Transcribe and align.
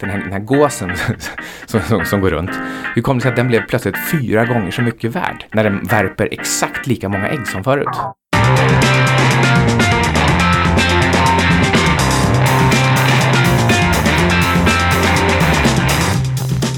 den 0.00 0.10
här, 0.10 0.18
den 0.18 0.32
här 0.32 0.40
gåsen 0.40 0.92
som, 1.66 1.80
som, 1.80 2.04
som 2.04 2.20
går 2.20 2.30
runt, 2.30 2.50
hur 2.94 3.02
kom 3.02 3.16
det 3.16 3.22
sig 3.22 3.28
att 3.28 3.36
den 3.36 3.48
blev 3.48 3.66
plötsligt 3.66 3.96
fyra 4.10 4.44
gånger 4.44 4.70
så 4.70 4.82
mycket 4.82 5.16
värd 5.16 5.44
när 5.52 5.64
den 5.64 5.82
värper 5.82 6.28
exakt 6.30 6.86
lika 6.86 7.08
många 7.08 7.28
ägg 7.28 7.46
som 7.46 7.64
förut? 7.64 7.96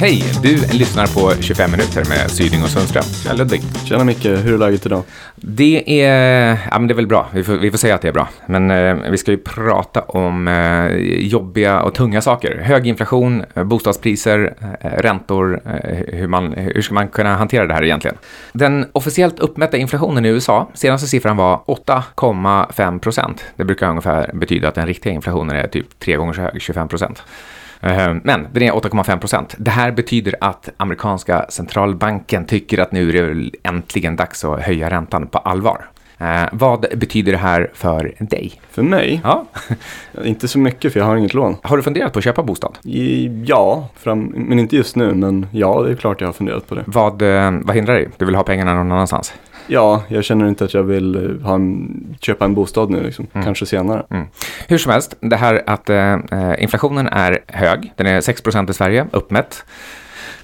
Hej! 0.01 0.23
Du 0.43 0.79
lyssnar 0.79 1.07
på 1.07 1.43
25 1.43 1.71
minuter 1.71 2.05
med 2.09 2.31
Syding 2.31 2.63
och 2.63 2.69
Sundström. 2.69 3.03
Tjena 3.03 3.35
Ludvig. 3.35 3.63
Tjena 3.85 4.05
Micke, 4.05 4.25
hur 4.25 4.55
är 4.55 4.59
läget 4.59 4.87
idag? 4.87 5.03
Det 5.37 6.03
är, 6.03 6.59
ja, 6.71 6.79
men 6.79 6.89
det 6.89 6.93
är 6.93 6.97
väl 6.97 7.07
bra. 7.07 7.29
Vi 7.33 7.45
får, 7.45 7.53
vi 7.53 7.71
får 7.71 7.79
säga 7.79 7.95
att 7.95 8.03
det 8.03 8.09
är 8.09 8.13
bra. 8.13 8.29
Men 8.47 8.71
eh, 8.71 9.11
vi 9.11 9.19
ska 9.19 9.31
ju 9.31 9.37
prata 9.37 10.03
om 10.03 10.49
eh, 10.49 10.87
jobbiga 11.27 11.83
och 11.83 11.95
tunga 11.95 12.21
saker. 12.21 12.61
Hög 12.65 12.87
inflation, 12.87 13.45
eh, 13.55 13.65
bostadspriser, 13.65 14.55
eh, 14.81 14.91
räntor. 14.91 15.61
Eh, 15.67 16.19
hur, 16.19 16.27
man, 16.27 16.53
hur 16.53 16.83
ska 16.83 16.95
man 16.95 17.09
kunna 17.09 17.37
hantera 17.37 17.67
det 17.67 17.75
här 17.75 17.85
egentligen? 17.85 18.17
Den 18.53 18.87
officiellt 18.93 19.39
uppmätta 19.39 19.77
inflationen 19.77 20.25
i 20.25 20.29
USA, 20.29 20.71
senaste 20.75 21.07
siffran 21.07 21.37
var 21.37 21.61
8,5 21.67 22.99
procent. 22.99 23.45
Det 23.57 23.65
brukar 23.65 23.91
ungefär 23.91 24.31
betyda 24.35 24.69
att 24.69 24.75
den 24.75 24.87
riktiga 24.87 25.13
inflationen 25.13 25.57
är 25.57 25.67
typ 25.67 25.99
tre 25.99 26.17
gånger 26.17 26.33
så 26.33 26.41
hög, 26.41 26.63
25 26.63 26.89
procent. 26.89 27.23
Eh, 27.81 28.15
men 28.23 28.47
den 28.53 28.63
är 28.63 28.73
8,5 28.73 29.19
procent. 29.19 29.55
Det 29.59 29.71
här 29.71 29.93
betyder 29.93 30.35
att 30.41 30.69
amerikanska 30.77 31.47
centralbanken 31.49 32.45
tycker 32.45 32.79
att 32.79 32.93
nu 32.93 33.09
är 33.09 33.13
det 33.13 33.51
äntligen 33.63 34.17
dags 34.17 34.45
att 34.45 34.61
höja 34.61 34.91
räntan 34.91 35.27
på 35.27 35.39
allvar. 35.39 35.87
Eh, 36.19 36.49
vad 36.53 36.87
betyder 36.97 37.33
det 37.33 37.39
här 37.39 37.71
för 37.75 38.15
dig? 38.19 38.61
För 38.71 38.83
mig? 38.83 39.21
Ja. 39.25 39.47
inte 40.25 40.49
så 40.49 40.59
mycket 40.59 40.93
för 40.93 41.01
jag 41.01 41.07
har 41.07 41.17
inget 41.17 41.35
lån. 41.35 41.57
Har 41.63 41.77
du 41.77 41.83
funderat 41.83 42.13
på 42.13 42.19
att 42.19 42.25
köpa 42.25 42.43
bostad? 42.43 42.79
I, 42.83 43.29
ja, 43.47 43.89
fram, 43.97 44.25
men 44.37 44.59
inte 44.59 44.77
just 44.77 44.97
nu. 44.97 45.15
Men 45.15 45.47
ja, 45.53 45.83
det 45.83 45.91
är 45.91 45.97
klart 45.97 46.21
jag 46.21 46.29
har 46.29 46.33
funderat 46.33 46.69
på 46.69 46.75
det. 46.75 46.85
Vad, 46.87 47.23
eh, 47.23 47.53
vad 47.63 47.77
hindrar 47.77 47.95
dig? 47.95 48.09
Du 48.17 48.25
vill 48.25 48.35
ha 48.35 48.43
pengarna 48.43 48.75
någon 48.75 48.93
annanstans? 48.93 49.35
Ja, 49.73 50.03
jag 50.09 50.25
känner 50.25 50.49
inte 50.49 50.65
att 50.65 50.75
jag 50.75 50.83
vill 50.83 51.17
eh, 51.17 51.47
ha 51.47 51.55
en, 51.55 52.17
köpa 52.21 52.45
en 52.45 52.55
bostad 52.55 52.91
nu, 52.91 53.03
liksom. 53.03 53.27
mm. 53.33 53.45
kanske 53.45 53.67
senare. 53.67 54.07
Mm. 54.11 54.27
Hur 54.69 54.79
som 54.79 54.93
helst, 54.93 55.15
det 55.21 55.37
här 55.37 55.63
att 55.67 55.91
eh, 55.91 56.19
inflationen 56.59 57.07
är 57.07 57.39
hög, 57.47 57.93
den 57.97 58.07
är 58.07 58.21
6% 58.21 58.71
i 58.71 58.75
Sverige, 58.75 59.07
uppmätt. 59.13 59.65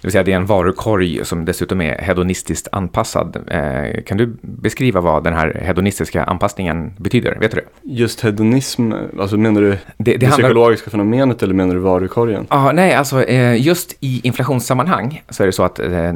Det 0.01 0.07
vill 0.07 0.13
säga 0.13 0.25
det 0.25 0.33
är 0.33 0.37
en 0.37 0.47
varukorg 0.47 1.25
som 1.25 1.45
dessutom 1.45 1.81
är 1.81 1.99
hedonistiskt 1.99 2.69
anpassad. 2.73 3.37
Eh, 3.47 4.03
kan 4.03 4.19
du 4.19 4.37
beskriva 4.41 5.01
vad 5.01 5.25
den 5.25 5.35
här 5.35 5.61
hedonistiska 5.63 6.25
anpassningen 6.25 6.93
betyder? 6.97 7.37
Vet 7.41 7.51
du 7.51 7.57
det? 7.57 7.93
Just 7.93 8.21
hedonism, 8.21 8.93
alltså 9.21 9.37
menar 9.37 9.61
du 9.61 9.71
det, 9.71 9.79
det, 9.97 10.17
det 10.17 10.27
handlar... 10.27 10.49
psykologiska 10.49 10.91
fenomenet 10.91 11.43
eller 11.43 11.55
menar 11.55 11.75
du 11.75 11.81
varukorgen? 11.81 12.47
Ah, 12.49 12.73
nej, 12.73 12.95
alltså 12.95 13.25
eh, 13.25 13.67
just 13.67 13.97
i 14.01 14.21
inflationssammanhang 14.25 15.23
så 15.29 15.43
är 15.43 15.47
det 15.47 15.53
så 15.53 15.63
att 15.63 15.79
eh, 15.79 16.13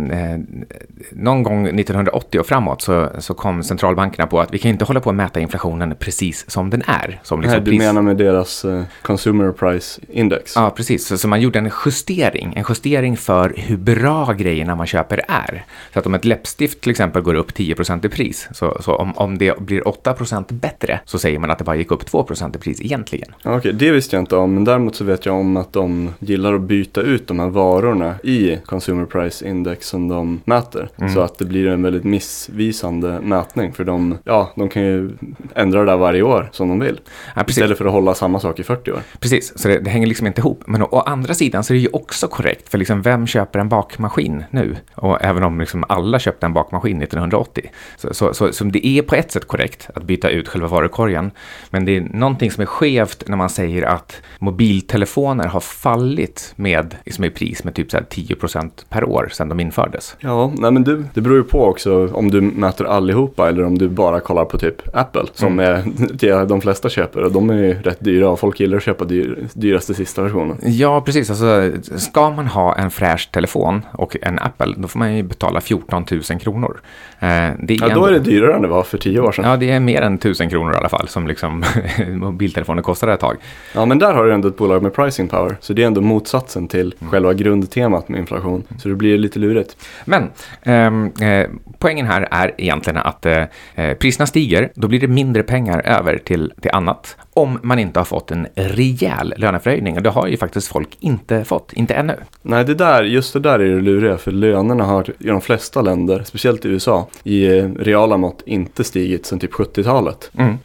någon 1.12 1.42
gång 1.42 1.67
1980 1.67 2.41
och 2.41 2.47
framåt 2.47 2.83
så, 2.83 3.09
så 3.19 3.34
kom 3.34 3.62
centralbankerna 3.62 4.27
på 4.27 4.41
att 4.41 4.55
vi 4.55 4.59
kan 4.59 4.70
inte 4.70 4.84
hålla 4.84 5.00
på 5.00 5.11
att 5.11 5.17
mäta 5.17 5.41
inflationen 5.41 5.94
precis 5.98 6.50
som 6.50 6.70
den 6.70 6.83
är. 6.87 7.20
Som 7.22 7.41
liksom 7.41 7.56
nej, 7.56 7.65
du 7.65 7.70
pris... 7.70 7.78
menar 7.78 8.03
med 8.03 8.17
deras 8.17 8.67
Consumer 9.03 9.53
Price 9.53 10.00
Index? 10.09 10.56
Ja, 10.56 10.67
ah, 10.67 10.70
precis. 10.70 11.06
Så, 11.06 11.19
så 11.19 11.28
man 11.28 11.41
gjorde 11.41 11.59
en 11.59 11.70
justering, 11.87 12.53
en 12.56 12.65
justering 12.69 13.17
för 13.17 13.55
hur 13.56 13.77
bra 13.81 14.33
grejerna 14.33 14.77
man 14.77 14.86
köper 14.86 15.20
är. 15.28 15.64
Så 15.92 15.98
att 15.98 16.06
om 16.06 16.14
ett 16.14 16.25
läppstift 16.25 16.81
till 16.81 16.91
exempel 16.91 17.23
går 17.23 17.34
upp 17.34 17.50
10% 17.50 18.06
i 18.06 18.09
pris, 18.09 18.48
så, 18.53 18.77
så 18.81 18.95
om, 18.95 19.12
om 19.17 19.39
det 19.39 19.59
blir 19.59 19.83
8% 19.83 20.53
bättre, 20.53 21.00
så 21.05 21.19
säger 21.19 21.39
man 21.39 21.50
att 21.50 21.59
det 21.59 21.64
bara 21.64 21.77
gick 21.77 21.91
upp 21.91 22.03
2% 22.03 22.56
i 22.56 22.59
pris 22.59 22.81
egentligen. 22.81 23.28
Okej, 23.39 23.59
okay, 23.59 23.72
det 23.72 23.91
visste 23.91 24.17
jag 24.17 24.22
inte 24.22 24.37
om, 24.37 24.55
men 24.55 24.64
däremot 24.64 24.97
så 24.97 25.05
vet 25.05 25.27
jag 25.27 25.34
om 25.34 25.56
att 25.56 25.72
de 25.72 26.14
gillar 26.19 26.55
att 26.55 26.61
byta 26.61 27.00
ut 27.00 27.27
de 27.27 27.41
här 27.41 27.48
varorna 27.48 28.14
i 28.22 28.59
Consumer 28.64 29.05
Price 29.05 29.48
Index 29.48 29.89
som 29.89 30.09
de 30.09 30.41
mäter. 30.44 30.89
Mm. 30.97 31.15
Så 31.15 31.20
att 31.20 31.39
det 31.39 31.44
blir 31.44 31.67
en 31.67 31.83
väldigt 31.83 32.05
missvisande 32.05 33.20
mätning, 33.20 33.72
för 33.72 33.84
de, 33.84 34.19
ja, 34.25 34.53
de 34.56 34.69
kan 34.69 34.83
ju 34.83 35.10
ändra 35.54 35.81
det 35.81 35.87
där 35.87 35.97
varje 35.97 36.22
år 36.22 36.49
som 36.53 36.69
de 36.69 36.81
vill. 36.81 37.00
Ja, 37.37 37.44
istället 37.49 37.78
för 37.78 37.84
att 37.84 37.93
hålla 37.93 38.15
samma 38.15 38.41
sak 38.41 38.59
i 38.59 38.62
40 38.62 38.93
år. 38.93 39.00
Precis, 39.21 39.59
så 39.59 39.69
det, 39.69 39.78
det 39.78 39.91
hänger 39.91 40.06
liksom 40.06 40.27
inte 40.27 40.41
ihop. 40.41 40.62
Men 40.66 40.83
å, 40.83 40.88
å 40.91 41.00
andra 41.00 41.34
sidan 41.34 41.65
så 41.65 41.72
är 41.72 41.75
det 41.75 41.83
ju 41.83 41.88
också 41.93 42.28
korrekt, 42.28 42.69
för 42.69 42.78
liksom 42.78 43.03
vem 43.03 43.27
köper 43.27 43.59
en 43.60 43.69
bakmaskin 43.69 44.44
nu. 44.50 44.76
Och 44.94 45.22
även 45.22 45.43
om 45.43 45.60
liksom 45.60 45.84
alla 45.88 46.19
köpte 46.19 46.47
en 46.47 46.53
bakmaskin 46.53 47.03
1980. 47.03 47.71
Så, 47.97 48.15
så, 48.15 48.34
så, 48.34 48.53
så, 48.53 48.65
det 48.65 48.87
är 48.87 49.03
på 49.03 49.15
ett 49.15 49.32
sätt 49.32 49.48
korrekt 49.48 49.91
att 49.94 50.03
byta 50.03 50.31
ut 50.31 50.48
själva 50.48 50.69
varukorgen. 50.69 51.31
Men 51.71 51.84
det 51.84 51.97
är 51.97 52.00
någonting 52.00 52.50
som 52.50 52.62
är 52.62 52.66
skevt 52.66 53.28
när 53.28 53.37
man 53.37 53.50
säger 53.50 53.82
att 53.82 54.22
mobiltelefoner 54.38 55.48
har 55.48 55.60
fallit 55.60 56.53
med, 56.56 56.97
liksom 57.04 57.25
i 57.25 57.31
pris 57.31 57.65
med 57.65 57.75
typ 57.75 57.91
så 57.91 57.98
10% 57.98 58.71
per 58.88 59.04
år 59.04 59.28
sedan 59.32 59.48
de 59.48 59.60
infördes. 59.60 60.16
Ja, 60.21 60.53
nej 60.56 60.71
men 60.71 60.84
du, 60.84 61.04
det 61.15 61.21
beror 61.21 61.37
ju 61.37 61.44
på 61.44 61.65
också 61.65 62.09
om 62.12 62.31
du 62.31 62.41
mäter 62.41 62.84
allihopa 62.84 63.48
eller 63.48 63.65
om 63.65 63.78
du 63.78 63.88
bara 63.88 64.21
kollar 64.21 64.44
på 64.44 64.59
typ 64.59 64.97
Apple 64.97 65.25
som 65.34 65.60
mm. 65.60 65.82
är 66.21 66.47
de 66.47 66.60
flesta 66.60 66.88
köper 66.88 67.22
och 67.25 67.32
de 67.32 67.50
är 67.50 67.54
ju 67.54 67.82
rätt 67.82 68.00
dyra 68.00 68.28
och 68.28 68.41
folk 68.41 68.60
gillar 68.60 68.77
att 68.77 68.82
köpa 68.82 69.04
dyr, 69.04 69.48
dyraste 69.53 69.94
sista 69.94 70.22
versionen. 70.22 70.56
Ja, 70.62 71.00
precis. 71.00 71.31
Alltså, 71.31 71.72
ska 71.98 72.31
man 72.31 72.47
ha 72.47 72.77
en 72.77 72.91
fräsch 72.91 73.31
telefon 73.32 73.50
telefon 73.50 73.87
och 73.93 74.16
en 74.22 74.38
Apple, 74.38 74.75
då 74.77 74.88
får 74.88 74.99
man 74.99 75.16
ju 75.16 75.22
betala 75.22 75.61
14 75.61 76.06
000 76.11 76.22
kronor. 76.41 76.81
Eh, 77.19 77.28
det 77.59 77.75
är 77.75 77.78
ja, 77.81 77.88
ändå... 77.88 78.00
då 78.00 78.06
är 78.06 78.12
det 78.12 78.19
dyrare 78.19 78.55
än 78.55 78.62
det 78.62 78.69
var 78.69 78.83
för 78.83 78.99
tio 78.99 79.21
år 79.21 79.33
sedan. 79.33 79.44
Ja, 79.44 79.56
det 79.56 79.71
är 79.71 79.81
mer 79.81 80.03
än 80.03 80.15
1000 80.15 80.50
kronor 80.50 80.75
i 80.75 80.77
alla 80.77 80.88
fall 80.88 81.09
som 81.09 81.27
liksom 81.27 81.65
mobiltelefoner 82.09 82.83
kostade 82.83 83.12
ett 83.12 83.21
tag. 83.21 83.37
Ja, 83.75 83.87
men 83.87 83.99
där 83.99 84.15
har 84.15 84.25
du 84.25 84.34
ändå 84.34 84.49
ett 84.49 84.56
bolag 84.56 84.83
med 84.83 84.94
pricing 84.94 85.28
power. 85.28 85.56
Så 85.60 85.72
det 85.72 85.83
är 85.83 85.87
ändå 85.87 86.00
motsatsen 86.00 86.69
till 86.69 86.94
mm. 87.00 87.10
själva 87.10 87.34
grundtemat 87.34 88.09
med 88.09 88.21
inflation. 88.21 88.65
Så 88.78 88.89
det 88.89 88.94
blir 88.94 89.19
lite 89.19 89.39
lurigt. 89.39 89.77
Men 90.05 90.31
ehm, 90.62 91.12
eh, 91.21 91.49
poängen 91.78 92.06
här 92.06 92.28
är 92.31 92.55
egentligen 92.59 92.97
att 92.97 93.27
eh, 93.27 93.44
eh, 93.75 93.94
priserna 93.94 94.27
stiger, 94.27 94.72
då 94.75 94.89
blir 94.89 95.00
det 95.00 95.09
mindre 95.09 95.43
pengar 95.43 95.83
över 95.84 96.19
till, 96.19 96.53
till 96.60 96.71
annat 96.71 97.16
om 97.41 97.59
man 97.62 97.78
inte 97.78 98.01
har 98.01 98.05
fått 98.05 98.31
en 98.31 98.47
rejäl 98.55 99.34
löneförhöjning. 99.37 99.97
Och 99.97 100.03
det 100.03 100.11
har 100.11 100.27
ju 100.27 100.37
faktiskt 100.37 100.69
folk 100.69 100.97
inte 101.01 101.45
fått, 101.45 101.73
inte 101.73 101.95
ännu. 101.95 102.17
Nej, 102.43 102.65
det 102.65 102.75
där, 102.75 103.03
just 103.03 103.33
det 103.33 103.41
där 103.41 103.59
är 103.59 103.75
det 103.75 103.81
luriga, 103.81 104.19
för 104.19 104.33
lönerna 104.33 104.84
har 104.84 105.11
i 105.19 105.27
de 105.27 105.41
flesta 105.41 105.83
länder, 105.83 106.23
speciellt 106.25 106.65
i 106.65 106.69
USA, 106.69 107.09
i 107.23 107.59
eh, 107.59 107.69
reala 107.69 108.17
mått 108.17 108.43
inte 108.47 108.84
stigit 108.84 109.27
sedan 109.27 109.39
typ 109.39 109.53
70-talet. 109.53 110.31
Mm. 110.39 110.59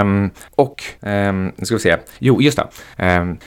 Um, 0.00 0.30
och, 0.50 0.82
um, 1.00 1.52
nu 1.56 1.66
ska 1.66 1.74
vi 1.74 1.80
se, 1.80 1.96
jo, 2.18 2.42
just 2.42 2.58
det. 2.96 3.18
Um, 3.20 3.38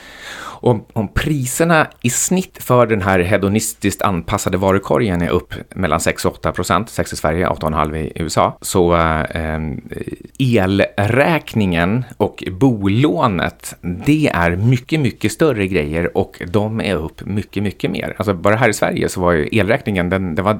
om, 0.61 0.85
om 0.93 1.07
priserna 1.07 1.87
i 2.01 2.09
snitt 2.09 2.63
för 2.63 2.87
den 2.87 3.01
här 3.01 3.19
hedonistiskt 3.19 4.01
anpassade 4.01 4.57
varukorgen 4.57 5.21
är 5.21 5.29
upp 5.29 5.53
mellan 5.75 5.99
6 5.99 6.25
och 6.25 6.33
8 6.33 6.51
procent, 6.51 6.89
6 6.89 7.13
i 7.13 7.15
Sverige, 7.15 7.47
8,5 7.47 7.95
i 7.95 8.11
USA, 8.15 8.57
så 8.61 8.95
eh, 8.95 9.59
elräkningen 10.39 12.03
och 12.17 12.43
bolånet, 12.51 13.75
det 13.81 14.27
är 14.33 14.55
mycket, 14.55 14.99
mycket 14.99 15.31
större 15.31 15.67
grejer 15.67 16.17
och 16.17 16.41
de 16.47 16.81
är 16.81 16.95
upp 16.95 17.25
mycket, 17.25 17.63
mycket 17.63 17.91
mer. 17.91 18.15
Alltså 18.17 18.33
bara 18.33 18.55
här 18.55 18.69
i 18.69 18.73
Sverige 18.73 19.09
så 19.09 19.21
var 19.21 19.31
ju 19.31 19.49
elräkningen, 19.51 20.09
den, 20.09 20.35
den 20.35 20.45
var 20.45 20.59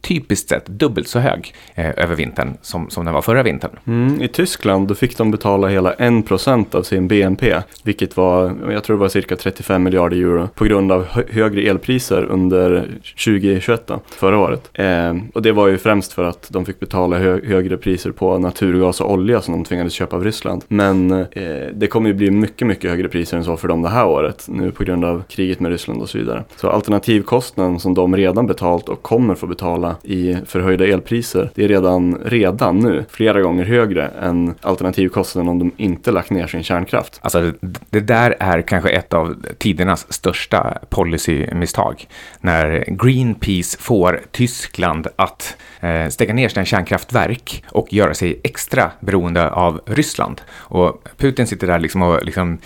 typiskt 0.00 0.48
sett 0.48 0.66
dubbelt 0.66 1.08
så 1.08 1.18
hög 1.18 1.54
eh, 1.74 1.90
över 1.96 2.14
vintern 2.16 2.56
som, 2.62 2.90
som 2.90 3.04
den 3.04 3.14
var 3.14 3.22
förra 3.22 3.42
vintern. 3.42 3.70
Mm, 3.86 4.22
I 4.22 4.28
Tyskland 4.28 4.88
då 4.88 4.94
fick 4.94 5.18
de 5.18 5.30
betala 5.30 5.68
hela 5.68 5.92
1 5.92 6.26
procent 6.26 6.74
av 6.74 6.82
sin 6.82 7.08
BNP, 7.08 7.62
vilket 7.82 8.16
var, 8.16 8.56
jag 8.72 8.84
tror 8.84 8.96
det 8.96 9.00
var 9.00 9.08
cirka 9.08 9.33
cirka 9.34 9.54
35 9.54 9.82
miljarder 9.82 10.16
euro 10.16 10.48
på 10.54 10.64
grund 10.64 10.92
av 10.92 11.06
högre 11.30 11.62
elpriser 11.62 12.24
under 12.24 12.86
2021, 13.24 13.90
förra 14.10 14.38
året. 14.38 14.70
Eh, 14.74 15.14
och 15.34 15.42
det 15.42 15.52
var 15.52 15.68
ju 15.68 15.78
främst 15.78 16.12
för 16.12 16.24
att 16.24 16.48
de 16.50 16.64
fick 16.64 16.80
betala 16.80 17.18
hö 17.18 17.40
högre 17.44 17.76
priser 17.76 18.10
på 18.10 18.38
naturgas 18.38 19.00
och 19.00 19.12
olja 19.12 19.40
som 19.40 19.54
de 19.54 19.64
tvingades 19.64 19.92
köpa 19.92 20.16
av 20.16 20.24
Ryssland. 20.24 20.64
Men 20.68 21.10
eh, 21.10 21.26
det 21.74 21.86
kommer 21.86 22.08
ju 22.08 22.14
bli 22.14 22.30
mycket, 22.30 22.66
mycket 22.66 22.90
högre 22.90 23.08
priser 23.08 23.36
än 23.36 23.44
så 23.44 23.56
för 23.56 23.68
dem 23.68 23.82
det 23.82 23.88
här 23.88 24.06
året, 24.06 24.46
nu 24.48 24.70
på 24.70 24.84
grund 24.84 25.04
av 25.04 25.22
kriget 25.28 25.60
med 25.60 25.70
Ryssland 25.70 26.02
och 26.02 26.08
så 26.08 26.18
vidare. 26.18 26.44
Så 26.56 26.68
alternativkostnaden 26.68 27.80
som 27.80 27.94
de 27.94 28.16
redan 28.16 28.46
betalt 28.46 28.88
och 28.88 29.02
kommer 29.02 29.34
få 29.34 29.46
betala 29.46 29.96
i 30.02 30.36
förhöjda 30.46 30.86
elpriser, 30.86 31.50
det 31.54 31.64
är 31.64 31.68
redan, 31.68 32.18
redan 32.24 32.78
nu 32.78 33.04
flera 33.08 33.40
gånger 33.40 33.64
högre 33.64 34.06
än 34.06 34.54
alternativkostnaden 34.60 35.48
om 35.48 35.58
de 35.58 35.70
inte 35.76 36.10
lagt 36.10 36.30
ner 36.30 36.46
sin 36.46 36.62
kärnkraft. 36.62 37.20
Alltså 37.22 37.52
det 37.90 38.00
där 38.00 38.36
är 38.40 38.62
kanske 38.62 38.90
ett 38.90 39.14
av 39.14 39.23
av 39.24 39.36
tidernas 39.58 40.12
största 40.12 40.78
policymisstag. 40.88 42.06
När 42.40 42.84
Greenpeace 42.88 43.78
får 43.80 44.20
Tyskland 44.30 45.06
att 45.16 45.56
eh, 45.80 46.08
stänga 46.08 46.34
ner 46.34 46.48
sina 46.48 46.64
kärnkraftverk 46.64 47.64
och 47.68 47.92
göra 47.92 48.14
sig 48.14 48.40
extra 48.44 48.90
beroende 49.00 49.50
av 49.50 49.80
Ryssland. 49.86 50.40
Och 50.52 51.08
Putin 51.16 51.46
sitter 51.46 51.66
där 51.66 51.78
liksom 51.78 52.02
och, 52.02 52.24
liksom, 52.24 52.58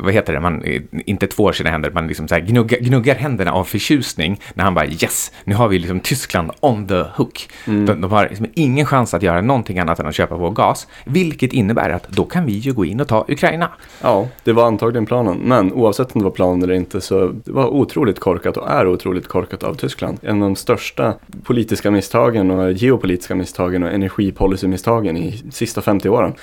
vad 0.00 0.12
heter 0.12 0.32
det, 0.32 0.40
man 0.40 0.62
inte 1.06 1.26
tvår 1.26 1.52
sina 1.52 1.70
händer, 1.70 1.90
man 1.90 2.06
liksom 2.06 2.28
så 2.28 2.34
här 2.34 2.42
gnuggar, 2.42 2.78
gnuggar 2.78 3.14
händerna 3.14 3.52
av 3.52 3.64
förtjusning 3.64 4.40
när 4.54 4.64
han 4.64 4.74
bara 4.74 4.86
yes, 4.86 5.32
nu 5.44 5.54
har 5.54 5.68
vi 5.68 5.78
liksom 5.78 6.00
Tyskland 6.00 6.50
on 6.60 6.88
the 6.88 7.04
hook. 7.14 7.48
Mm. 7.66 7.86
De, 7.86 8.00
de, 8.00 8.12
har 8.12 8.28
liksom 8.28 8.46
ingen 8.54 8.86
chans 8.86 9.14
att 9.14 9.22
göra 9.22 9.40
någonting 9.40 9.78
annat 9.78 9.98
än 9.98 10.06
att 10.06 10.14
köpa 10.14 10.36
vår 10.36 10.50
gas, 10.50 10.86
vilket 11.04 11.52
innebär 11.52 11.90
att 11.90 12.08
då 12.08 12.24
kan 12.24 12.46
vi 12.46 12.52
ju 12.52 12.72
gå 12.72 12.84
in 12.84 13.00
och 13.00 13.08
ta 13.08 13.24
Ukraina. 13.28 13.70
Ja, 14.02 14.28
det 14.44 14.52
var 14.52 14.66
antagligen 14.66 15.06
planen, 15.06 15.36
men 15.40 15.72
oavsett 15.72 16.16
om 16.16 16.18
det 16.18 16.24
var 16.24 16.30
plan 16.30 16.62
eller 16.62 16.74
inte 16.74 17.00
så 17.00 17.26
det 17.44 17.52
var 17.52 17.66
otroligt 17.66 18.20
korkat 18.20 18.56
och 18.56 18.70
är 18.70 18.86
otroligt 18.86 19.28
korkat 19.28 19.62
av 19.62 19.74
Tyskland. 19.74 20.18
En 20.22 20.42
av 20.42 20.48
de 20.48 20.56
största 20.56 21.14
politiska 21.44 21.90
misstagen 21.90 22.50
och 22.50 22.72
geopolitiska 22.72 23.34
misstagen 23.34 23.82
och 23.82 23.90
energipolicymisstagen 23.90 25.16
i 25.16 25.42
sista 25.50 25.80
50 25.80 26.08
åren. 26.08 26.34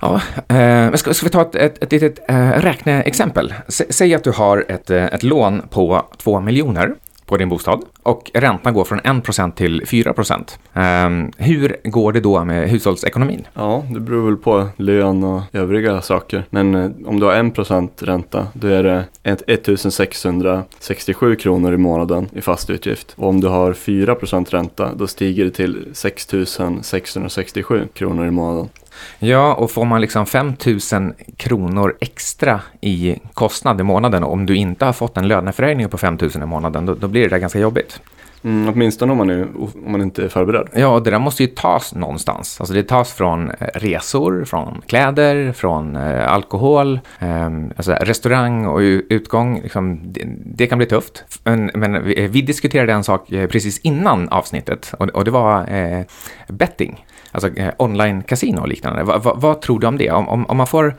Ja, 0.00 0.20
eh, 0.56 0.92
ska, 0.92 1.14
ska 1.14 1.26
vi 1.26 1.30
ta 1.30 1.42
ett, 1.42 1.54
ett, 1.54 1.82
ett 1.82 1.92
litet 1.92 2.18
eh, 2.28 2.50
räkneexempel? 2.50 3.54
S 3.66 3.82
säg 3.88 4.14
att 4.14 4.24
du 4.24 4.30
har 4.30 4.64
ett, 4.68 4.90
eh, 4.90 5.04
ett 5.04 5.22
lån 5.22 5.62
på 5.70 6.06
2 6.16 6.40
miljoner 6.40 6.94
på 7.28 7.36
din 7.36 7.48
bostad 7.48 7.84
och 8.02 8.30
räntan 8.34 8.74
går 8.74 8.84
från 8.84 9.00
1% 9.00 9.52
till 9.52 9.82
4%. 9.82 10.58
Um, 10.72 10.82
ehm, 10.82 11.32
hur 11.36 11.76
går 11.84 12.12
det 12.12 12.20
då 12.20 12.44
med 12.44 12.70
hushållsekonomin? 12.70 13.46
Ja, 13.54 13.84
det 13.90 14.00
beror 14.00 14.26
väl 14.26 14.36
på 14.36 14.68
lön 14.76 15.24
och 15.24 15.42
övriga 15.52 16.00
saker. 16.00 16.44
Men 16.50 16.74
eh, 16.74 16.90
om 17.06 17.20
du 17.20 17.26
har 17.26 17.32
1% 17.32 17.88
ränta, 17.98 18.46
då 18.52 18.68
är 18.68 18.82
det 18.82 19.04
1667 19.22 21.36
kronor 21.36 21.74
i 21.74 21.76
månaden 21.76 22.28
i 22.32 22.40
fast 22.40 22.70
utgift. 22.70 23.14
Och 23.16 23.28
om 23.28 23.40
du 23.40 23.48
har 23.48 23.72
4% 23.72 24.50
ränta, 24.50 24.94
då 24.94 25.06
stiger 25.06 25.44
det 25.44 25.50
till 25.50 25.86
6667 25.92 27.88
kronor 27.94 28.26
i 28.26 28.30
månaden. 28.30 28.68
Ja, 29.18 29.54
och 29.54 29.70
får 29.70 29.84
man 29.84 30.00
liksom 30.00 30.26
5 30.26 30.52
000 30.92 31.12
kronor 31.36 31.96
extra 32.00 32.60
i 32.80 33.16
kostnad 33.34 33.80
i 33.80 33.82
månaden 33.82 34.24
om 34.24 34.46
du 34.46 34.56
inte 34.56 34.84
har 34.84 34.92
fått 34.92 35.16
en 35.16 35.28
löneförhöjning 35.28 35.88
på 35.88 35.98
5 35.98 36.18
000 36.20 36.30
i 36.34 36.46
månaden, 36.46 36.86
då, 36.86 36.94
då 36.94 37.08
blir 37.08 37.22
det 37.22 37.28
där 37.28 37.38
ganska 37.38 37.58
jobbigt. 37.58 38.00
Mm, 38.42 38.68
åtminstone 38.68 39.12
om 39.12 39.18
man, 39.18 39.30
är, 39.30 39.42
om 39.42 39.92
man 39.92 40.02
inte 40.02 40.24
är 40.24 40.28
förberedd. 40.28 40.68
Ja, 40.74 41.00
det 41.00 41.10
där 41.10 41.18
måste 41.18 41.42
ju 41.42 41.48
tas 41.48 41.94
någonstans. 41.94 42.60
Alltså 42.60 42.74
det 42.74 42.82
tas 42.82 43.12
från 43.12 43.50
eh, 43.50 43.66
resor, 43.74 44.44
från 44.44 44.82
kläder, 44.86 45.52
från 45.52 45.96
eh, 45.96 46.32
alkohol, 46.32 47.00
eh, 47.18 47.46
alltså 47.76 47.92
restaurang 47.92 48.66
och 48.66 48.78
utgång. 49.08 49.60
Liksom, 49.62 50.00
det, 50.12 50.22
det, 50.44 50.66
kan 50.66 50.78
bli 50.78 50.86
tufft. 50.86 51.24
Men, 51.44 51.70
men 51.74 52.04
vi, 52.04 52.24
eh, 52.24 52.30
vi, 52.30 52.42
diskuterade 52.42 52.92
en 52.92 53.04
sak 53.04 53.32
eh, 53.32 53.48
precis 53.48 53.78
innan 53.78 54.28
avsnittet 54.28 54.94
och, 54.98 55.08
och 55.08 55.24
det 55.24 55.30
var 55.30 55.74
eh, 55.74 56.04
betting. 56.48 57.04
Alltså 57.32 57.56
eh, 57.56 57.72
online-casino 57.78 58.60
och 58.60 58.68
liknande. 58.68 59.02
Va, 59.02 59.18
va, 59.18 59.34
vad 59.36 59.60
tror 59.60 59.80
du 59.80 59.86
om 59.86 59.98
det? 59.98 60.10
Om, 60.10 60.28
om, 60.28 60.46
om 60.46 60.56
man 60.56 60.66
får 60.66 60.96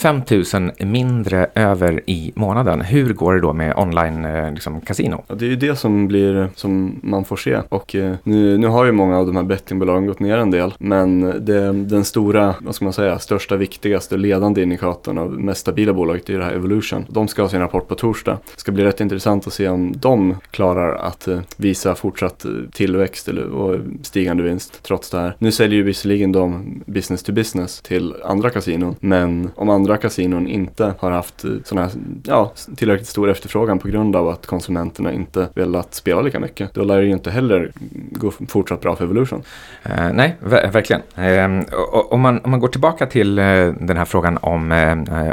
5 0.00 0.22
000 0.54 0.72
mindre 0.78 1.46
över 1.54 2.00
i 2.06 2.32
månaden. 2.34 2.80
Hur 2.80 3.12
går 3.12 3.34
det 3.34 3.40
då 3.40 3.52
med 3.52 3.74
online 3.76 4.24
eh, 4.24 4.52
liksom, 4.52 4.80
casino? 4.80 5.24
Ja, 5.28 5.34
det 5.34 5.44
är 5.44 5.48
ju 5.48 5.56
det 5.56 5.76
som 5.76 6.08
blir 6.08 6.48
som 6.54 7.00
man 7.02 7.24
får 7.24 7.36
se 7.36 7.58
och 7.68 7.94
eh, 7.94 8.14
nu, 8.22 8.58
nu 8.58 8.66
har 8.66 8.84
ju 8.84 8.92
många 8.92 9.18
av 9.18 9.26
de 9.26 9.36
här 9.36 9.42
bettingbolagen 9.42 10.06
gått 10.06 10.20
ner 10.20 10.38
en 10.38 10.50
del 10.50 10.74
men 10.78 11.20
det, 11.20 11.72
den 11.72 12.04
stora, 12.04 12.54
vad 12.60 12.74
ska 12.74 12.84
man 12.84 12.92
säga, 12.92 13.18
största, 13.18 13.56
viktigaste, 13.56 14.16
ledande 14.16 14.62
indikatorn 14.62 15.18
av 15.18 15.40
mest 15.40 15.60
stabila 15.60 15.92
bolaget 15.92 16.30
är 16.30 16.38
det 16.38 16.44
här 16.44 16.52
Evolution. 16.52 17.06
De 17.08 17.28
ska 17.28 17.42
ha 17.42 17.48
sin 17.48 17.60
rapport 17.60 17.88
på 17.88 17.94
torsdag. 17.94 18.38
Det 18.54 18.60
ska 18.60 18.72
bli 18.72 18.84
rätt 18.84 19.00
intressant 19.00 19.46
att 19.46 19.52
se 19.52 19.68
om 19.68 19.92
de 19.96 20.36
klarar 20.50 20.94
att 20.94 21.28
eh, 21.28 21.40
visa 21.56 21.94
fortsatt 21.94 22.44
eh, 22.44 22.50
tillväxt 22.72 23.28
och 23.28 23.76
stigande 24.02 24.42
vinst 24.42 24.82
trots 24.82 25.10
det 25.10 25.18
här. 25.18 25.36
Nu 25.38 25.52
säljer 25.52 25.76
ju 25.76 25.82
visserligen 25.82 26.32
de 26.32 26.82
business 26.86 27.22
to 27.22 27.32
business 27.32 27.80
till 27.80 28.14
andra 28.24 28.50
kasinon 28.50 28.96
men 29.00 29.50
om 29.54 29.68
andra 29.68 29.89
andra 29.90 30.02
kasinon 30.02 30.46
inte 30.46 30.94
har 30.98 31.10
haft 31.10 31.44
eh, 31.44 31.50
sån 31.64 31.78
här, 31.78 31.90
ja, 32.24 32.52
tillräckligt 32.76 33.08
stor 33.08 33.30
efterfrågan 33.30 33.78
på 33.78 33.88
grund 33.88 34.16
av 34.16 34.28
att 34.28 34.46
konsumenterna 34.46 35.12
inte 35.12 35.48
velat 35.54 35.94
spela 35.94 36.20
lika 36.22 36.40
mycket. 36.40 36.74
Då 36.74 36.84
lär 36.84 36.96
det 36.96 37.06
ju 37.06 37.12
inte 37.12 37.30
heller 37.30 37.72
gå 38.12 38.30
fortsatt 38.48 38.80
bra 38.80 38.96
för 38.96 39.04
Evolution. 39.04 39.42
Uh, 39.86 40.12
nej, 40.12 40.36
ver 40.40 40.70
verkligen. 40.70 41.02
Uh, 41.18 41.64
om, 42.10 42.20
man, 42.20 42.40
om 42.44 42.50
man 42.50 42.60
går 42.60 42.68
tillbaka 42.68 43.06
till 43.06 43.38
uh, 43.38 43.74
den 43.80 43.96
här 43.96 44.04
frågan 44.04 44.38
om, 44.42 44.72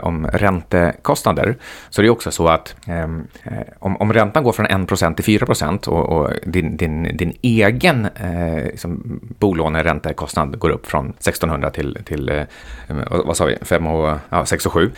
om 0.04 0.28
räntekostnader 0.28 1.56
så 1.90 2.02
är 2.02 2.04
det 2.04 2.10
också 2.10 2.32
så 2.32 2.48
att 2.48 2.76
um, 2.88 3.28
om, 3.80 4.14
räntan 4.14 4.44
går 4.44 4.52
från 4.52 4.66
1% 4.66 5.16
till 5.16 5.40
4% 5.40 5.88
och, 5.88 6.10
och 6.10 6.30
din, 6.46 6.78
din, 6.78 7.18
din 7.18 7.34
egen 7.42 8.08
liksom, 8.66 9.20
bolåneräntekostnad 9.40 10.60
går 10.60 10.70
upp 10.70 10.88
från 10.88 11.10
1600 11.10 11.70
till, 11.70 11.98
till 12.06 12.46
vad 13.26 13.38
sa 13.38 13.46
vi, 13.46 13.58
5 13.62 13.88
och, 13.88 14.18
ja, 14.30 14.46
6 14.48 14.66
och 14.66 14.74
7. 14.74 14.92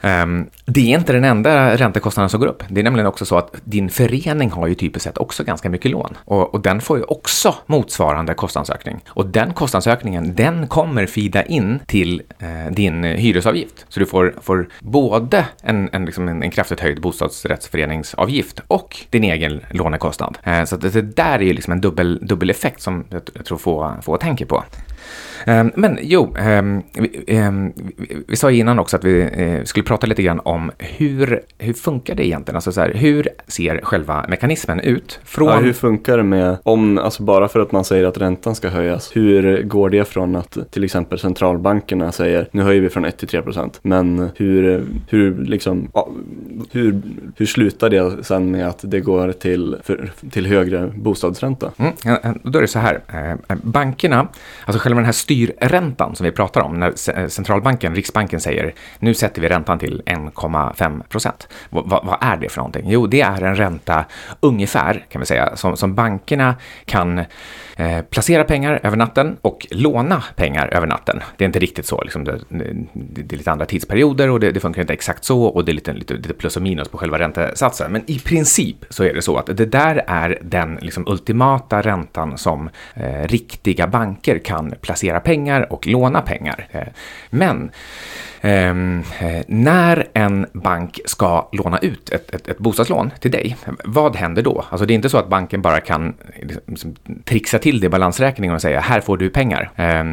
Ehm, 0.00 0.46
det 0.64 0.80
är 0.80 0.98
inte 0.98 1.12
den 1.12 1.24
enda 1.24 1.76
räntekostnaden 1.76 2.30
som 2.30 2.40
går 2.40 2.46
upp. 2.46 2.62
Det 2.68 2.80
är 2.80 2.84
nämligen 2.84 3.06
också 3.06 3.24
så 3.24 3.38
att 3.38 3.54
din 3.64 3.90
förening 3.90 4.50
har 4.50 4.66
ju 4.66 4.74
typiskt 4.74 5.04
sett 5.04 5.18
också 5.18 5.44
ganska 5.44 5.70
mycket 5.70 5.90
lån 5.90 6.16
och, 6.24 6.54
och 6.54 6.60
den 6.60 6.80
får 6.80 6.98
ju 6.98 7.04
också 7.04 7.54
motsvarande 7.66 8.34
kostnadsökning. 8.34 9.00
Och 9.08 9.26
den 9.26 9.54
kostnadsökningen, 9.54 10.34
den 10.34 10.66
kommer 10.66 11.06
fida 11.06 11.42
in 11.42 11.80
till 11.86 12.22
eh, 12.38 12.72
din 12.72 13.04
hyresavgift. 13.04 13.86
Så 13.88 14.00
du 14.00 14.06
får, 14.06 14.34
får 14.42 14.68
både 14.80 15.46
en, 15.62 15.88
en, 15.92 16.04
liksom 16.04 16.28
en, 16.28 16.42
en 16.42 16.50
kraftigt 16.50 16.80
höjd 16.80 17.00
bostadsrättsföreningsavgift 17.00 18.60
och 18.66 18.96
din 19.10 19.24
egen 19.24 19.60
lånekostnad. 19.70 20.38
Eh, 20.42 20.64
så 20.64 20.76
det, 20.76 20.90
det, 20.90 21.02
där 21.02 21.38
är 21.38 21.42
ju 21.42 21.52
liksom 21.52 21.72
en 21.72 21.80
dubbel, 21.80 22.18
dubbel 22.22 22.50
effekt 22.50 22.82
som 22.82 23.04
jag, 23.10 23.22
jag 23.34 23.44
tror 23.44 23.58
få, 23.58 23.94
få 24.02 24.16
tänker 24.16 24.46
på. 24.46 24.64
Eh, 25.44 25.64
men 25.74 25.98
jo, 26.02 26.34
ehm, 26.38 26.82
vi, 26.92 27.24
ehm, 27.26 27.72
vi 28.28 28.36
sa 28.36 28.50
innan 28.50 28.78
också 28.78 28.96
att 28.96 29.04
vi 29.04 29.22
eh, 29.22 29.64
skulle 29.80 29.96
prata 29.96 30.06
lite 30.06 30.22
grann 30.22 30.40
om 30.44 30.70
hur, 30.78 31.40
hur 31.58 31.72
funkar 31.72 32.14
det 32.14 32.26
egentligen? 32.26 32.56
Alltså 32.56 32.72
så 32.72 32.80
här, 32.80 32.92
hur 32.94 33.28
ser 33.46 33.80
själva 33.82 34.26
mekanismen 34.28 34.80
ut? 34.80 35.20
Från... 35.24 35.48
Ja, 35.48 35.56
hur 35.56 35.72
funkar 35.72 36.16
det 36.16 36.22
med, 36.22 36.56
om, 36.62 36.98
alltså 36.98 37.22
bara 37.22 37.48
för 37.48 37.60
att 37.60 37.72
man 37.72 37.84
säger 37.84 38.04
att 38.04 38.18
räntan 38.18 38.54
ska 38.54 38.68
höjas, 38.68 39.16
hur 39.16 39.62
går 39.62 39.90
det 39.90 40.04
från 40.04 40.36
att 40.36 40.58
till 40.70 40.84
exempel 40.84 41.18
centralbankerna 41.18 42.12
säger 42.12 42.48
nu 42.52 42.62
höjer 42.62 42.80
vi 42.80 42.88
från 42.88 43.04
1 43.04 43.18
till 43.18 43.28
3 43.28 43.42
procent, 43.42 43.78
men 43.82 44.30
hur, 44.36 44.84
hur, 45.08 45.44
liksom, 45.44 45.90
hur, 46.72 47.02
hur 47.36 47.46
slutar 47.46 47.90
det 47.90 48.24
sen 48.24 48.50
med 48.50 48.68
att 48.68 48.80
det 48.82 49.00
går 49.00 49.32
till, 49.32 49.76
för, 49.82 50.12
till 50.30 50.46
högre 50.46 50.92
bostadsränta? 50.96 51.72
Mm, 51.78 51.92
då 52.42 52.58
är 52.58 52.62
det 52.62 52.68
så 52.68 52.78
här, 52.78 53.00
eh, 53.48 53.56
bankerna, 53.62 54.28
alltså 54.64 54.82
själva 54.82 54.96
den 54.96 55.04
här 55.04 55.12
styrräntan 55.12 56.16
som 56.16 56.24
vi 56.24 56.32
pratar 56.32 56.60
om, 56.60 56.80
när 56.80 57.28
centralbanken, 57.28 57.94
Riksbanken 57.94 58.40
säger 58.40 58.74
nu 58.98 59.14
sätter 59.14 59.42
vi 59.42 59.48
räntan 59.48 59.59
räntan 59.60 59.78
till 59.78 60.02
1,5 60.06 61.02
procent. 61.08 61.48
Vad, 61.70 62.18
är 62.20 62.36
det 62.36 62.48
för 62.48 62.56
någonting? 62.56 62.84
Jo, 62.86 63.06
det 63.06 63.20
är 63.20 63.42
en 63.42 63.56
ränta 63.56 64.04
ungefär, 64.40 65.04
kan 65.08 65.20
vi 65.20 65.26
säga, 65.26 65.56
som, 65.56 65.76
som 65.76 65.94
bankerna 65.94 66.54
kan 66.84 67.24
Eh, 67.80 68.02
placera 68.02 68.44
pengar 68.44 68.80
över 68.82 68.96
natten 68.96 69.36
och 69.42 69.66
låna 69.70 70.24
pengar 70.36 70.68
över 70.68 70.86
natten. 70.86 71.20
Det 71.36 71.44
är 71.44 71.46
inte 71.46 71.58
riktigt 71.58 71.86
så, 71.86 72.02
liksom 72.02 72.24
det, 72.24 72.40
det, 72.48 73.34
är 73.34 73.36
lite 73.36 73.50
andra 73.50 73.66
tidsperioder 73.66 74.30
och 74.30 74.40
det, 74.40 74.52
det, 74.52 74.60
funkar 74.60 74.80
inte 74.80 74.92
exakt 74.92 75.24
så 75.24 75.44
och 75.44 75.64
det 75.64 75.72
är 75.72 75.74
lite, 75.74 75.92
lite, 75.92 76.14
lite 76.14 76.34
plus 76.34 76.56
och 76.56 76.62
minus 76.62 76.88
på 76.88 76.98
själva 76.98 77.18
räntesatsen. 77.18 77.92
Men 77.92 78.02
i 78.06 78.18
princip 78.18 78.76
så 78.90 79.04
är 79.04 79.14
det 79.14 79.22
så 79.22 79.36
att 79.36 79.46
det 79.46 79.66
där 79.66 80.04
är 80.06 80.38
den 80.42 80.78
liksom 80.80 81.04
ultimata 81.08 81.82
räntan 81.82 82.38
som 82.38 82.70
eh, 82.94 83.28
riktiga 83.28 83.86
banker 83.86 84.38
kan 84.38 84.74
placera 84.80 85.20
pengar 85.20 85.72
och 85.72 85.86
låna 85.86 86.22
pengar. 86.22 86.66
Eh, 86.70 86.88
men 87.30 87.70
eh, 88.40 88.74
när 89.52 90.08
en 90.12 90.46
bank 90.52 91.00
ska 91.04 91.48
låna 91.52 91.78
ut 91.78 92.10
ett, 92.10 92.34
ett, 92.34 92.48
ett, 92.48 92.58
bostadslån 92.58 93.10
till 93.20 93.30
dig, 93.30 93.56
vad 93.84 94.16
händer 94.16 94.42
då? 94.42 94.64
Alltså 94.70 94.86
det 94.86 94.92
är 94.92 94.94
inte 94.94 95.08
så 95.08 95.18
att 95.18 95.28
banken 95.28 95.62
bara 95.62 95.80
kan 95.80 96.14
liksom, 96.66 96.94
trixa 97.24 97.58
till 97.58 97.80
det 97.80 97.86
i 97.86 97.90
balansräkningen 97.90 98.54
och 98.54 98.62
säga 98.62 98.80
här 98.80 99.00
får 99.00 99.16
du 99.16 99.30
pengar. 99.30 99.70
Eh, 99.76 100.04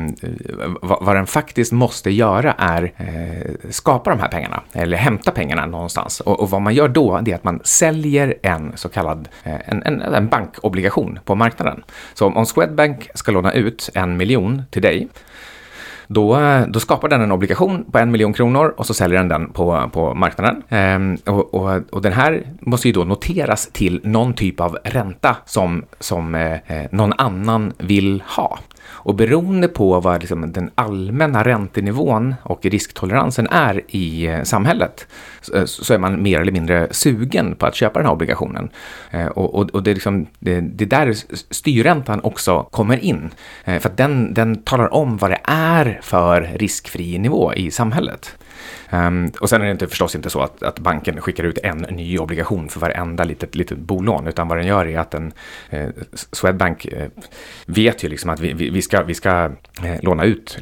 vad, 0.82 1.06
vad, 1.06 1.16
den 1.16 1.28
faktiskt 1.28 1.72
måste 1.72 2.12
göra 2.12 2.56
är 2.58 2.94
eh, 2.98 3.70
skapa 3.70 4.10
de 4.10 4.20
här 4.20 4.28
pengarna 4.28 4.62
eller 4.74 4.98
hämta 4.98 5.32
pengarna 5.32 5.66
någonstans. 5.66 6.20
Och, 6.20 6.40
och, 6.40 6.50
vad 6.50 6.62
man 6.62 6.74
gör 6.74 6.88
då 6.88 7.20
det 7.22 7.32
är 7.32 7.36
att 7.36 7.44
man 7.44 7.60
säljer 7.64 8.36
en 8.42 8.72
så 8.76 8.90
kallad 8.90 9.28
eh, 9.44 9.70
en, 9.70 9.84
en, 9.84 10.02
en 10.02 10.28
bankobligation 10.28 11.20
på 11.26 11.36
marknaden. 11.36 11.84
Så 12.14 12.28
om 12.28 12.46
Swedbank 12.46 13.10
ska 13.14 13.32
låna 13.32 13.54
ut 13.54 13.90
en 13.94 14.18
miljon 14.18 14.64
till 14.72 14.82
dig 14.82 15.08
då, 16.08 16.40
eh, 16.40 16.68
då 16.68 16.80
skapar 16.80 17.10
den 17.10 17.22
en 17.22 17.32
obligation 17.32 17.86
på 17.92 17.98
en 17.98 18.12
miljon 18.12 18.34
kronor 18.34 18.74
och 18.78 18.86
så 18.86 18.94
säljer 18.94 19.18
den 19.18 19.28
den 19.28 19.50
på, 19.50 19.90
på 19.94 20.14
marknaden. 20.14 20.64
Ehm, 20.70 21.18
och, 21.26 21.54
och, 21.54 21.82
och, 21.92 22.02
den 22.02 22.14
här 22.14 22.44
måste 22.60 22.88
ju 22.88 22.94
då 22.94 23.04
noteras 23.04 23.70
till 23.74 24.02
någon 24.04 24.34
typ 24.34 24.60
av 24.60 24.78
ränta 24.84 25.36
som, 25.46 25.86
som 26.00 26.36
eh, 26.36 26.54
eh 26.54 26.86
någon 26.92 27.14
annan 27.14 27.74
vill 27.78 28.24
ha. 28.28 28.60
Och 28.90 29.16
beroende 29.16 29.68
på 29.68 30.00
vad 30.00 30.20
liksom 30.22 30.52
den 30.52 30.72
allmänna 30.76 31.44
räntenivån 31.44 32.36
och 32.44 32.66
risktoleransen 32.66 33.48
är 33.52 33.82
i 33.88 34.28
eh, 34.28 34.44
samhället 34.44 35.08
eh, 35.56 35.66
så 35.66 35.94
är 35.94 35.98
man 35.98 36.24
mer 36.24 36.42
eller 36.42 36.52
mindre 36.52 36.88
sugen 36.92 37.56
på 37.56 37.66
att 37.66 37.76
köpa 37.76 38.00
den 38.00 38.06
här 38.06 38.14
obligationen. 38.14 38.70
Eh, 39.12 39.28
och, 39.28 39.56
och, 39.56 39.70
och 39.70 39.84
det, 39.84 39.92
är 39.92 39.96
liksom, 39.96 40.28
det, 40.40 40.62
det 40.62 40.84
är 40.84 40.90
där 40.90 41.14
styrräntan 41.54 42.20
också 42.24 42.64
kommer 42.64 42.98
in. 42.98 43.30
För 43.66 43.86
att 43.90 43.98
den, 43.98 44.34
den 44.34 44.56
talar 44.56 44.94
om 44.94 45.18
vad 45.18 45.32
det 45.32 45.40
är 45.44 46.00
för 46.02 46.42
riskfri 46.42 47.18
nivå 47.18 47.54
i 47.54 47.72
samhället. 47.72 48.38
Um, 48.90 49.32
och 49.42 49.50
sen 49.50 49.62
är 49.62 49.66
det 49.66 49.72
inte, 49.72 49.88
förstås 49.88 50.16
inte 50.16 50.30
så 50.30 50.42
att, 50.42 50.64
att 50.64 50.80
banken 50.80 51.22
skickar 51.22 51.44
ut 51.44 51.58
en 51.58 51.78
ny 51.78 52.18
obligation 52.18 52.70
för 52.70 52.80
varenda 52.80 53.24
litet, 53.24 53.56
litet 53.56 53.78
bolån, 53.78 54.28
utan 54.28 54.48
vad 54.48 54.58
den 54.58 54.68
gör 54.68 54.86
är 54.86 55.00
att 55.00 55.12
den, 55.12 55.34
eh, 55.70 55.90
Swedbank 56.32 56.86
eh, 56.86 57.08
vet 57.66 58.04
ju 58.04 58.10
liksom 58.10 58.30
att 58.30 58.40
vi, 58.40 58.54
vi, 58.54 58.70
vi 58.70 58.82
ska, 58.82 59.04
vi 59.04 59.14
ska 59.14 59.52
eh, 59.84 60.02
låna 60.02 60.24
ut 60.24 60.58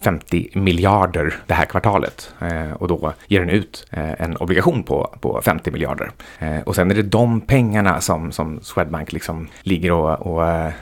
50 0.00 0.48
miljarder 0.54 1.34
det 1.46 1.54
här 1.54 1.64
kvartalet 1.64 2.34
eh, 2.40 2.72
och 2.72 2.88
då 2.88 3.12
ger 3.26 3.40
den 3.40 3.50
ut 3.50 3.86
eh, 3.90 4.20
en 4.20 4.36
obligation 4.36 4.82
på, 4.82 5.16
på 5.20 5.40
50 5.42 5.70
miljarder. 5.70 6.10
Eh, 6.38 6.60
och 6.60 6.74
sen 6.74 6.90
är 6.90 6.94
det 6.94 7.02
de 7.02 7.40
pengarna 7.40 8.00
som, 8.00 8.32
som 8.32 8.60
Swedbank 8.62 9.12
liksom 9.12 9.48
ligger 9.62 9.92
och, 9.92 10.26
och 10.26 10.72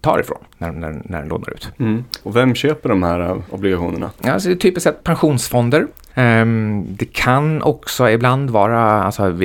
tar 0.00 0.20
ifrån 0.20 0.38
när, 0.58 0.72
när, 0.72 1.02
när 1.04 1.18
den 1.18 1.28
lånar 1.28 1.50
ut. 1.50 1.70
Mm. 1.78 2.04
Och 2.22 2.36
vem 2.36 2.54
köper 2.54 2.88
de 2.88 3.02
här 3.02 3.42
obligationerna? 3.50 4.10
Alltså, 4.22 4.48
typiskt 4.48 4.82
sett 4.82 5.04
pensionsfonder 5.04 5.86
Ehm, 6.14 6.86
det 6.88 7.12
kan 7.12 7.62
också 7.62 8.10
ibland 8.10 8.50
vara 8.50 9.02
alltså, 9.02 9.38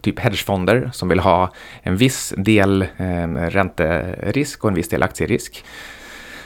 typ 0.00 0.18
hedgefonder 0.18 0.90
som 0.92 1.08
vill 1.08 1.20
ha 1.20 1.52
en 1.82 1.96
viss 1.96 2.34
del 2.36 2.86
ehm, 2.96 3.36
ränterisk 3.36 4.64
och 4.64 4.70
en 4.70 4.76
viss 4.76 4.88
del 4.88 5.02
aktierisk. 5.02 5.64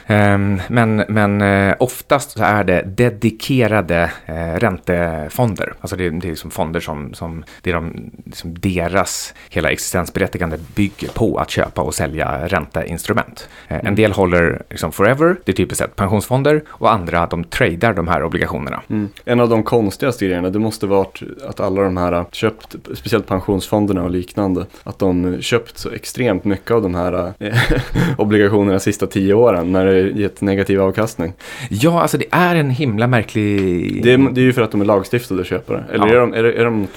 Ehm, 0.07 0.61
men, 0.67 0.95
men 0.95 1.41
eh, 1.41 1.75
oftast 1.79 2.31
så 2.31 2.43
är 2.43 2.63
det 2.63 2.81
dedikerade 2.81 4.11
eh, 4.25 4.59
räntefonder. 4.59 5.73
Alltså 5.81 5.95
det, 5.95 6.09
det 6.09 6.27
är 6.27 6.29
liksom 6.29 6.51
fonder 6.51 6.79
som, 6.79 7.13
som, 7.13 7.43
det 7.61 7.69
är 7.69 7.73
de, 7.73 8.11
liksom 8.25 8.59
deras 8.59 9.33
hela 9.49 9.71
existensberättigande 9.71 10.57
bygger 10.75 11.09
på 11.09 11.37
att 11.37 11.49
köpa 11.49 11.81
och 11.81 11.93
sälja 11.93 12.47
ränteinstrument. 12.47 13.49
Eh, 13.67 13.75
en 13.75 13.81
mm. 13.81 13.95
del 13.95 14.11
håller 14.11 14.63
liksom 14.69 14.91
forever, 14.91 15.35
det 15.45 15.51
är 15.51 15.55
typiskt 15.55 15.83
sett 15.83 15.95
pensionsfonder 15.95 16.63
och 16.67 16.93
andra 16.93 17.25
de 17.25 17.43
tradar 17.43 17.93
de 17.93 18.07
här 18.07 18.23
obligationerna. 18.23 18.81
Mm. 18.89 19.09
En 19.25 19.39
av 19.39 19.49
de 19.49 19.63
konstigaste 19.63 20.25
grejerna, 20.25 20.49
det 20.49 20.59
måste 20.59 20.87
varit 20.87 21.21
att 21.47 21.59
alla 21.59 21.81
de 21.81 21.97
här 21.97 22.25
köpt, 22.31 22.75
speciellt 22.93 23.27
pensionsfonderna 23.27 24.03
och 24.03 24.11
liknande, 24.11 24.65
att 24.83 24.99
de 24.99 25.41
köpt 25.41 25.77
så 25.77 25.91
extremt 25.91 26.45
mycket 26.45 26.71
av 26.71 26.81
de 26.81 26.95
här 26.95 27.33
obligationerna 28.17 28.75
de 28.75 28.79
sista 28.79 29.07
tio 29.07 29.33
åren 29.33 29.71
när 29.71 29.94
gett 29.95 30.41
negativ 30.41 30.81
avkastning. 30.81 31.33
Ja, 31.69 32.01
alltså 32.01 32.17
det 32.17 32.25
är 32.31 32.55
en 32.55 32.69
himla 32.69 33.07
märklig... 33.07 34.03
Det 34.03 34.13
är, 34.13 34.17
det 34.17 34.41
är 34.41 34.45
ju 34.45 34.53
för 34.53 34.61
att 34.61 34.71
de 34.71 34.81
är 34.81 34.85
lagstiftade 34.85 35.43
köpare. 35.43 35.83
Eller 35.93 36.07
ja. 36.07 36.13
är, 36.13 36.19
de, 36.19 36.33
är, 36.33 36.43
är 36.43 36.65
de 36.65 36.87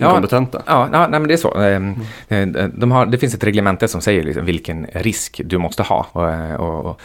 inkompetenta? 0.00 0.62
Ja, 0.66 0.88
ja 0.92 1.08
nej, 1.08 1.20
men 1.20 1.28
det 1.28 1.34
är 1.34 1.36
så. 1.36 1.54
Ehm, 1.54 1.94
mm. 2.28 2.56
Eh, 2.56 2.68
de 2.74 2.92
har, 2.92 3.06
det 3.06 3.18
finns 3.18 3.34
ett 3.34 3.44
reglemente 3.44 3.88
som 3.88 4.00
säger 4.00 4.22
liksom 4.22 4.44
vilken 4.44 4.86
risk 4.92 5.40
du 5.44 5.58
måste 5.58 5.82
ha. 5.82 6.06
Och, 6.12 6.66
och, 6.68 6.86
och 6.86 7.00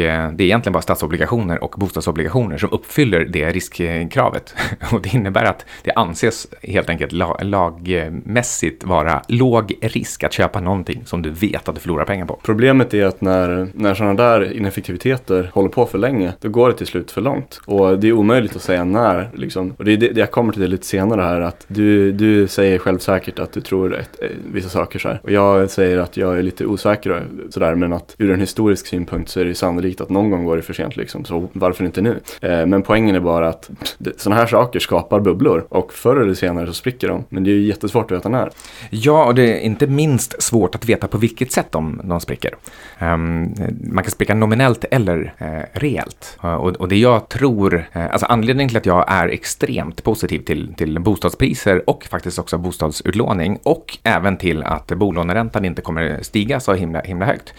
eh, 0.00 0.30
det 0.32 0.44
är 0.44 0.46
egentligen 0.46 0.72
bara 0.72 0.82
statsobligationer 0.82 1.64
och 1.64 1.74
bostadsobligationer 1.78 2.58
som 2.58 2.68
uppfyller 2.72 3.24
det 3.24 3.50
riskkravet. 3.50 4.54
Och 4.92 5.02
det 5.02 5.14
innebär 5.14 5.44
att 5.44 5.64
det 5.84 5.92
anses 5.92 6.46
helt 6.62 6.88
enkelt 6.88 7.12
lagmässigt 7.42 8.84
vara 8.84 9.22
låg 9.28 9.74
risk 9.82 10.24
att 10.24 10.32
köpa 10.32 10.60
någonting 10.60 11.02
som 11.06 11.22
du 11.22 11.30
vet 11.30 11.68
att 11.68 11.74
du 11.74 11.80
förlorar 11.80 12.04
pengar 12.04 12.26
på. 12.26 12.38
Problemet 12.42 12.94
är 12.94 13.06
att 13.06 13.20
när, 13.20 13.68
när 13.74 13.94
sådana 13.94 14.14
där 14.14 14.52
ineffektiviteter 14.52 15.50
håller 15.54 15.68
på 15.68 15.86
för 15.86 15.98
länge, 15.98 16.32
då 16.40 16.48
går 16.48 16.68
det 16.68 16.74
till 16.74 16.86
slut 16.86 17.10
för 17.10 17.20
långt. 17.20 17.60
Och 17.64 17.98
det 17.98 18.08
är 18.08 18.12
omöjligt 18.12 18.56
att 18.56 18.62
säga 18.62 18.84
när. 18.84 19.30
Liksom. 19.34 19.74
Och 19.78 19.84
det 19.84 19.92
är 19.92 19.96
det 19.96 20.16
jag 20.16 20.30
kommer 20.30 20.52
till 20.52 20.62
det 20.62 20.68
lite 20.68 20.86
senare 20.86 21.22
här, 21.22 21.40
att 21.40 21.64
du, 21.68 22.12
du 22.12 22.48
säger 22.48 22.78
självsäkert 22.78 23.38
att 23.38 23.52
du 23.52 23.60
tror 23.60 23.94
ett, 23.94 24.22
eh, 24.22 24.28
vissa 24.52 24.68
saker 24.68 24.98
så 24.98 25.08
här. 25.08 25.20
Och 25.22 25.32
jag 25.32 25.70
säger 25.70 25.98
att 25.98 26.16
jag 26.16 26.38
är 26.38 26.42
lite 26.42 26.66
osäker 26.66 27.26
sådär, 27.50 27.74
men 27.74 27.92
att 27.92 28.14
ur 28.18 28.30
en 28.30 28.40
historisk 28.40 28.86
synpunkt 28.86 29.30
så 29.30 29.40
är 29.40 29.44
det 29.44 29.54
sannolikt 29.66 30.00
att 30.00 30.10
någon 30.10 30.30
gång 30.30 30.44
går 30.44 30.56
det 30.56 30.62
för 30.62 30.74
sent 30.74 30.96
liksom. 30.96 31.24
Så 31.24 31.48
varför 31.52 31.84
inte 31.84 32.02
nu? 32.02 32.20
Eh, 32.40 32.66
men 32.66 32.82
poängen 32.82 33.16
är 33.16 33.20
bara 33.20 33.48
att 33.48 33.70
sådana 34.16 34.40
här 34.40 34.46
saker 34.46 34.80
skapar 34.80 35.20
bubblor 35.20 35.66
och 35.68 35.92
förr 35.92 36.16
eller 36.16 36.34
senare 36.34 36.66
så 36.66 36.72
spricker 36.72 37.08
de. 37.08 37.24
Men 37.28 37.44
det 37.44 37.50
är 37.50 37.52
ju 37.52 37.66
jättesvårt 37.66 38.10
att 38.10 38.18
veta 38.18 38.28
när. 38.28 38.50
Ja, 38.90 39.24
och 39.24 39.34
det 39.34 39.42
är 39.42 39.60
inte 39.60 39.86
minst 39.86 40.42
svårt 40.42 40.74
att 40.74 40.84
veta 40.84 41.08
på 41.08 41.18
vilket 41.18 41.52
sätt 41.52 41.72
de, 41.72 42.00
de 42.04 42.20
spricker. 42.20 42.54
Um, 43.00 43.54
man 43.92 44.04
kan 44.04 44.10
spricka 44.10 44.34
nominellt 44.34 44.84
eller 44.90 45.34
uh, 45.42 45.46
reellt. 45.72 46.38
Uh, 46.44 46.54
och, 46.54 46.76
och, 46.76 46.88
det 46.88 46.96
jag 46.96 47.28
tror, 47.28 47.74
uh, 47.74 48.12
alltså 48.12 48.26
anledningen 48.26 48.68
till 48.68 48.78
att 48.78 48.86
jag 48.86 49.04
är 49.08 49.28
extremt 49.28 50.02
positiv 50.02 50.38
till, 50.38 50.74
till 50.74 51.00
bostadspriser 51.00 51.90
och 51.90 52.04
faktiskt 52.04 52.38
också 52.38 52.58
bostadsutlåning 52.58 53.58
och 53.62 53.98
även 54.02 54.36
till 54.36 54.62
att 54.62 54.86
bolåneräntan 54.86 55.64
inte 55.64 55.82
kommer 55.82 56.18
stiga 56.22 56.60
så 56.60 56.74
himla, 56.74 57.00
himla 57.00 57.26
högt 57.26 57.54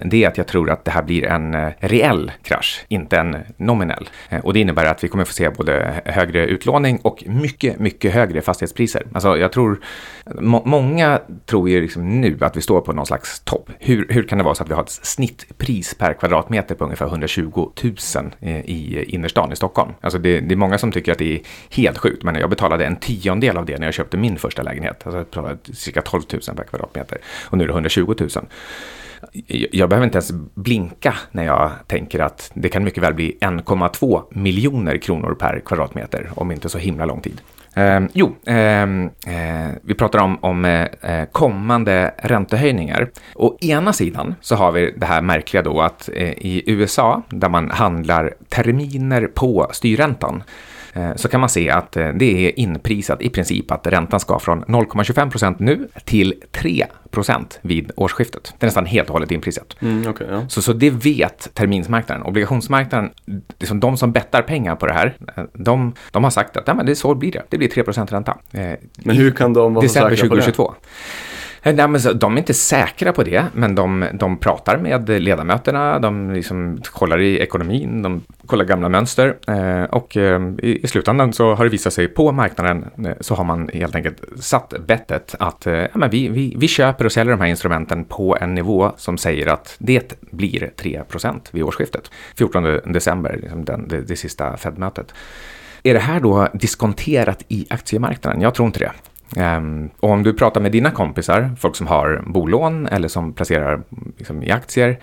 det 0.00 0.24
är 0.24 0.28
att 0.28 0.38
jag 0.38 0.46
tror 0.46 0.70
att 0.70 0.84
det 0.84 0.90
här 0.90 1.02
blir 1.02 1.15
en 1.24 1.54
eh, 1.54 1.72
reell 1.80 2.32
krasch, 2.42 2.84
inte 2.88 3.18
en 3.18 3.36
nominell. 3.56 4.08
Eh, 4.28 4.40
och 4.40 4.52
det 4.52 4.60
innebär 4.60 4.84
att 4.84 5.04
vi 5.04 5.08
kommer 5.08 5.24
få 5.24 5.32
se 5.32 5.50
både 5.50 6.02
högre 6.04 6.46
utlåning 6.46 6.98
och 7.02 7.24
mycket, 7.26 7.78
mycket 7.78 8.14
högre 8.14 8.42
fastighetspriser. 8.42 9.02
Alltså 9.12 9.36
jag 9.36 9.52
tror, 9.52 9.80
må 10.40 10.62
många 10.64 11.20
tror 11.46 11.68
ju 11.68 11.80
liksom 11.80 12.20
nu 12.20 12.38
att 12.40 12.56
vi 12.56 12.60
står 12.60 12.80
på 12.80 12.92
någon 12.92 13.06
slags 13.06 13.40
topp. 13.40 13.70
Hur, 13.78 14.06
hur 14.08 14.22
kan 14.22 14.38
det 14.38 14.44
vara 14.44 14.54
så 14.54 14.62
att 14.62 14.70
vi 14.70 14.74
har 14.74 14.82
ett 14.82 14.90
snittpris 14.90 15.94
per 15.94 16.12
kvadratmeter 16.12 16.74
på 16.74 16.84
ungefär 16.84 17.06
120 17.06 17.70
000 17.82 17.94
eh, 18.40 18.60
i 18.60 19.04
innerstan 19.08 19.52
i 19.52 19.56
Stockholm? 19.56 19.92
Alltså 20.00 20.18
det, 20.18 20.40
det 20.40 20.54
är 20.54 20.56
många 20.56 20.78
som 20.78 20.92
tycker 20.92 21.12
att 21.12 21.18
det 21.18 21.34
är 21.34 21.40
helt 21.70 21.98
sjukt, 21.98 22.22
men 22.22 22.34
jag 22.34 22.50
betalade 22.50 22.86
en 22.86 22.96
tiondel 22.96 23.56
av 23.56 23.66
det 23.66 23.78
när 23.78 23.86
jag 23.86 23.94
köpte 23.94 24.16
min 24.16 24.38
första 24.38 24.62
lägenhet. 24.62 25.02
Alltså 25.04 25.18
jag 25.18 25.26
betalade 25.26 25.58
cirka 25.72 26.02
12 26.02 26.22
000 26.32 26.56
per 26.56 26.64
kvadratmeter 26.64 27.18
och 27.44 27.58
nu 27.58 27.64
är 27.64 27.68
det 27.68 27.74
120 27.74 28.14
000 28.18 28.30
jag 29.72 29.88
behöver 29.88 30.06
inte 30.06 30.16
ens 30.16 30.32
blinka 30.54 31.14
när 31.30 31.44
jag 31.44 31.70
tänker 31.86 32.20
att 32.20 32.50
det 32.54 32.68
kan 32.68 32.84
mycket 32.84 33.02
väl 33.02 33.14
bli 33.14 33.38
1,2 33.40 34.22
miljoner 34.30 34.96
kronor 34.96 35.36
per 35.38 35.60
kvadratmeter 35.60 36.30
om 36.34 36.52
inte 36.52 36.68
så 36.68 36.78
himla 36.78 37.04
lång 37.04 37.20
tid. 37.20 37.40
Eh, 37.74 38.00
jo, 38.12 38.36
eh, 38.46 38.82
eh, 38.82 39.70
vi 39.82 39.94
pratar 39.94 40.18
om, 40.18 40.38
om 40.40 40.64
eh, 40.64 40.86
eh, 41.02 41.24
kommande 41.32 42.14
räntehöjningar. 42.18 43.10
Å 43.34 43.56
ena 43.60 43.92
sidan 43.92 44.34
så 44.40 44.54
har 44.54 44.72
vi 44.72 44.94
det 44.96 45.06
här 45.06 45.22
märkliga 45.22 45.62
då 45.62 45.80
att 45.80 46.08
eh, 46.08 46.28
i 46.28 46.62
USA, 46.66 47.22
där 47.28 47.48
man 47.48 47.70
handlar 47.70 48.34
terminer 48.48 49.26
på 49.26 49.68
styrräntan, 49.72 50.42
Eh, 50.42 50.46
så 51.16 51.28
kan 51.28 51.40
man 51.40 51.48
se 51.48 51.70
att 51.70 51.96
eh, 51.96 52.08
det 52.08 52.46
är 52.46 52.60
inprisat 52.60 53.22
i 53.22 53.30
princip 53.30 53.70
att 53.70 53.86
räntan 53.86 54.20
ska 54.20 54.38
från 54.38 54.64
0,25 54.64 55.30
procent 55.30 55.58
nu 55.58 55.88
till 56.04 56.34
3 56.52 56.86
procent 57.10 57.58
vid 57.62 57.90
årsskiftet. 57.96 58.54
Det 58.58 58.64
är 58.64 58.66
nästan 58.66 58.86
helt 58.86 59.08
och 59.08 59.12
hållet 59.12 59.30
inprisat. 59.30 59.76
Mm, 59.80 60.10
okay, 60.10 60.26
ja. 60.30 60.48
så, 60.48 60.62
så 60.62 60.72
det 60.72 60.90
vet 60.90 61.54
terminsmarknaden. 61.54 62.22
Obligationsmarknaden, 62.22 63.10
liksom 63.58 63.80
de 63.80 63.96
som 63.96 64.12
bettar 64.12 64.42
pengar 64.42 64.76
på 64.76 64.86
det 64.86 64.92
här, 64.92 65.16
eh, 65.36 65.44
de, 65.52 65.94
de 66.10 66.24
har 66.24 66.30
sagt 66.30 66.56
att 66.56 66.68
ja, 66.68 66.74
men 66.74 66.86
det 66.86 66.92
är 66.92 66.94
så 66.94 67.14
blir 67.14 67.32
det. 67.32 67.42
Det 67.48 67.58
blir 67.58 67.68
3 67.68 67.82
procent 67.82 68.12
ränta. 68.12 68.38
Men 68.96 69.16
hur 69.16 69.30
kan 69.30 69.52
de 69.52 69.74
vara 69.74 69.88
så 69.88 69.92
säkra 69.92 70.08
på 70.08 70.08
det? 70.08 70.14
December 70.14 70.40
2022. 70.40 70.74
Eh, 71.66 71.74
nej, 71.74 71.88
men 71.88 72.00
så, 72.00 72.12
de 72.12 72.34
är 72.34 72.38
inte 72.38 72.54
säkra 72.54 73.12
på 73.12 73.22
det, 73.22 73.44
men 73.52 73.74
de, 73.74 74.04
de 74.12 74.36
pratar 74.38 74.78
med 74.78 75.08
ledamöterna, 75.08 75.98
de 75.98 76.30
liksom 76.30 76.80
kollar 76.84 77.20
i 77.20 77.38
ekonomin, 77.38 78.02
de 78.02 78.22
kollar 78.46 78.64
gamla 78.64 78.88
mönster 78.88 79.36
eh, 79.48 79.82
och 79.84 80.16
eh, 80.16 80.40
i, 80.62 80.80
i, 80.82 80.86
slutändan 80.86 81.32
så 81.32 81.54
har 81.54 81.64
det 81.64 81.70
visat 81.70 81.92
sig 81.92 82.08
på 82.08 82.32
marknaden 82.32 82.84
eh, 83.06 83.12
så 83.20 83.34
har 83.34 83.44
man 83.44 83.70
helt 83.74 83.94
enkelt 83.94 84.24
satt 84.40 84.74
bettet 84.86 85.34
att 85.38 85.66
eh, 85.66 85.74
ja, 85.74 85.88
men 85.94 86.10
vi, 86.10 86.28
vi, 86.28 86.54
vi 86.58 86.68
köper 86.68 87.04
och 87.04 87.12
säljer 87.12 87.34
de 87.34 87.40
här 87.40 87.48
instrumenten 87.48 88.04
på 88.04 88.36
en 88.40 88.54
nivå 88.54 88.92
som 88.96 89.18
säger 89.18 89.46
att 89.46 89.76
det 89.78 90.20
blir 90.30 90.70
3% 90.76 91.40
vid 91.50 91.62
årsskiftet. 91.62 92.10
14 92.36 92.62
december, 92.84 93.38
liksom 93.42 93.64
den, 93.64 93.88
det, 93.88 94.00
det 94.00 94.16
sista 94.16 94.56
Fed-mötet. 94.56 95.14
Är 95.82 95.94
det 95.94 96.00
här 96.00 96.20
då 96.20 96.48
diskonterat 96.52 97.44
i 97.48 97.66
aktiemarknaden? 97.70 98.40
Jag 98.40 98.54
tror 98.54 98.66
inte 98.66 98.78
det. 98.78 98.92
Um, 99.36 99.90
och 100.00 100.10
om 100.10 100.22
du 100.22 100.32
pratar 100.32 100.60
med 100.60 100.72
dina 100.72 100.90
kompisar, 100.90 101.50
folk 101.58 101.76
som 101.76 101.86
har 101.86 102.22
bolån 102.26 102.86
eller 102.86 103.08
som 103.08 103.32
placerar 103.32 103.82
liksom, 104.18 104.42
i 104.42 104.50
aktier, 104.50 104.98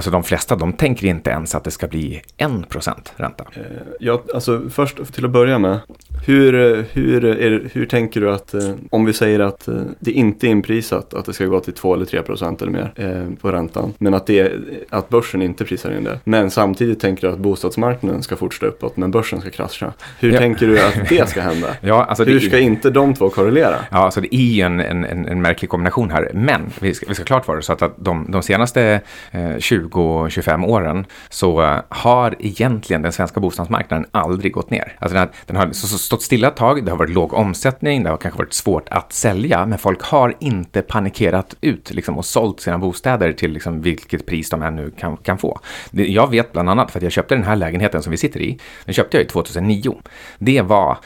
Alltså 0.00 0.10
de 0.10 0.22
flesta, 0.22 0.56
de 0.56 0.72
tänker 0.72 1.06
inte 1.06 1.30
ens 1.30 1.54
att 1.54 1.64
det 1.64 1.70
ska 1.70 1.86
bli 1.86 2.22
1% 2.38 3.08
ränta. 3.16 3.44
Eh, 3.54 3.62
ja, 4.00 4.22
alltså 4.34 4.62
först 4.70 5.14
till 5.14 5.24
att 5.24 5.30
börja 5.30 5.58
med. 5.58 5.80
Hur, 6.26 6.84
hur, 6.92 7.24
är, 7.24 7.70
hur 7.72 7.86
tänker 7.86 8.20
du 8.20 8.30
att, 8.30 8.54
eh, 8.54 8.74
om 8.90 9.04
vi 9.04 9.12
säger 9.12 9.40
att 9.40 9.68
eh, 9.68 9.74
det 10.00 10.10
inte 10.10 10.46
är 10.46 10.48
inprisat 10.48 11.14
att 11.14 11.24
det 11.24 11.32
ska 11.32 11.46
gå 11.46 11.60
till 11.60 11.72
2 11.72 11.94
eller 11.94 12.04
3 12.04 12.22
procent 12.22 12.62
eller 12.62 12.72
mer 12.72 12.92
eh, 12.96 13.34
på 13.40 13.52
räntan. 13.52 13.94
Men 13.98 14.14
att, 14.14 14.26
det, 14.26 14.52
att 14.90 15.08
börsen 15.08 15.42
inte 15.42 15.64
prisar 15.64 15.96
in 15.96 16.04
det. 16.04 16.20
Men 16.24 16.50
samtidigt 16.50 17.00
tänker 17.00 17.26
du 17.26 17.32
att 17.32 17.38
bostadsmarknaden 17.38 18.22
ska 18.22 18.36
fortsätta 18.36 18.66
uppåt 18.66 18.96
men 18.96 19.10
börsen 19.10 19.40
ska 19.40 19.50
krascha. 19.50 19.92
Hur 20.18 20.32
ja. 20.32 20.38
tänker 20.38 20.66
du 20.66 20.80
att 20.80 21.08
det 21.08 21.28
ska 21.28 21.40
hända? 21.40 21.68
ja, 21.80 22.04
alltså 22.04 22.24
hur 22.24 22.40
ska 22.40 22.58
inte 22.58 22.90
de 22.90 23.14
två 23.14 23.30
korrelera? 23.30 23.76
Ja, 23.90 23.98
alltså 23.98 24.20
det 24.20 24.34
är 24.34 24.38
ju 24.38 24.62
en, 24.62 24.80
en, 24.80 25.04
en, 25.04 25.42
märklig 25.42 25.70
kombination 25.70 26.10
här. 26.10 26.30
Men 26.34 26.70
vi 26.80 26.94
ska, 26.94 27.06
vi 27.08 27.14
ska 27.14 27.24
klart 27.24 27.44
för 27.44 27.56
oss 27.56 27.70
att, 27.70 27.82
att 27.82 27.94
de, 27.96 28.26
de 28.28 28.42
senaste 28.42 29.00
eh, 29.30 29.40
20-25 29.40 30.66
åren 30.66 31.06
så 31.28 31.62
uh, 31.62 31.78
har 31.88 32.34
egentligen 32.38 33.02
den 33.02 33.12
svenska 33.12 33.40
bostadsmarknaden 33.40 34.06
aldrig 34.10 34.52
gått 34.52 34.70
ner. 34.70 34.96
Alltså 34.98 35.18
den, 35.18 35.28
den 35.46 35.56
har 35.56 35.70
så, 35.72 35.86
så 35.86 35.98
stått 36.10 36.22
stilla 36.22 36.48
ett 36.48 36.56
tag, 36.56 36.84
det 36.84 36.90
har 36.90 36.98
varit 36.98 37.10
låg 37.10 37.34
omsättning, 37.34 38.02
det 38.02 38.10
har 38.10 38.16
kanske 38.16 38.38
varit 38.38 38.52
svårt 38.52 38.88
att 38.88 39.12
sälja, 39.12 39.66
men 39.66 39.78
folk 39.78 40.02
har 40.02 40.36
inte 40.40 40.82
panikerat 40.82 41.56
ut 41.60 41.90
liksom, 41.90 42.18
och 42.18 42.24
sålt 42.24 42.60
sina 42.60 42.78
bostäder 42.78 43.32
till 43.32 43.52
liksom, 43.52 43.82
vilket 43.82 44.26
pris 44.26 44.50
de 44.50 44.62
ännu 44.62 44.90
kan, 44.90 45.16
kan 45.16 45.38
få. 45.38 45.60
Det, 45.90 46.06
jag 46.06 46.30
vet 46.30 46.52
bland 46.52 46.70
annat 46.70 46.90
för 46.90 46.98
att 46.98 47.02
jag 47.02 47.12
köpte 47.12 47.34
den 47.34 47.44
här 47.44 47.56
lägenheten 47.56 48.02
som 48.02 48.10
vi 48.10 48.16
sitter 48.16 48.40
i, 48.40 48.58
den 48.84 48.94
köpte 48.94 49.16
jag 49.16 49.24
i 49.24 49.28
2009. 49.28 50.00
Det 50.38 50.62
var 50.62 50.98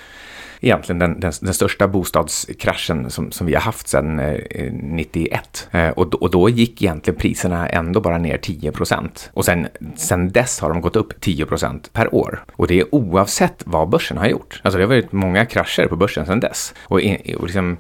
egentligen 0.64 0.99
den, 0.99 1.21
den, 1.21 1.33
den, 1.40 1.54
största 1.54 1.88
bostadskraschen 1.88 3.11
som, 3.11 3.33
som 3.33 3.47
vi 3.47 3.54
har 3.54 3.61
haft 3.61 3.88
sedan 3.88 4.18
eh, 4.18 4.73
91. 4.73 5.68
Eh, 5.71 5.88
och, 5.88 6.14
och 6.14 6.30
då 6.30 6.49
gick 6.49 6.83
egentligen 6.83 7.21
priserna 7.21 7.68
ändå 7.68 8.00
bara 8.00 8.18
ner 8.18 8.38
10 8.38 8.73
procent. 8.73 9.30
Och 9.33 9.44
sen, 9.44 9.66
sen 9.97 10.33
dess 10.33 10.61
har 10.61 10.68
de 10.68 10.80
gått 10.80 10.97
upp 10.97 11.21
10 11.21 11.47
procent 11.47 11.92
per 11.92 12.14
år. 12.14 12.44
Och 12.52 12.66
det 12.66 12.80
är 12.80 12.94
oavsett 12.94 13.62
vad 13.66 13.88
börsen 13.88 14.18
har 14.18 14.26
gjort. 14.26 14.61
Alltså 14.64 14.78
det 14.78 14.85
har 14.85 14.88
varit 14.88 15.12
många 15.12 15.47
krascher 15.47 15.87
på 15.87 15.97
börsen 15.97 16.26
sedan 16.26 16.40
dess. 16.40 16.75
Och, 16.85 17.00
och 17.38 17.44
liksom, 17.44 17.76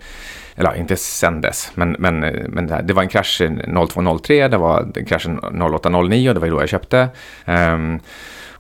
eller 0.56 0.76
inte 0.76 0.96
sen 0.96 1.40
dess, 1.40 1.70
men, 1.74 1.96
men, 1.98 2.24
eh, 2.24 2.48
men 2.48 2.66
det 2.66 2.92
var 2.92 3.02
en 3.02 3.08
krasch 3.08 3.42
0203, 3.88 4.48
det 4.48 4.56
var 4.56 5.04
kraschen 5.06 5.38
0809, 5.38 6.32
det 6.32 6.40
var 6.40 6.46
ju 6.46 6.52
då 6.52 6.60
jag 6.60 6.68
köpte. 6.68 7.08
Um, 7.46 8.00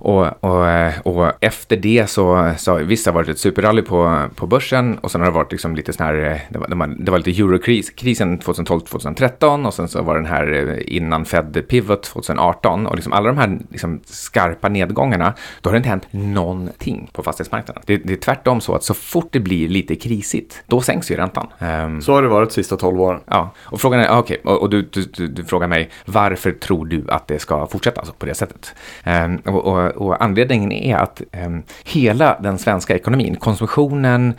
och, 0.04 0.44
och, 0.44 0.66
och 1.04 1.32
efter 1.40 1.76
det 1.76 2.10
så, 2.10 2.52
så 2.56 2.74
visst 2.74 3.04
det 3.04 3.10
har 3.10 3.14
varit 3.14 3.28
ett 3.28 3.38
superrally 3.38 3.82
på, 3.82 4.26
på 4.34 4.46
börsen 4.46 4.98
och 4.98 5.10
sen 5.10 5.20
har 5.20 5.28
det 5.28 5.34
varit 5.34 5.52
liksom 5.52 5.76
lite 5.76 5.92
sån 5.92 6.06
här, 6.06 6.40
det 6.48 6.58
var, 6.58 7.04
det 7.04 7.10
var 7.10 7.18
lite 7.18 7.42
eurokrisen 7.42 8.40
2012-2013 8.40 9.66
och 9.66 9.74
sen 9.74 9.88
så 9.88 10.02
var 10.02 10.14
den 10.14 10.26
här 10.26 10.82
innan 10.88 11.24
Fed 11.24 11.68
Pivot 11.68 12.02
2018 12.02 12.86
och 12.86 12.96
liksom 12.96 13.12
alla 13.12 13.28
de 13.28 13.38
här 13.38 13.58
liksom 13.70 14.00
skarpa 14.04 14.68
nedgångarna, 14.68 15.34
då 15.60 15.70
har 15.70 15.72
det 15.72 15.76
inte 15.76 15.88
hänt 15.88 16.06
någonting 16.10 17.10
på 17.12 17.22
fastighetsmarknaden. 17.22 17.82
Det, 17.86 17.96
det 17.96 18.12
är 18.12 18.16
tvärtom 18.16 18.60
så 18.60 18.74
att 18.74 18.84
så 18.84 18.94
fort 18.94 19.28
det 19.30 19.40
blir 19.40 19.68
lite 19.68 19.96
krisigt, 19.96 20.62
då 20.66 20.80
sänks 20.80 21.10
ju 21.10 21.16
räntan. 21.16 21.46
Um, 21.58 22.02
så 22.02 22.12
har 22.12 22.22
det 22.22 22.28
varit 22.28 22.48
de 22.48 22.54
sista 22.54 22.76
12 22.76 23.00
åren. 23.00 23.20
Ja, 23.26 23.50
och 23.58 23.80
frågan 23.80 24.00
är, 24.00 24.18
okej, 24.18 24.40
okay, 24.42 24.52
och, 24.52 24.62
och 24.62 24.70
du, 24.70 24.82
du, 24.82 25.02
du, 25.02 25.28
du, 25.28 25.44
frågar 25.44 25.68
mig, 25.68 25.90
varför 26.06 26.52
tror 26.52 26.86
du 26.86 27.04
att 27.08 27.28
det 27.28 27.38
ska 27.38 27.66
fortsätta 27.66 28.00
alltså, 28.00 28.14
på 28.18 28.26
det 28.26 28.34
sättet? 28.34 28.74
Um, 29.06 29.36
och, 29.36 29.66
och 29.66 29.93
och 29.96 30.24
anledningen 30.24 30.72
är 30.72 30.96
att 30.96 31.22
eh, 31.32 31.50
hela 31.84 32.38
den 32.40 32.58
svenska 32.58 32.94
ekonomin, 32.94 33.36
konsumtionen, 33.36 34.34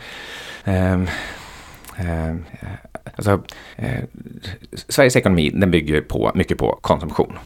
eh, 0.64 1.00
alltså, 3.16 3.40
eh, 3.76 4.04
Sveriges 4.88 5.16
ekonomi 5.16 5.50
den 5.54 5.70
bygger 5.70 6.00
på, 6.00 6.32
mycket 6.34 6.58
på 6.58 6.78
konsumtion. 6.80 7.38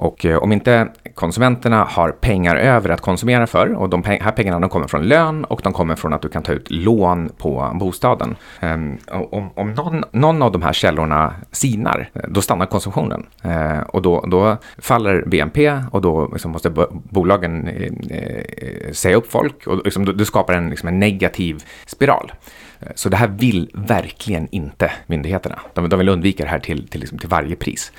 Och 0.00 0.26
eh, 0.26 0.38
om 0.38 0.52
inte 0.52 0.88
konsumenterna 1.14 1.84
har 1.84 2.10
pengar 2.10 2.56
över 2.56 2.90
att 2.90 3.00
konsumera 3.00 3.46
för 3.46 3.74
och 3.74 3.88
de 3.88 4.04
här 4.04 4.30
pengarna 4.30 4.60
de 4.60 4.70
kommer 4.70 4.86
från 4.86 5.08
lön 5.08 5.44
och 5.44 5.60
de 5.64 5.72
kommer 5.72 5.96
från 5.96 6.12
att 6.12 6.22
du 6.22 6.28
kan 6.28 6.42
ta 6.42 6.52
ut 6.52 6.70
lån 6.70 7.28
på 7.38 7.76
bostaden. 7.80 8.36
Eh, 8.60 8.72
om, 9.10 9.50
om 9.54 9.74
någon, 9.74 10.04
någon, 10.12 10.42
av 10.42 10.52
de 10.52 10.62
här 10.62 10.72
källorna 10.72 11.34
sinar, 11.52 12.10
eh, 12.14 12.22
då 12.28 12.42
stannar 12.42 12.66
konsumtionen 12.66 13.26
eh, 13.42 13.80
och 13.80 14.02
då, 14.02 14.24
då, 14.26 14.56
faller 14.78 15.24
BNP 15.26 15.82
och 15.90 16.00
då 16.00 16.28
liksom 16.32 16.50
måste 16.50 16.70
bolagen 16.90 17.68
eh, 17.68 18.92
säga 18.92 19.16
upp 19.16 19.30
folk 19.32 19.66
och 19.66 19.84
liksom, 19.84 20.04
du, 20.04 20.12
du 20.12 20.24
skapar 20.24 20.54
en, 20.54 20.70
liksom 20.70 20.88
en 20.88 20.98
negativ 20.98 21.64
spiral. 21.86 22.32
Eh, 22.80 22.92
så 22.94 23.08
det 23.08 23.16
här 23.16 23.28
vill 23.28 23.70
verkligen 23.74 24.48
inte 24.50 24.92
myndigheterna. 25.06 25.58
De, 25.74 25.88
de 25.88 25.98
vill 25.98 26.08
undvika 26.08 26.44
det 26.44 26.50
här 26.50 26.58
till, 26.58 26.88
till, 26.88 27.00
liksom, 27.00 27.18
till 27.18 27.28
varje 27.28 27.56
pris. 27.56 27.92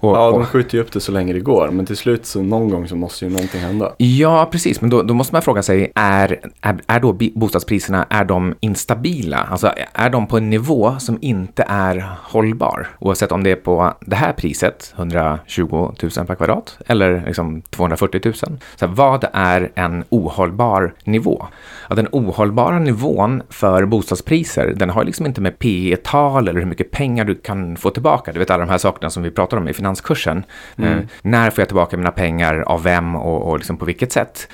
Och, 0.00 0.16
ja, 0.16 0.30
de 0.30 0.46
skjuter 0.46 0.78
ju 0.78 0.84
upp 0.84 0.92
det 0.92 1.00
så 1.00 1.12
länge 1.12 1.32
det 1.32 1.40
går. 1.40 1.70
Men 1.70 1.86
till 1.86 1.96
slut 1.96 2.26
så 2.26 2.42
någon 2.42 2.70
gång 2.70 2.88
så 2.88 2.96
måste 2.96 3.24
ju 3.24 3.30
någonting 3.30 3.60
hända. 3.60 3.92
Ja, 3.98 4.48
precis. 4.52 4.80
Men 4.80 4.90
då, 4.90 5.02
då 5.02 5.14
måste 5.14 5.34
man 5.34 5.42
fråga 5.42 5.62
sig, 5.62 5.92
är, 5.94 6.40
är, 6.60 6.80
är 6.86 7.00
då 7.00 7.12
bostadspriserna, 7.34 8.06
är 8.10 8.24
de 8.24 8.54
instabila? 8.60 9.38
Alltså 9.50 9.72
är 9.92 10.10
de 10.10 10.26
på 10.26 10.36
en 10.36 10.50
nivå 10.50 10.96
som 10.98 11.18
inte 11.20 11.64
är 11.68 12.08
hållbar? 12.22 12.88
Oavsett 12.98 13.32
om 13.32 13.44
det 13.44 13.50
är 13.50 13.56
på 13.56 13.94
det 14.00 14.16
här 14.16 14.32
priset, 14.32 14.94
120 14.96 15.92
000 16.16 16.26
per 16.26 16.34
kvadrat, 16.34 16.78
eller 16.86 17.22
liksom 17.26 17.62
240 17.62 18.20
000. 18.24 18.34
Så 18.76 18.86
vad 18.86 19.24
är 19.32 19.70
en 19.74 20.04
ohållbar 20.08 20.94
nivå? 21.04 21.46
Ja, 21.88 21.94
den 21.94 22.08
ohållbara 22.12 22.78
nivån 22.78 23.42
för 23.50 23.84
bostadspriser, 23.84 24.74
den 24.76 24.90
har 24.90 25.04
liksom 25.04 25.26
inte 25.26 25.40
med 25.40 25.58
P 25.58 25.96
tal 26.04 26.48
eller 26.48 26.60
hur 26.60 26.66
mycket 26.66 26.90
pengar 26.90 27.24
du 27.24 27.34
kan 27.34 27.76
få 27.76 27.90
tillbaka. 27.90 28.32
Du 28.32 28.38
vet 28.38 28.50
alla 28.50 28.64
de 28.64 28.70
här 28.70 28.78
sakerna 28.78 29.10
som 29.10 29.22
vi 29.22 29.30
pratar 29.30 29.56
om 29.56 29.68
i 29.68 29.74
finanskursen. 29.84 30.44
Mm. 30.76 30.98
Eh, 30.98 31.04
när 31.22 31.50
får 31.50 31.62
jag 31.62 31.68
tillbaka 31.68 31.96
mina 31.96 32.10
pengar, 32.10 32.64
av 32.66 32.82
vem 32.82 33.16
och, 33.16 33.50
och 33.50 33.58
liksom 33.58 33.76
på 33.76 33.84
vilket 33.84 34.12
sätt? 34.12 34.48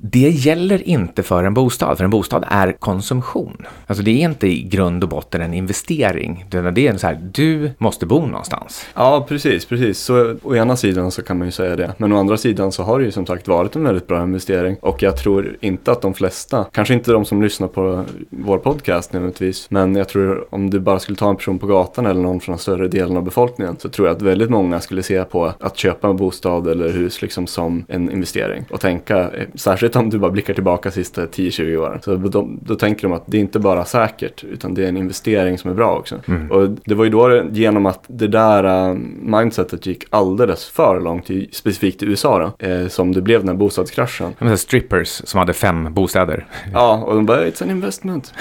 Det 0.00 0.28
gäller 0.28 0.88
inte 0.88 1.22
för 1.22 1.44
en 1.44 1.54
bostad, 1.54 1.96
för 1.96 2.04
en 2.04 2.10
bostad 2.10 2.44
är 2.48 2.72
konsumtion. 2.72 3.66
Alltså 3.86 4.04
det 4.04 4.10
är 4.10 4.24
inte 4.24 4.46
i 4.46 4.62
grund 4.62 5.02
och 5.02 5.08
botten 5.08 5.40
en 5.40 5.54
investering. 5.54 6.44
Det 6.50 6.58
är 6.58 6.96
så 6.96 7.06
här, 7.06 7.20
du 7.32 7.70
måste 7.78 8.06
bo 8.06 8.26
någonstans. 8.26 8.86
Ja, 8.94 9.26
precis, 9.28 9.64
precis. 9.64 9.98
Så 9.98 10.36
å 10.42 10.54
ena 10.54 10.76
sidan 10.76 11.10
så 11.10 11.22
kan 11.22 11.38
man 11.38 11.46
ju 11.46 11.52
säga 11.52 11.76
det. 11.76 11.94
Men 11.98 12.12
å 12.12 12.18
andra 12.18 12.36
sidan 12.36 12.72
så 12.72 12.82
har 12.82 12.98
det 12.98 13.04
ju 13.04 13.12
som 13.12 13.26
sagt 13.26 13.48
varit 13.48 13.76
en 13.76 13.84
väldigt 13.84 14.06
bra 14.06 14.22
investering. 14.22 14.76
Och 14.80 15.02
jag 15.02 15.16
tror 15.16 15.56
inte 15.60 15.92
att 15.92 16.02
de 16.02 16.14
flesta, 16.14 16.66
kanske 16.72 16.94
inte 16.94 17.12
de 17.12 17.24
som 17.24 17.42
lyssnar 17.42 17.68
på 17.68 18.04
vår 18.30 18.58
podcast 18.58 19.12
nödvändigtvis, 19.12 19.70
men 19.70 19.96
jag 19.96 20.08
tror 20.08 20.54
om 20.54 20.70
du 20.70 20.80
bara 20.80 20.98
skulle 20.98 21.18
ta 21.18 21.30
en 21.30 21.36
person 21.36 21.58
på 21.58 21.66
gatan 21.66 22.06
eller 22.06 22.20
någon 22.20 22.40
från 22.40 22.52
den 22.52 22.58
större 22.58 22.88
delen 22.88 23.16
av 23.16 23.22
befolkningen 23.22 23.76
så 23.78 23.88
tror 23.88 24.08
jag 24.08 24.16
att 24.16 24.22
väldigt 24.22 24.50
många 24.50 24.80
skulle 24.80 25.02
se 25.02 25.24
på 25.24 25.52
att 25.60 25.76
köpa 25.76 26.08
en 26.08 26.16
bostad 26.16 26.68
eller 26.68 26.92
hus 26.92 27.22
liksom 27.22 27.46
som 27.46 27.84
en 27.88 28.10
investering 28.10 28.64
och 28.70 28.80
tänka, 28.80 29.18
eh, 29.18 29.46
särskilt 29.54 29.87
särskilt 29.88 30.04
om 30.04 30.10
du 30.10 30.18
bara 30.18 30.30
blickar 30.30 30.54
tillbaka 30.54 30.90
sista 30.90 31.26
10-20 31.26 31.76
åren. 31.76 32.00
Så 32.02 32.16
då, 32.16 32.48
då, 32.62 32.74
tänker 32.74 33.02
de 33.02 33.12
att 33.12 33.24
det 33.26 33.36
är 33.36 33.40
inte 33.40 33.58
bara 33.58 33.84
säkert 33.84 34.44
utan 34.44 34.74
det 34.74 34.84
är 34.84 34.88
en 34.88 34.96
investering 34.96 35.58
som 35.58 35.70
är 35.70 35.74
bra 35.74 35.98
också. 35.98 36.16
Mm. 36.26 36.50
Och 36.50 36.68
det 36.84 36.94
var 36.94 37.04
ju 37.04 37.10
då 37.10 37.42
genom 37.52 37.86
att 37.86 38.04
det 38.06 38.28
där 38.28 38.90
uh, 38.90 38.98
mindsetet 39.22 39.86
gick 39.86 40.04
alldeles 40.10 40.68
för 40.68 41.00
långt, 41.00 41.30
i, 41.30 41.48
specifikt 41.52 42.02
i 42.02 42.06
USA 42.06 42.38
då, 42.38 42.66
eh, 42.66 42.88
som 42.88 43.12
det 43.12 43.22
blev 43.22 43.40
den 43.40 43.48
här 43.48 43.56
bostadskraschen. 43.56 44.34
Men 44.38 44.58
strippers 44.58 45.08
som 45.24 45.38
hade 45.38 45.52
fem 45.52 45.94
bostäder. 45.94 46.46
Ja, 46.72 47.04
och 47.06 47.14
de 47.14 47.26
bara, 47.26 47.46
it's 47.46 47.62
an 47.62 47.70
investment. 47.70 48.34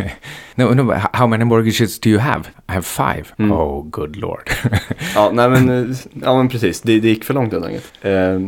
no, 0.54 0.74
no, 0.74 0.92
how 1.12 1.26
many 1.26 1.44
mortgages 1.44 2.00
do 2.00 2.10
you 2.10 2.20
have? 2.20 2.44
I 2.68 2.72
have 2.72 2.82
five. 2.82 3.24
Mm. 3.38 3.52
Oh, 3.52 3.82
good 3.90 4.16
lord. 4.16 4.50
ja, 5.14 5.30
nej 5.34 5.50
men, 5.50 5.68
eh, 5.68 5.96
ja, 6.22 6.36
men 6.36 6.48
precis, 6.48 6.80
det, 6.80 7.00
det 7.00 7.08
gick 7.08 7.24
för 7.24 7.34
långt 7.34 7.52
helt 7.52 7.64
enkelt. 7.64 7.92
Eh, 8.02 8.40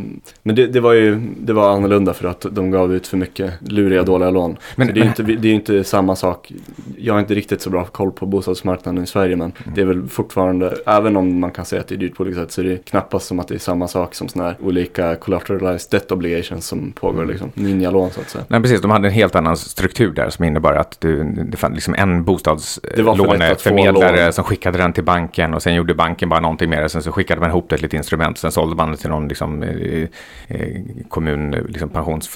men 0.43 0.55
det, 0.55 0.67
det, 0.67 0.79
var 0.79 0.93
ju 0.93 1.19
det 1.37 1.53
var 1.53 1.75
annorlunda 1.75 2.13
för 2.13 2.27
att 2.27 2.45
de 2.51 2.71
gav 2.71 2.93
ut 2.93 3.07
för 3.07 3.17
mycket 3.17 3.53
luriga, 3.59 4.03
dåliga 4.03 4.29
lån. 4.29 4.57
Men, 4.75 4.87
så 4.87 4.93
det 4.93 4.99
är 4.99 5.03
ju 5.03 5.09
inte, 5.09 5.23
det 5.23 5.47
är 5.47 5.53
inte 5.53 5.83
samma 5.83 6.15
sak. 6.15 6.51
Jag 6.97 7.13
har 7.13 7.19
inte 7.19 7.35
riktigt 7.35 7.61
så 7.61 7.69
bra 7.69 7.85
koll 7.85 8.11
på 8.11 8.25
bostadsmarknaden 8.25 9.03
i 9.03 9.07
Sverige 9.07 9.35
men 9.35 9.51
mm. 9.65 9.75
det 9.75 9.81
är 9.81 9.85
väl 9.85 10.07
fortfarande, 10.07 10.77
även 10.85 11.17
om 11.17 11.39
man 11.39 11.51
kan 11.51 11.65
säga 11.65 11.81
att 11.81 11.87
det 11.87 11.95
är 11.95 11.97
dyrt 11.97 12.15
på 12.15 12.23
olika 12.23 12.39
sätt 12.39 12.51
så 12.51 12.61
är 12.61 12.65
det 12.65 12.85
knappast 12.85 13.27
som 13.27 13.39
att 13.39 13.47
det 13.47 13.55
är 13.55 13.59
samma 13.59 13.87
sak 13.87 14.15
som 14.15 14.27
sådana 14.27 14.49
här 14.49 14.57
olika 14.61 15.15
collateralized 15.15 15.91
debt 15.91 16.11
obligations 16.11 16.67
som 16.67 16.91
pågår 16.91 17.23
mm. 17.23 17.29
liksom, 17.29 17.51
ninja-lån 17.53 18.11
så 18.11 18.21
att 18.21 18.29
säga. 18.29 18.45
Nej 18.47 18.61
precis, 18.61 18.81
de 18.81 18.91
hade 18.91 19.07
en 19.07 19.13
helt 19.13 19.35
annan 19.35 19.57
struktur 19.57 20.13
där 20.13 20.29
som 20.29 20.45
innebar 20.45 20.73
att 20.73 21.01
du, 21.01 21.23
det 21.23 21.57
fanns 21.57 21.73
liksom 21.73 21.95
en 21.97 22.23
bostadslåneförmedlare 22.23 24.31
som 24.31 24.43
skickade 24.43 24.77
den 24.77 24.93
till 24.93 25.03
banken 25.03 25.53
och 25.53 25.63
sen 25.63 25.75
gjorde 25.75 25.93
banken 25.93 26.29
bara 26.29 26.39
någonting 26.39 26.69
med 26.69 26.83
det. 26.83 26.89
Sen 26.89 27.03
så 27.03 27.11
skickade 27.11 27.41
man 27.41 27.49
ihop 27.49 27.69
det 27.69 27.77
till 27.77 27.85
ett 27.85 27.93
instrument, 27.93 28.37
sen 28.37 28.51
sålde 28.51 28.75
man 28.75 28.91
det 28.91 28.97
till 28.97 29.09
någon 29.09 29.27
liksom, 29.27 29.63
eh, 29.63 30.03
eh 30.47 30.81
kommun, 31.09 31.51
liksom 31.51 31.89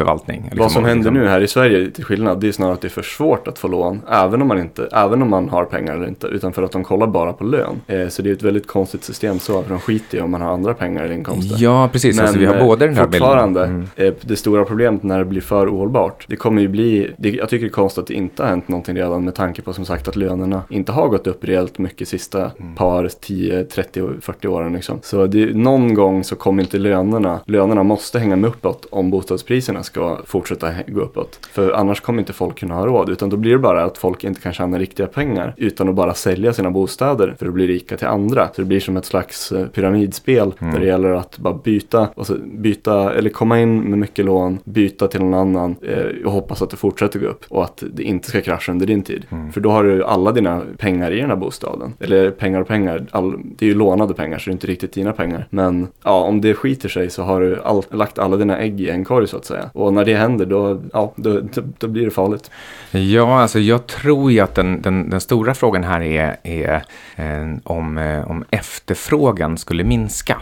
pensionsförvaltning. 0.06 0.42
Liksom, 0.44 0.60
Vad 0.60 0.72
som 0.72 0.86
händer 0.86 1.12
nu 1.12 1.28
här 1.28 1.42
i 1.42 1.48
Sverige 1.48 1.92
till 1.92 2.04
skillnad, 2.04 2.40
det 2.40 2.48
är 2.48 2.52
snarare 2.52 2.74
att 2.74 2.82
det 2.82 2.88
är 2.88 2.90
för 2.90 3.02
svårt 3.02 3.48
att 3.48 3.60
få 3.60 3.68
lån, 3.68 4.02
även 4.10 4.42
om 4.42 4.48
man, 4.48 4.60
inte, 4.60 4.90
även 4.92 5.22
om 5.22 5.30
man 5.30 5.50
har 5.50 5.66
pengar 5.66 5.96
eller 5.96 6.08
inte, 6.08 6.28
utan 6.28 6.54
för 6.54 6.64
att 6.64 6.72
de 6.72 6.84
kollar 6.84 7.08
bara 7.08 7.34
på 7.34 7.44
lön. 7.44 7.82
Eh, 7.88 8.08
så 8.08 8.22
det 8.22 8.30
är 8.30 8.34
ett 8.34 8.44
väldigt 8.44 8.68
konstigt 8.68 9.04
system 9.04 9.40
så, 9.40 9.64
för 9.64 9.70
de 9.70 9.80
skiter 9.80 10.18
i 10.18 10.22
om 10.22 10.32
man 10.32 10.42
har 10.42 10.54
andra 10.54 10.74
pengar 10.74 11.04
eller 11.04 11.16
inkomster. 11.16 11.56
Ja, 11.60 11.90
precis. 11.92 12.16
Men 12.16 12.26
alltså, 12.26 12.40
vi 12.40 12.46
har 12.46 12.60
både 12.60 12.86
den 12.86 12.96
här 12.96 13.04
fortfarande, 13.04 13.64
mm. 13.64 13.88
eh, 13.96 14.14
det 14.22 14.36
stora 14.36 14.66
problemet 14.66 15.04
när 15.04 15.20
det 15.20 15.26
blir 15.26 15.42
för 15.42 15.76
ohållbart, 15.76 16.26
det 16.28 16.36
kommer 16.36 16.62
ju 16.62 16.68
bli, 16.68 17.12
det, 17.18 17.30
jag 17.30 17.50
tycker 17.50 17.66
det 17.66 17.70
är 17.70 17.74
konstigt 17.74 18.02
att 18.02 18.08
det 18.08 18.14
inte 18.14 18.44
har 18.44 18.50
hänt 18.50 18.68
någonting 18.68 18.96
redan 18.96 19.26
med 19.26 19.36
tanke 19.36 19.62
på 19.62 19.74
som 19.74 19.86
sagt 19.86 20.08
att 20.08 20.16
lönerna 20.16 20.64
inte 20.70 20.92
har 20.92 21.08
gått 21.08 21.28
upp 21.28 21.44
rejält 21.44 21.78
mycket 21.78 22.08
sista 22.08 22.52
mm. 22.60 22.76
par 22.76 23.10
10, 23.22 23.64
30, 23.64 24.08
40 24.22 24.48
åren 24.48 24.74
liksom. 24.74 25.00
Så 25.04 25.28
det, 25.28 25.56
någon 25.56 25.94
gång 25.94 26.24
så 26.24 26.36
kommer 26.36 26.64
inte 26.64 26.78
lönerna, 26.78 27.40
lönerna 27.46 27.84
måste 27.84 28.20
hänga 28.20 28.36
med 28.36 28.50
uppåt 28.50 28.88
om 28.92 29.10
bostadspriserna 29.10 29.84
ska 29.92 30.20
fortsätta 30.26 30.72
gå 30.88 31.02
uppåt. 31.02 31.40
För 31.52 31.72
annars 31.72 32.02
kommer 32.02 32.20
inte 32.20 32.34
folk 32.34 32.60
kunna 32.60 32.76
ha 32.76 32.86
råd. 32.86 33.10
Utan 33.10 33.30
då 33.30 33.38
blir 33.38 33.52
det 33.52 33.58
bara 33.58 33.84
att 33.84 33.98
folk 33.98 34.24
inte 34.24 34.42
kan 34.42 34.54
tjäna 34.54 34.80
riktiga 34.80 35.08
pengar. 35.08 35.54
Utan 35.58 35.90
att 35.90 35.96
bara 35.96 36.14
sälja 36.14 36.54
sina 36.54 36.72
bostäder 36.72 37.36
för 37.40 37.46
att 37.46 37.54
bli 37.54 37.68
rika 37.68 37.98
till 37.98 38.08
andra. 38.08 38.48
Så 38.48 38.62
det 38.62 38.66
blir 38.66 38.80
som 38.80 38.98
ett 38.98 39.06
slags 39.06 39.52
eh, 39.52 39.68
pyramidspel. 39.68 40.54
Mm. 40.60 40.74
Där 40.74 40.80
det 40.80 40.88
gäller 40.88 41.10
att 41.10 41.38
bara 41.38 41.54
byta, 41.54 42.10
och 42.16 42.28
så 42.28 42.36
byta 42.54 43.14
eller 43.14 43.30
komma 43.30 43.60
in 43.60 43.82
med 43.82 44.00
mycket 44.00 44.26
lån, 44.26 44.60
byta 44.64 45.08
till 45.08 45.22
någon 45.22 45.34
annan 45.34 45.76
eh, 45.82 46.26
och 46.26 46.32
hoppas 46.32 46.62
att 46.62 46.70
det 46.70 46.78
fortsätter 46.78 47.20
gå 47.20 47.28
upp. 47.28 47.46
Och 47.50 47.64
att 47.64 47.84
det 47.94 48.04
inte 48.04 48.30
ska 48.30 48.42
krascha 48.42 48.72
under 48.72 48.86
din 48.86 49.04
tid. 49.04 49.26
Mm. 49.30 49.52
För 49.52 49.62
då 49.62 49.72
har 49.72 49.84
du 49.84 50.04
alla 50.04 50.32
dina 50.32 50.62
pengar 50.78 51.12
i 51.12 51.20
den 51.20 51.30
här 51.30 51.38
bostaden. 51.38 51.94
Eller 52.00 52.32
pengar 52.32 52.62
och 52.62 52.68
pengar. 52.68 53.06
All, 53.12 53.40
det 53.58 53.66
är 53.66 53.70
ju 53.70 53.76
lånade 53.76 54.14
pengar 54.14 54.38
så 54.38 54.50
det 54.50 54.52
är 54.52 54.54
inte 54.54 54.68
riktigt 54.68 54.94
dina 54.94 55.14
pengar. 55.14 55.48
Men 55.50 55.88
ja, 56.04 56.24
om 56.24 56.42
det 56.42 56.54
skiter 56.54 56.90
sig 56.90 57.10
så 57.10 57.24
har 57.24 57.42
du 57.42 57.62
all, 57.62 57.84
lagt 57.90 58.20
alla 58.20 58.38
dina 58.38 58.58
ägg 58.58 58.82
i 58.82 58.90
en 58.90 59.06
korg 59.06 59.28
så 59.28 59.38
att 59.38 59.46
säga. 59.46 59.70
Och 59.82 59.94
när 59.94 60.06
det 60.06 60.16
händer 60.16 60.46
då, 60.46 60.82
ja, 60.94 61.14
då, 61.16 61.42
då 61.78 61.88
blir 61.88 62.06
det 62.06 62.12
farligt. 62.12 62.52
Ja, 62.92 63.42
alltså 63.42 63.60
jag 63.60 63.88
tror 63.88 64.32
ju 64.32 64.40
att 64.40 64.56
den, 64.56 64.82
den, 64.82 65.10
den 65.10 65.22
stora 65.22 65.54
frågan 65.54 65.84
här 65.84 66.02
är, 66.02 66.38
är 66.44 66.84
eh, 67.16 67.58
om, 67.64 67.98
eh, 67.98 68.32
om 68.32 68.46
efterfrågan 68.50 69.58
skulle 69.58 69.84
minska. 69.84 70.38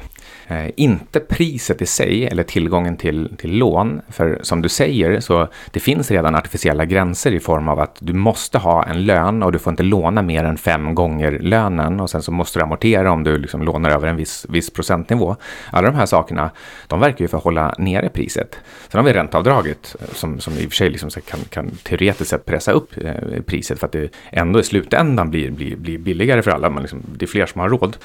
Eh, 0.51 0.69
inte 0.75 1.19
priset 1.19 1.81
i 1.81 1.85
sig 1.85 2.27
eller 2.27 2.43
tillgången 2.43 2.97
till, 2.97 3.35
till 3.37 3.57
lån, 3.57 4.01
för 4.09 4.39
som 4.41 4.61
du 4.61 4.69
säger 4.69 5.19
så 5.19 5.47
det 5.71 5.79
finns 5.79 6.11
redan 6.11 6.35
artificiella 6.35 6.85
gränser 6.85 7.31
i 7.31 7.39
form 7.39 7.67
av 7.67 7.79
att 7.79 7.97
du 7.99 8.13
måste 8.13 8.57
ha 8.57 8.83
en 8.83 9.05
lön 9.05 9.43
och 9.43 9.51
du 9.51 9.59
får 9.59 9.71
inte 9.71 9.83
låna 9.83 10.21
mer 10.21 10.43
än 10.43 10.57
fem 10.57 10.95
gånger 10.95 11.39
lönen 11.39 11.99
och 11.99 12.09
sen 12.09 12.21
så 12.21 12.31
måste 12.31 12.59
du 12.59 12.63
amortera 12.63 13.11
om 13.11 13.23
du 13.23 13.37
liksom 13.37 13.63
lånar 13.63 13.91
över 13.91 14.07
en 14.07 14.15
viss, 14.15 14.45
viss 14.49 14.69
procentnivå. 14.69 15.35
Alla 15.71 15.91
de 15.91 15.97
här 15.97 16.05
sakerna, 16.05 16.51
de 16.87 16.99
verkar 16.99 17.21
ju 17.21 17.27
för 17.27 17.37
att 17.37 17.43
hålla 17.43 17.75
nere 17.77 18.09
priset. 18.09 18.59
Sen 18.91 18.99
har 18.99 19.05
vi 19.05 19.13
ränteavdraget 19.13 19.95
eh, 19.99 20.07
som, 20.13 20.39
som 20.39 20.53
i 20.53 20.67
och 20.67 20.69
för 20.69 20.75
sig 20.75 20.89
liksom 20.89 21.09
kan, 21.09 21.39
kan 21.49 21.71
teoretiskt 21.83 22.29
sett 22.29 22.45
pressa 22.45 22.71
upp 22.71 22.97
eh, 22.97 23.41
priset 23.45 23.79
för 23.79 23.85
att 23.85 23.93
det 23.93 24.09
ändå 24.31 24.59
i 24.59 24.63
slutändan 24.63 25.29
blir, 25.29 25.51
blir, 25.51 25.75
blir 25.75 25.97
billigare 25.97 26.41
för 26.41 26.51
alla. 26.51 26.69
men 26.69 26.83
liksom, 26.83 27.01
det 27.17 27.25
är 27.25 27.27
fler 27.27 27.45
som 27.45 27.61
har 27.61 27.69
råd. 27.69 27.97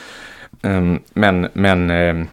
Ehm, 0.65 0.99
men 1.15 1.49
men 1.55 1.91
ehm, 1.91 2.27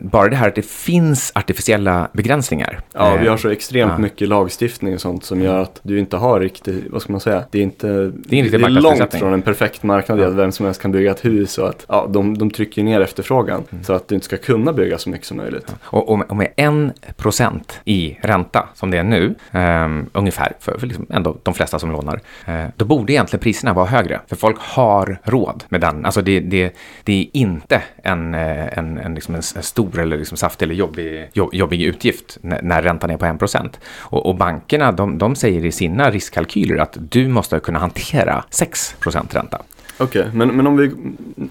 bara 0.00 0.28
det 0.28 0.36
här 0.36 0.48
att 0.48 0.54
det 0.54 0.66
finns 0.66 1.32
artificiella 1.34 2.08
begränsningar. 2.12 2.80
Ja, 2.92 3.16
vi 3.20 3.28
har 3.28 3.36
så 3.36 3.48
extremt 3.48 3.92
ja. 3.92 3.98
mycket 3.98 4.28
lagstiftning 4.28 4.94
och 4.94 5.00
sånt 5.00 5.24
som 5.24 5.42
gör 5.42 5.58
att 5.58 5.80
du 5.82 5.98
inte 5.98 6.16
har 6.16 6.40
riktigt, 6.40 6.84
vad 6.90 7.02
ska 7.02 7.12
man 7.12 7.20
säga, 7.20 7.44
det 7.50 7.58
är 7.58 7.62
inte, 7.62 7.86
det 8.14 8.40
är, 8.40 8.50
det 8.50 8.64
är 8.64 8.68
långt 8.68 9.14
från 9.14 9.32
en 9.32 9.42
perfekt 9.42 9.82
marknad 9.82 10.20
ja. 10.20 10.26
att 10.26 10.34
vem 10.34 10.52
som 10.52 10.66
helst 10.66 10.82
kan 10.82 10.92
bygga 10.92 11.10
ett 11.10 11.24
hus 11.24 11.58
och 11.58 11.68
att 11.68 11.84
ja, 11.88 12.06
de, 12.10 12.38
de 12.38 12.50
trycker 12.50 12.82
ner 12.82 13.00
efterfrågan 13.00 13.62
mm. 13.70 13.84
så 13.84 13.92
att 13.92 14.08
du 14.08 14.14
inte 14.14 14.24
ska 14.24 14.36
kunna 14.36 14.72
bygga 14.72 14.98
så 14.98 15.10
mycket 15.10 15.26
som 15.26 15.36
möjligt. 15.36 15.64
Ja. 15.66 15.74
Och, 15.84 16.08
och, 16.08 16.18
med, 16.18 16.28
och 16.28 16.36
med 16.36 16.52
en 16.56 16.92
procent 17.16 17.80
i 17.84 18.18
ränta 18.22 18.68
som 18.74 18.90
det 18.90 18.98
är 18.98 19.04
nu, 19.04 19.34
um, 19.52 20.10
ungefär 20.12 20.52
för, 20.60 20.78
för 20.78 20.86
liksom 20.86 21.06
ändå 21.10 21.36
de 21.42 21.54
flesta 21.54 21.78
som 21.78 21.92
lånar, 21.92 22.20
uh, 22.48 22.64
då 22.76 22.84
borde 22.84 23.12
egentligen 23.12 23.42
priserna 23.42 23.72
vara 23.72 23.86
högre. 23.86 24.20
För 24.26 24.36
folk 24.36 24.56
har 24.58 25.18
råd 25.22 25.64
med 25.68 25.80
den. 25.80 26.04
Alltså 26.04 26.22
det, 26.22 26.40
det, 26.40 26.76
det 27.04 27.12
är 27.12 27.26
inte 27.32 27.82
en, 28.02 28.34
eh, 28.34 28.78
en, 28.78 28.98
en, 28.98 29.14
liksom 29.14 29.34
en 29.34 29.42
stor 29.64 29.98
eller 29.98 30.18
liksom 30.18 30.36
saftig 30.36 30.66
eller 30.66 30.74
jobbig, 30.74 31.30
jobbig 31.32 31.82
utgift 31.82 32.38
när, 32.40 32.62
när 32.62 32.82
räntan 32.82 33.10
är 33.10 33.16
på 33.16 33.24
1%. 33.24 33.70
Och, 33.98 34.26
och 34.26 34.34
bankerna 34.34 34.92
de, 34.92 35.18
de 35.18 35.36
säger 35.36 35.64
i 35.64 35.72
sina 35.72 36.10
riskkalkyler 36.10 36.76
att 36.76 36.96
du 36.98 37.28
måste 37.28 37.60
kunna 37.60 37.78
hantera 37.78 38.44
6% 38.50 39.34
ränta. 39.34 39.62
Okej, 39.98 40.20
okay, 40.20 40.32
men, 40.34 40.56
men 40.56 40.66
om 40.66 40.76
vi, 40.76 40.90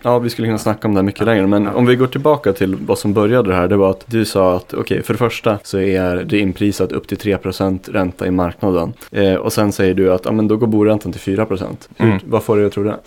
ja 0.04 0.20
vi 0.20 0.30
skulle 0.30 0.48
kunna 0.48 0.58
snacka 0.58 0.88
om 0.88 0.94
det 0.94 0.98
här 0.98 1.04
mycket 1.04 1.26
längre, 1.26 1.48
men 1.48 1.68
om 1.68 1.86
vi 1.86 1.96
går 1.96 2.08
tillbaka 2.08 2.54
till 2.54 2.76
vad 2.76 2.98
som 2.98 3.14
började 3.14 3.50
det 3.50 3.56
här, 3.56 3.68
det 3.68 3.76
var 3.78 3.90
att 3.90 4.04
du 4.06 4.26
sa 4.26 4.56
att 4.56 4.74
okej, 4.74 4.80
okay, 4.80 5.02
för 5.02 5.14
det 5.14 5.18
första 5.18 5.60
så 5.64 5.80
är 5.80 6.16
det 6.16 6.40
inprisat 6.40 6.92
upp 6.92 7.08
till 7.08 7.18
3% 7.18 7.92
ränta 7.92 8.28
i 8.28 8.32
marknaden. 8.32 8.94
Eh, 9.12 9.34
och 9.34 9.54
sen 9.54 9.72
säger 9.72 9.94
du 9.94 10.14
att 10.14 10.26
ja, 10.26 10.32
men 10.32 10.48
då 10.48 10.58
går 10.58 10.68
boräntan 10.68 11.12
till 11.12 11.38
4%. 11.38 11.66
Mm. 11.98 12.20
Vad 12.26 12.44
får 12.44 12.58
du 12.58 12.66
att 12.66 12.74
tro 12.74 12.84
det? 12.84 12.98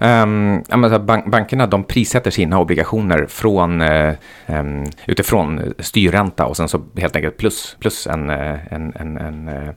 Um, 0.00 0.62
ja, 0.68 0.76
men 0.76 1.06
bank, 1.06 1.30
bankerna 1.30 1.66
de 1.66 1.84
prissätter 1.84 2.30
sina 2.30 2.60
obligationer 2.60 3.26
från, 3.28 3.82
uh, 3.82 4.14
um, 4.46 4.84
utifrån 5.06 5.74
styrränta 5.78 6.46
och 6.46 6.56
sen 6.56 6.68
så 6.68 6.80
helt 6.96 7.16
enkelt 7.16 7.36
plus, 7.36 7.76
plus 7.80 8.06
en, 8.06 8.30
eh, 8.30 8.72
en, 8.72 8.92
en, 8.96 9.16
en 9.16 9.48
uh, 9.48 9.68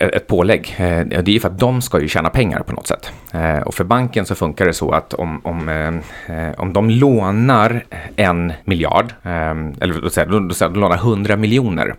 ett 0.00 0.26
pålägg. 0.26 0.74
Det 0.78 1.16
är 1.16 1.28
ju 1.28 1.40
för 1.40 1.48
att 1.48 1.58
de 1.58 1.82
ska 1.82 2.00
ju 2.00 2.08
tjäna 2.08 2.30
pengar 2.30 2.60
på 2.60 2.72
något 2.72 2.86
sätt. 2.86 3.12
Eh, 3.32 3.58
och 3.58 3.74
för 3.74 3.84
banken 3.84 4.26
så 4.26 4.34
funkar 4.34 4.66
det 4.66 4.72
så 4.72 4.90
att 4.90 5.14
om, 5.14 5.40
om, 5.44 5.68
eh, 5.68 6.36
eh, 6.36 6.60
om 6.60 6.72
de 6.72 6.90
lånar 6.90 7.84
en 8.16 8.52
miljard, 8.64 9.12
eller 9.24 10.00
då 10.00 10.10
säger 10.10 10.28
de, 10.28 10.48
de 10.48 10.80
lånar 10.80 10.96
100 10.96 11.36
miljoner. 11.36 11.94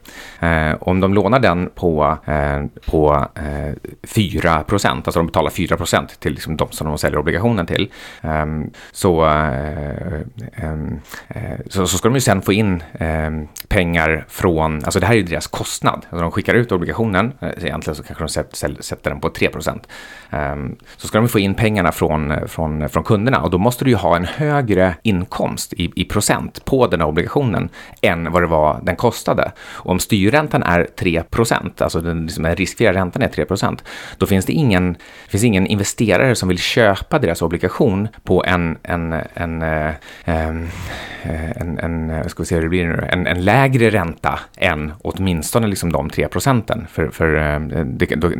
Om 0.80 1.00
de 1.00 1.14
lånar 1.14 1.40
den 1.40 1.70
på, 1.76 2.18
på 2.86 3.28
4 4.04 4.64
procent, 4.64 5.08
alltså 5.08 5.20
de 5.20 5.26
betalar 5.26 5.50
4 5.50 5.78
procent 5.78 6.20
till 6.20 6.34
liksom 6.34 6.58
de 6.58 6.68
som 6.72 6.88
de 6.88 6.98
säljer 6.98 7.20
obligationen 7.20 7.66
till, 7.66 7.92
så, 8.92 9.30
så, 11.70 11.88
så 11.88 11.98
ska 11.98 12.10
de 12.10 12.16
ju 12.16 12.22
sen 12.22 12.42
få 12.42 12.54
in 12.54 12.84
pengar 13.68 14.26
från, 14.28 14.76
alltså 14.76 15.00
det 15.00 15.06
här 15.06 15.14
är 15.14 15.18
ju 15.18 15.24
deras 15.24 15.48
kostnad. 15.48 15.94
Alltså 15.94 16.22
de 16.22 16.32
skickar 16.32 16.54
ut 16.54 16.72
obligationen 16.72 17.34
egentligen 17.42 17.96
så 17.96 18.04
kanske 18.04 18.24
de 18.24 18.84
sätter 18.84 19.10
den 19.10 19.20
på 19.20 19.30
3 19.30 19.50
procent, 19.50 19.88
Så 20.98 21.08
ska 21.08 21.18
de 21.18 21.23
få 21.28 21.40
in 21.40 21.54
pengarna 21.54 21.92
från, 21.92 22.34
från, 22.48 22.90
från 22.90 23.04
kunderna 23.04 23.42
och 23.42 23.50
då 23.50 23.58
måste 23.58 23.86
du 23.86 23.92
ju 23.92 23.98
ha 23.98 24.16
en 24.16 24.26
högre 24.26 24.96
inkomst 25.04 25.74
i, 25.74 25.92
i 25.96 26.06
procent 26.06 26.66
på 26.66 26.88
den 26.88 27.00
här 27.02 27.08
obligationen 27.08 27.70
än 28.02 28.32
vad 28.32 28.42
det 28.42 28.48
var 28.48 28.80
den 28.84 28.96
kostade. 28.96 29.52
Och 29.72 29.92
om 29.92 30.00
styrräntan 30.00 30.64
är 30.64 30.88
3 31.00 31.24
alltså 31.78 32.02
den 32.02 32.26
liksom 32.26 32.46
riskfria 32.46 32.94
räntan 32.94 33.22
är 33.22 33.28
3 33.28 33.46
procent, 33.46 33.84
då 34.18 34.26
finns 34.26 34.46
det 34.46 34.54
ingen, 34.54 34.96
finns 35.28 35.44
ingen 35.44 35.68
investerare 35.68 36.36
som 36.36 36.50
vill 36.50 36.58
köpa 36.58 37.20
deras 37.20 37.42
obligation 37.42 38.08
på 38.24 38.44
en, 38.46 38.78
en, 38.84 39.14
en, 39.34 39.62
eh, 39.62 39.88
eh, 40.26 40.48
en, 40.48 40.70
en, 41.24 41.80
en, 41.80 42.10
en 42.10 42.30
ska 42.30 42.44
vi 42.44 42.48
se 42.48 42.56
hur 42.56 42.62
det 42.62 42.70
blir 42.70 42.88
nu, 42.88 43.08
en, 43.10 43.28
en 43.28 43.46
lägre 43.46 43.90
ränta 43.90 44.40
än 44.58 44.94
åtminstone 45.02 45.68
liksom 45.68 45.92
de 45.92 46.10
3 46.10 46.28
procenten. 46.28 46.88
För, 46.90 47.08
för 47.08 47.36
eh, 47.36 47.60
det, 47.86 48.06
då, 48.06 48.32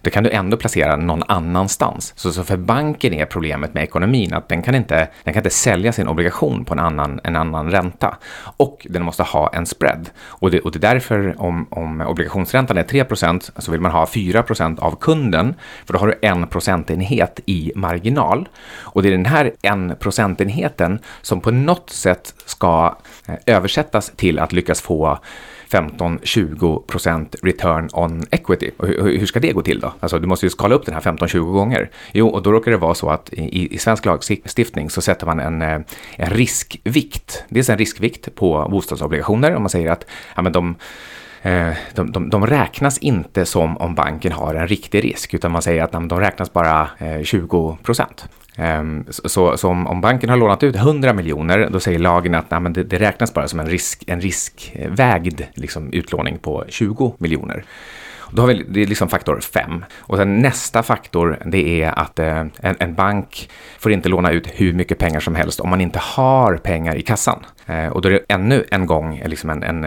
det 0.00 0.10
kan 0.10 0.24
du 0.24 0.30
ändå 0.30 0.56
placera 0.56 0.96
någon 0.96 1.22
annanstans. 1.28 2.12
Så, 2.16 2.32
så 2.32 2.44
för 2.44 2.56
banken 2.56 3.14
är 3.14 3.26
problemet 3.26 3.74
med 3.74 3.82
ekonomin 3.82 4.34
att 4.34 4.48
den 4.48 4.62
kan, 4.62 4.74
inte, 4.74 5.08
den 5.24 5.34
kan 5.34 5.40
inte 5.40 5.50
sälja 5.50 5.92
sin 5.92 6.08
obligation 6.08 6.64
på 6.64 6.74
en 6.74 6.78
annan, 6.78 7.20
en 7.24 7.36
annan 7.36 7.70
ränta. 7.70 8.16
Och 8.56 8.86
den 8.90 9.02
måste 9.02 9.22
ha 9.22 9.50
en 9.52 9.66
spread. 9.66 10.10
Och 10.24 10.50
det, 10.50 10.60
och 10.60 10.72
det 10.72 10.78
är 10.78 10.94
därför 10.94 11.34
om, 11.38 11.66
om 11.70 12.00
obligationsräntan 12.00 12.78
är 12.78 12.82
3% 12.82 13.50
så 13.60 13.72
vill 13.72 13.80
man 13.80 13.92
ha 13.92 14.04
4% 14.04 14.80
av 14.80 14.96
kunden, 15.00 15.54
för 15.84 15.92
då 15.92 15.98
har 15.98 16.06
du 16.06 16.18
en 16.22 16.46
procentenhet 16.46 17.40
i 17.46 17.72
marginal. 17.74 18.48
Och 18.78 19.02
det 19.02 19.08
är 19.08 19.12
den 19.12 19.26
här 19.26 19.52
en 19.62 19.96
procentenheten 20.00 20.98
som 21.22 21.40
på 21.40 21.50
något 21.50 21.90
sätt 21.90 22.34
ska 22.44 22.96
eh, 23.28 23.34
översättas 23.46 24.12
till 24.16 24.38
att 24.38 24.52
lyckas 24.52 24.80
få 24.80 25.18
15-20% 25.70 27.36
return 27.42 27.88
on 27.92 28.26
equity. 28.30 28.70
Och 28.76 28.88
hur, 28.88 29.18
hur, 29.18 29.26
ska 29.26 29.40
det 29.40 29.52
gå 29.52 29.62
till 29.62 29.80
då? 29.80 29.92
Alltså 30.00 30.18
du 30.18 30.26
måste 30.26 30.46
ju 30.46 30.50
skala 30.50 30.74
upp 30.74 30.86
den 30.86 30.94
här 30.94 31.00
15-20 31.00 31.52
gånger. 31.52 31.90
Jo, 32.12 32.28
och 32.28 32.42
då 32.42 32.52
råkar 32.52 32.70
det 32.70 32.76
vara 32.76 32.94
så 32.94 33.10
att 33.10 33.32
i, 33.32 33.74
i 33.74 33.78
svensk 33.78 34.04
lagstiftning 34.04 34.90
så 34.90 35.00
sätter 35.00 35.26
man 35.26 35.40
en, 35.40 35.62
eh, 35.62 35.80
en 36.16 36.30
riskvikt. 36.30 37.44
Dels 37.48 37.70
en 37.70 37.78
riskvikt 37.78 38.34
på 38.34 38.68
bostadsobligationer 38.70 39.54
om 39.54 39.62
man 39.62 39.70
säger 39.70 39.90
att 39.90 40.06
ja, 40.36 40.42
men 40.42 40.52
de 40.52 40.76
Eh, 41.42 41.72
de, 41.94 42.12
de, 42.12 42.30
de, 42.30 42.46
räknas 42.46 42.98
inte 42.98 43.46
som 43.46 43.76
om 43.76 43.94
banken 43.94 44.32
har 44.32 44.54
en 44.54 44.68
riktig 44.68 45.04
risk, 45.04 45.34
utan 45.34 45.52
man 45.52 45.62
säger 45.62 45.82
att 45.82 45.92
de 45.92 46.20
räknas 46.20 46.52
bara 46.52 46.88
eh, 46.98 47.22
20 47.22 47.78
procent. 47.82 48.28
Ehm, 48.56 49.04
så, 49.08 49.56
så 49.56 49.68
om, 49.68 49.86
om, 49.86 50.00
banken 50.00 50.30
har 50.30 50.36
lånat 50.36 50.62
ut 50.62 50.76
100 50.76 51.12
miljoner, 51.12 51.68
då 51.72 51.80
säger 51.80 51.98
lagen 51.98 52.34
att 52.34 52.50
nej, 52.50 52.60
men 52.60 52.72
det, 52.72 52.82
det, 52.82 52.98
räknas 52.98 53.34
bara 53.34 53.48
som 53.48 53.60
en, 53.60 53.66
risk, 53.66 54.04
en 54.06 54.20
riskvägd 54.20 55.40
liksom, 55.54 55.92
utlåning 55.92 56.38
på 56.38 56.64
20 56.68 57.14
miljoner. 57.18 57.64
Då 58.30 58.42
har 58.42 58.46
vi, 58.46 58.64
det 58.68 58.82
är 58.82 58.86
liksom 58.86 59.08
faktor 59.08 59.40
5. 59.40 59.84
Och 59.98 60.16
sen 60.16 60.38
nästa 60.38 60.82
faktor, 60.82 61.38
det 61.44 61.82
är 61.82 61.98
att 61.98 62.18
eh, 62.18 62.36
en, 62.36 62.76
en, 62.78 62.94
bank 62.94 63.50
får 63.78 63.92
inte 63.92 64.08
låna 64.08 64.30
ut 64.30 64.48
hur 64.54 64.72
mycket 64.72 64.98
pengar 64.98 65.20
som 65.20 65.34
helst 65.34 65.60
om 65.60 65.70
man 65.70 65.80
inte 65.80 65.98
har 65.98 66.56
pengar 66.56 66.96
i 66.96 67.02
kassan. 67.02 67.44
Eh, 67.66 67.88
och 67.88 68.02
då 68.02 68.08
är 68.08 68.12
det 68.12 68.24
ännu 68.28 68.64
en 68.70 68.86
gång 68.86 69.22
liksom 69.24 69.50
en, 69.50 69.62
en, 69.62 69.84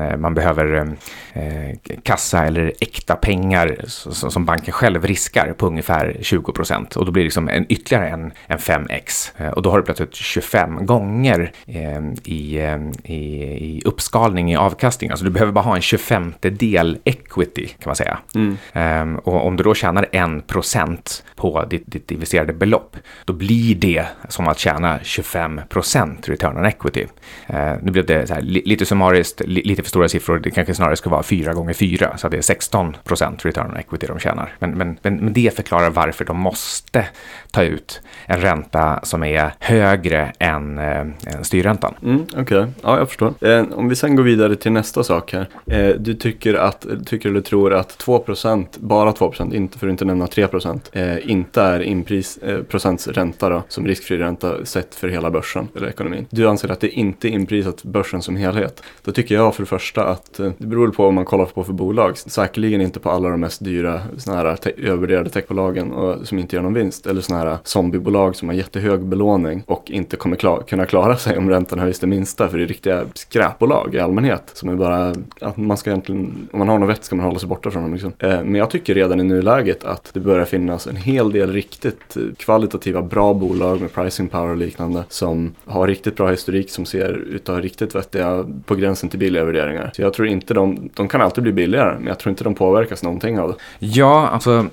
en 0.00 0.20
man 0.20 0.34
behöver 0.34 0.96
eh, 1.32 1.94
kassa 2.02 2.44
eller 2.44 2.72
äkta 2.80 3.16
pengar 3.16 3.76
som 4.30 4.44
banken 4.44 4.72
själv 4.72 5.04
riskar 5.04 5.52
på 5.52 5.66
ungefär 5.66 6.16
20 6.20 6.52
procent. 6.52 6.96
Och 6.96 7.04
då 7.06 7.12
blir 7.12 7.22
det 7.22 7.26
liksom 7.26 7.48
en, 7.48 7.66
ytterligare 7.68 8.08
en, 8.08 8.32
en 8.46 8.58
5x. 8.58 9.30
Eh, 9.36 9.48
och 9.48 9.62
då 9.62 9.70
har 9.70 9.78
du 9.78 9.84
plötsligt 9.84 10.14
25 10.14 10.86
gånger 10.86 11.52
eh, 11.66 12.02
i, 12.24 12.58
eh, 12.58 12.78
i, 13.04 13.18
i 13.54 13.82
uppskalning 13.84 14.52
i 14.52 14.56
avkastning. 14.56 15.10
Alltså 15.10 15.24
du 15.24 15.30
behöver 15.30 15.52
bara 15.52 15.64
ha 15.64 15.76
en 15.76 15.82
25 15.82 16.34
del 16.40 16.98
equity 17.04 17.66
kan 17.66 17.86
man 17.86 17.96
säga. 17.96 18.18
Mm. 18.34 18.56
Um, 19.02 19.18
och 19.18 19.46
om 19.46 19.56
du 19.56 19.62
då 19.62 19.74
tjänar 19.74 20.06
1 20.12 20.46
procent 20.46 21.24
på 21.36 21.64
ditt, 21.64 21.82
ditt 21.86 22.10
investerade 22.10 22.52
belopp, 22.52 22.96
då 23.24 23.32
blir 23.32 23.74
det 23.74 24.06
som 24.28 24.48
att 24.48 24.58
tjäna 24.58 24.98
25 25.02 25.60
procent 25.68 26.28
return 26.28 26.56
on 26.56 26.66
equity. 26.66 27.06
Eh, 27.46 27.72
nu 27.82 27.90
blev 27.90 28.06
det 28.06 28.30
här, 28.30 28.40
li, 28.40 28.62
lite 28.64 28.86
summariskt, 28.86 29.40
li, 29.46 29.62
lite 29.62 29.82
för 29.82 29.88
stora 29.88 30.08
siffror. 30.08 30.38
Det 30.38 30.50
kanske 30.50 30.74
snarare 30.74 30.96
ska 30.96 31.10
vara 31.10 31.22
4 31.22 31.54
gånger 31.54 31.72
4, 31.72 32.18
så 32.18 32.28
det 32.28 32.36
är 32.36 32.42
16 32.42 32.96
procent 33.04 33.44
return 33.44 33.70
on 33.70 33.76
equity 33.76 34.06
de 34.06 34.18
tjänar. 34.18 34.52
Men, 34.58 34.70
men, 34.70 34.98
men, 35.02 35.16
men 35.16 35.32
det 35.32 35.56
förklarar 35.56 35.90
varför 35.90 36.24
de 36.24 36.38
måste 36.38 37.06
ta 37.50 37.62
ut 37.62 38.00
en 38.26 38.40
ränta 38.40 39.00
som 39.02 39.24
är 39.24 39.50
högre 39.58 40.32
än, 40.38 40.78
eh, 40.78 41.00
än 41.00 41.44
styrräntan. 41.44 41.94
Mm, 42.02 42.22
Okej, 42.22 42.42
okay. 42.42 42.66
ja 42.82 42.98
jag 42.98 43.08
förstår. 43.08 43.34
Eh, 43.40 43.64
om 43.72 43.88
vi 43.88 43.96
sen 43.96 44.16
går 44.16 44.22
vidare 44.22 44.56
till 44.56 44.72
nästa 44.72 45.04
sak 45.04 45.32
här. 45.32 45.48
Eh, 45.66 45.94
du 45.98 46.14
tycker, 46.14 46.54
att, 46.54 46.86
tycker 47.06 47.28
eller 47.28 47.40
tror 47.40 47.74
att 47.74 47.98
2 47.98 48.18
procent, 48.18 48.78
bara 48.78 49.12
2 49.12 49.28
procent, 49.28 49.54
inte 49.54 49.78
för 49.78 49.86
att 49.86 49.90
inte 49.90 50.04
nämna 50.04 50.26
3 50.26 50.46
procent, 50.46 50.90
eh, 50.92 51.30
inte 51.30 51.62
är 51.62 51.80
inpris, 51.80 52.36
eh, 52.36 52.62
procents 52.62 53.08
ränta 53.08 53.48
då, 53.48 53.62
som 53.68 53.86
riskfri 53.86 54.18
ränta 54.18 54.64
sett 54.64 54.94
för 54.94 55.08
hela 55.08 55.30
börsen 55.30 55.68
eller 55.76 55.88
ekonomin. 55.88 56.26
Du 56.30 56.48
anser 56.48 56.72
att 56.72 56.80
det 56.80 56.88
inte 56.88 57.07
inte 57.08 57.28
inprisat 57.28 57.82
börsen 57.84 58.22
som 58.22 58.36
helhet. 58.36 58.82
Då 59.04 59.12
tycker 59.12 59.34
jag 59.34 59.54
för 59.54 59.62
det 59.62 59.66
första 59.66 60.04
att 60.04 60.40
eh, 60.40 60.50
det 60.58 60.66
beror 60.66 60.88
på 60.88 61.02
vad 61.02 61.14
man 61.14 61.24
kollar 61.24 61.44
på 61.44 61.64
för 61.64 61.72
bolag. 61.72 62.18
Säkerligen 62.18 62.80
inte 62.80 63.00
på 63.00 63.10
alla 63.10 63.28
de 63.28 63.40
mest 63.40 63.64
dyra 63.64 64.00
såna 64.16 64.36
här 64.36 64.56
te- 64.56 64.72
övervärderade 64.76 65.30
techbolagen 65.30 65.92
och, 65.92 66.26
som 66.26 66.38
inte 66.38 66.56
gör 66.56 66.62
någon 66.62 66.74
vinst. 66.74 67.06
Eller 67.06 67.20
sådana 67.20 67.44
här 67.44 67.58
zombiebolag 67.64 68.36
som 68.36 68.48
har 68.48 68.56
jättehög 68.56 69.04
belåning 69.04 69.62
och 69.66 69.90
inte 69.90 70.16
kommer 70.16 70.36
kla 70.36 70.62
kunna 70.62 70.86
klara 70.86 71.16
sig 71.16 71.38
om 71.38 71.50
räntan 71.50 71.78
höjs 71.78 71.98
det 71.98 72.06
minsta. 72.06 72.48
För 72.48 72.58
det 72.58 72.64
är 72.64 72.68
riktiga 72.68 73.04
skräpbolag 73.14 73.94
i 73.94 73.98
allmänhet. 73.98 74.50
Som 74.54 74.68
är 74.68 74.74
bara, 74.74 75.14
att 75.40 75.56
man 75.56 75.76
ska 75.76 75.90
egentligen, 75.90 76.48
om 76.52 76.58
man 76.58 76.68
har 76.68 76.78
något 76.78 76.88
vett 76.88 77.04
ska 77.04 77.16
man 77.16 77.24
hålla 77.24 77.38
sig 77.38 77.48
borta 77.48 77.70
från 77.70 77.82
dem. 77.82 77.92
Liksom. 77.92 78.12
Eh, 78.18 78.28
men 78.28 78.54
jag 78.54 78.70
tycker 78.70 78.94
redan 78.94 79.20
i 79.20 79.24
nuläget 79.24 79.84
att 79.84 80.10
det 80.12 80.20
börjar 80.20 80.44
finnas 80.44 80.86
en 80.86 80.96
hel 80.96 81.32
del 81.32 81.52
riktigt 81.52 82.16
kvalitativa 82.36 83.02
bra 83.02 83.34
bolag 83.34 83.80
med 83.80 83.92
pricing 83.94 84.28
power 84.28 84.50
och 84.50 84.56
liknande 84.56 85.04
som 85.08 85.54
har 85.64 85.86
riktigt 85.86 86.16
bra 86.16 86.30
historik 86.30 86.70
som 86.70 86.86
ser 86.86 86.97
ut 87.06 87.48
att 87.48 87.54
ha 87.54 87.62
riktigt 87.62 87.94
vettiga 87.94 88.44
på 88.64 88.74
gränsen 88.74 89.08
till 89.08 89.18
billiga 89.18 89.44
värderingar. 89.44 89.90
Så 89.94 90.02
jag 90.02 90.12
tror 90.12 90.28
inte 90.28 90.54
de, 90.54 90.90
de 90.94 91.08
kan 91.08 91.20
alltid 91.20 91.42
bli 91.42 91.52
billigare 91.52 91.94
men 91.98 92.06
jag 92.06 92.18
tror 92.18 92.30
inte 92.30 92.44
de 92.44 92.54
påverkas 92.54 93.02
någonting 93.02 93.38
av 93.38 93.48
det. 93.48 93.56
Ja, 93.78 94.28
alltså 94.28 94.66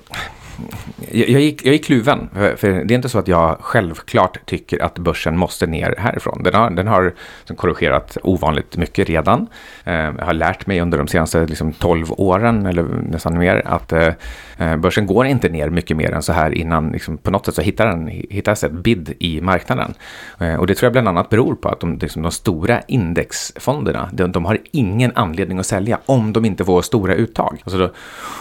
jag, 1.10 1.28
jag, 1.28 1.40
gick, 1.40 1.66
jag 1.66 1.72
gick 1.72 1.84
kluven, 1.84 2.28
för, 2.34 2.56
för 2.56 2.68
det 2.68 2.94
är 2.94 2.96
inte 2.96 3.08
så 3.08 3.18
att 3.18 3.28
jag 3.28 3.56
självklart 3.60 4.46
tycker 4.46 4.82
att 4.82 4.98
börsen 4.98 5.38
måste 5.38 5.66
ner 5.66 5.94
härifrån. 5.98 6.42
Den 6.42 6.54
har, 6.54 6.70
den 6.70 6.86
har 6.86 7.14
liksom 7.38 7.56
korrigerat 7.56 8.18
ovanligt 8.22 8.76
mycket 8.76 9.08
redan. 9.08 9.46
Eh, 9.84 9.94
jag 9.94 10.24
har 10.24 10.32
lärt 10.32 10.66
mig 10.66 10.80
under 10.80 10.98
de 10.98 11.08
senaste 11.08 11.46
liksom, 11.46 11.72
12 11.72 12.06
åren, 12.10 12.66
eller 12.66 12.82
nästan 12.82 13.38
mer, 13.38 13.62
att 13.64 13.92
eh, 13.92 14.12
eh, 14.58 14.76
börsen 14.76 15.06
går 15.06 15.26
inte 15.26 15.48
ner 15.48 15.70
mycket 15.70 15.96
mer 15.96 16.12
än 16.12 16.22
så 16.22 16.32
här 16.32 16.50
innan 16.50 16.92
liksom, 16.92 17.18
på 17.18 17.30
något 17.30 17.46
sätt 17.46 17.54
så 17.54 17.62
hittar 17.62 17.86
den 17.86 18.06
hittas 18.30 18.64
ett 18.64 18.72
bid 18.72 19.14
i 19.18 19.40
marknaden. 19.40 19.94
Eh, 20.40 20.54
och 20.54 20.66
det 20.66 20.74
tror 20.74 20.86
jag 20.86 20.92
bland 20.92 21.08
annat 21.08 21.28
beror 21.28 21.54
på 21.54 21.68
att 21.68 21.80
de, 21.80 21.98
liksom, 21.98 22.22
de 22.22 22.30
stora 22.30 22.80
indexfonderna, 22.88 24.08
de, 24.12 24.32
de, 24.32 24.44
har 24.44 24.58
ingen 24.70 25.12
anledning 25.14 25.58
att 25.58 25.66
sälja 25.66 25.98
om 26.06 26.32
de 26.32 26.44
inte 26.44 26.64
får 26.64 26.82
stora 26.82 27.14
uttag. 27.14 27.62
Alltså 27.64 27.78
då, 27.78 27.90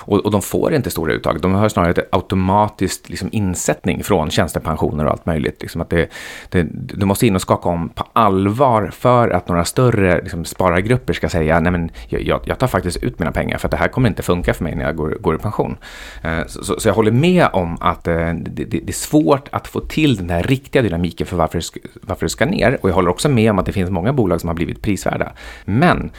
och, 0.05 0.25
och 0.25 0.31
de 0.31 0.41
får 0.41 0.73
inte 0.73 0.89
stora 0.91 1.13
uttag, 1.13 1.41
de 1.41 1.53
har 1.53 1.69
snarare 1.69 1.91
ett 1.91 2.04
automatiskt 2.11 3.09
liksom, 3.09 3.29
insättning 3.31 4.03
från 4.03 4.29
tjänstepensioner 4.29 5.05
och 5.05 5.11
allt 5.11 5.25
möjligt. 5.25 5.61
Liksom 5.61 5.81
att 5.81 5.89
det, 5.89 6.09
det, 6.49 6.67
du 6.71 7.05
måste 7.05 7.27
in 7.27 7.35
och 7.35 7.41
skaka 7.41 7.69
om 7.69 7.89
på 7.89 8.03
allvar 8.13 8.89
för 8.93 9.29
att 9.29 9.47
några 9.47 9.65
större 9.65 10.21
liksom, 10.21 10.45
sparargrupper 10.45 11.13
ska 11.13 11.29
säga 11.29 11.59
nej 11.59 11.71
men 11.71 11.91
jag, 12.07 12.41
jag, 12.45 12.59
tar 12.59 12.67
faktiskt 12.67 13.03
ut 13.03 13.19
mina 13.19 13.31
pengar 13.31 13.57
för 13.57 13.67
att 13.67 13.71
det 13.71 13.77
här 13.77 13.87
kommer 13.87 14.09
inte 14.09 14.23
funka 14.23 14.53
för 14.53 14.63
mig 14.63 14.75
när 14.75 14.85
jag 14.85 14.95
går, 14.95 15.09
går 15.09 15.35
i 15.35 15.37
pension. 15.37 15.77
Eh, 16.23 16.45
så, 16.47 16.63
så, 16.63 16.79
så, 16.79 16.89
jag 16.89 16.93
håller 16.93 17.11
med 17.11 17.47
om 17.53 17.77
att 17.81 18.07
eh, 18.07 18.33
det, 18.33 18.63
det, 18.63 18.89
är 18.89 18.91
svårt 18.91 19.47
att 19.51 19.67
få 19.67 19.79
till 19.79 20.15
den 20.15 20.29
här 20.29 20.43
riktiga 20.43 20.81
dynamiken 20.81 21.27
för 21.27 21.37
varför, 21.37 21.61
varför 22.01 22.25
det 22.25 22.29
ska 22.29 22.45
ner 22.45 22.77
och 22.81 22.89
jag 22.89 22.95
håller 22.95 23.09
också 23.09 23.29
med 23.29 23.51
om 23.51 23.59
att 23.59 23.65
det 23.65 23.71
finns 23.71 23.89
många 23.89 24.13
bolag 24.13 24.41
som 24.41 24.47
har 24.47 24.55
blivit 24.55 24.81
prisvärda. 24.81 25.31
Men 25.65 26.11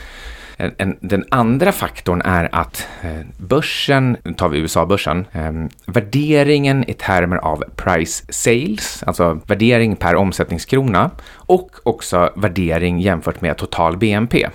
en, 0.57 0.75
en, 0.79 0.97
den 1.01 1.25
andra 1.31 1.73
faktorn 1.73 2.23
är 2.25 2.49
att 2.53 2.89
eh, 3.03 3.27
börsen, 3.37 4.17
nu 4.25 4.33
tar 4.35 4.49
vi 4.49 4.59
USA-börsen, 4.59 5.27
eh, 5.33 5.53
värderingen 5.87 6.91
i 6.91 6.95
termer 6.95 7.37
av 7.37 7.65
price 7.77 8.25
sales, 8.29 9.03
alltså 9.07 9.41
värdering 9.47 9.97
per 9.97 10.17
omsättningskrona 10.17 11.11
och 11.35 11.71
också 11.83 12.33
värdering 12.37 13.01
jämfört 13.01 13.41
med 13.41 13.57
total 13.57 13.97
BNP. 13.97 14.47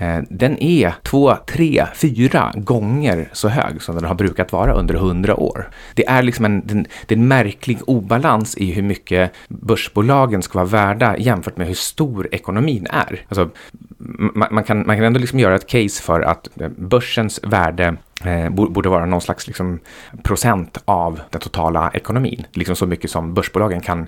Eh, 0.00 0.18
den 0.28 0.62
är 0.62 0.94
två, 1.02 1.36
tre, 1.46 1.86
fyra 1.94 2.52
gånger 2.54 3.28
så 3.32 3.48
hög 3.48 3.82
som 3.82 3.94
den 3.94 4.04
har 4.04 4.14
brukat 4.14 4.52
vara 4.52 4.72
under 4.72 4.94
hundra 4.94 5.36
år. 5.36 5.70
Det 5.94 6.06
är 6.06 6.22
liksom 6.22 6.44
en, 6.44 6.86
det 7.06 7.14
är 7.14 7.18
en 7.18 7.28
märklig 7.28 7.78
obalans 7.86 8.56
i 8.56 8.72
hur 8.72 8.82
mycket 8.82 9.32
börsbolagen 9.48 10.42
ska 10.42 10.58
vara 10.58 10.68
värda 10.68 11.16
jämfört 11.16 11.56
med 11.56 11.66
hur 11.66 11.74
stor 11.74 12.28
ekonomin 12.32 12.86
är. 12.90 13.24
Alltså, 13.28 13.50
man, 14.34 14.48
man, 14.50 14.64
kan, 14.64 14.86
man 14.86 14.96
kan 14.96 15.04
ändå 15.04 15.20
liksom 15.20 15.38
göra 15.38 15.54
ett 15.54 15.66
case 15.66 16.02
för 16.02 16.20
att 16.20 16.60
eh, 16.60 16.68
börsens 16.68 17.40
värde 17.42 17.96
Eh, 18.24 18.50
borde 18.50 18.88
vara 18.88 19.06
någon 19.06 19.20
slags 19.20 19.46
liksom, 19.46 19.80
procent 20.22 20.78
av 20.84 21.20
den 21.30 21.40
totala 21.40 21.90
ekonomin. 21.94 22.46
Liksom 22.52 22.76
så 22.76 22.86
mycket 22.86 23.10
som 23.10 23.34
börsbolagen 23.34 23.80
kan 23.80 24.06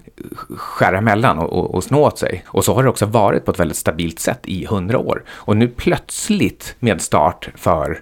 skära 0.56 0.98
emellan 0.98 1.38
och, 1.38 1.52
och, 1.52 1.74
och 1.74 1.84
snå 1.84 2.06
åt 2.06 2.18
sig. 2.18 2.44
Och 2.46 2.64
så 2.64 2.74
har 2.74 2.82
det 2.82 2.88
också 2.88 3.06
varit 3.06 3.44
på 3.44 3.50
ett 3.50 3.60
väldigt 3.60 3.76
stabilt 3.76 4.18
sätt 4.18 4.40
i 4.44 4.66
hundra 4.66 4.98
år. 4.98 5.22
Och 5.28 5.56
nu 5.56 5.68
plötsligt 5.68 6.76
med 6.78 7.00
start 7.00 7.48
för 7.54 8.00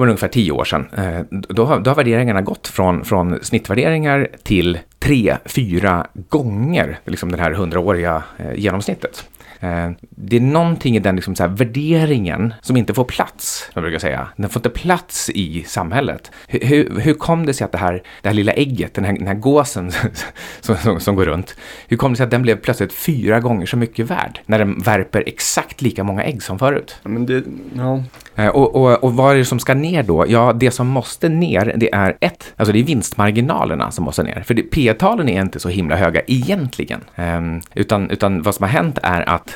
men 0.00 0.08
ungefär 0.08 0.28
tio 0.28 0.52
år 0.52 0.64
sedan, 0.64 0.88
eh, 0.96 1.20
då 1.30 1.64
har, 1.64 1.80
då 1.80 1.90
har 1.90 1.94
värderingarna 1.94 2.42
gått 2.42 2.68
från, 2.68 3.04
från 3.04 3.38
snittvärderingar 3.42 4.28
till 4.42 4.78
tre, 4.98 5.36
fyra 5.44 6.06
gånger 6.28 6.98
liksom 7.04 7.32
det 7.32 7.38
här 7.38 7.52
hundraåriga 7.52 8.22
eh, 8.36 8.54
genomsnittet. 8.54 9.28
Eh, 9.60 9.90
det 10.10 10.36
är 10.36 10.40
någonting 10.40 10.96
i 10.96 10.98
den 10.98 11.16
liksom 11.16 11.36
så 11.36 11.46
värderingen 11.46 12.54
som 12.60 12.76
inte 12.76 12.94
får 12.94 13.04
plats, 13.04 13.70
jag 13.74 13.82
brukar 13.82 13.98
säga. 13.98 14.28
Den 14.36 14.50
får 14.50 14.60
inte 14.60 14.80
plats 14.80 15.30
i 15.30 15.64
samhället. 15.66 16.30
Hur, 16.48 16.60
hur, 16.60 17.00
hur 17.00 17.14
kom 17.14 17.46
det 17.46 17.54
sig 17.54 17.64
att 17.64 17.72
det 17.72 17.78
här, 17.78 18.02
det 18.22 18.28
här 18.28 18.34
lilla 18.34 18.52
ägget, 18.52 18.94
den 18.94 19.04
här, 19.04 19.12
den 19.12 19.26
här 19.26 19.34
gåsen 19.34 19.92
som, 20.60 20.76
som, 20.76 21.00
som, 21.00 21.16
går 21.16 21.24
runt, 21.24 21.56
hur 21.88 21.96
kom 21.96 22.12
det 22.12 22.16
sig 22.16 22.24
att 22.24 22.30
den 22.30 22.42
blev 22.42 22.56
plötsligt 22.56 22.92
fyra 22.92 23.40
gånger 23.40 23.66
så 23.66 23.76
mycket 23.76 24.10
värd 24.10 24.40
när 24.46 24.58
den 24.58 24.78
värper 24.78 25.22
exakt 25.26 25.82
lika 25.82 26.04
många 26.04 26.24
ägg 26.24 26.42
som 26.42 26.58
förut? 26.58 26.98
Ja, 27.02 27.08
men 27.08 27.26
det, 27.26 27.44
ja. 27.76 28.02
Eh, 28.36 28.48
och, 28.48 28.74
och, 28.76 29.04
och 29.04 29.14
vad 29.14 29.34
är 29.34 29.38
det 29.38 29.44
som 29.44 29.58
ska 29.58 29.74
ner 29.74 30.02
då? 30.02 30.24
Ja, 30.28 30.52
det 30.52 30.70
som 30.70 30.86
måste 30.86 31.28
ner, 31.28 31.74
det 31.76 31.94
är 31.94 32.16
ett, 32.20 32.54
alltså 32.56 32.72
det 32.72 32.78
är 32.78 32.84
vinstmarginalerna 32.84 33.90
som 33.90 34.04
måste 34.04 34.22
ner. 34.22 34.42
För 34.46 34.54
P-talen 34.54 35.28
är 35.28 35.42
inte 35.42 35.60
så 35.60 35.68
himla 35.68 35.96
höga 35.96 36.22
egentligen. 36.26 37.00
Um, 37.16 37.60
utan, 37.74 38.10
utan 38.10 38.42
vad 38.42 38.54
som 38.54 38.62
har 38.62 38.70
hänt 38.70 38.98
är 39.02 39.28
att 39.28 39.49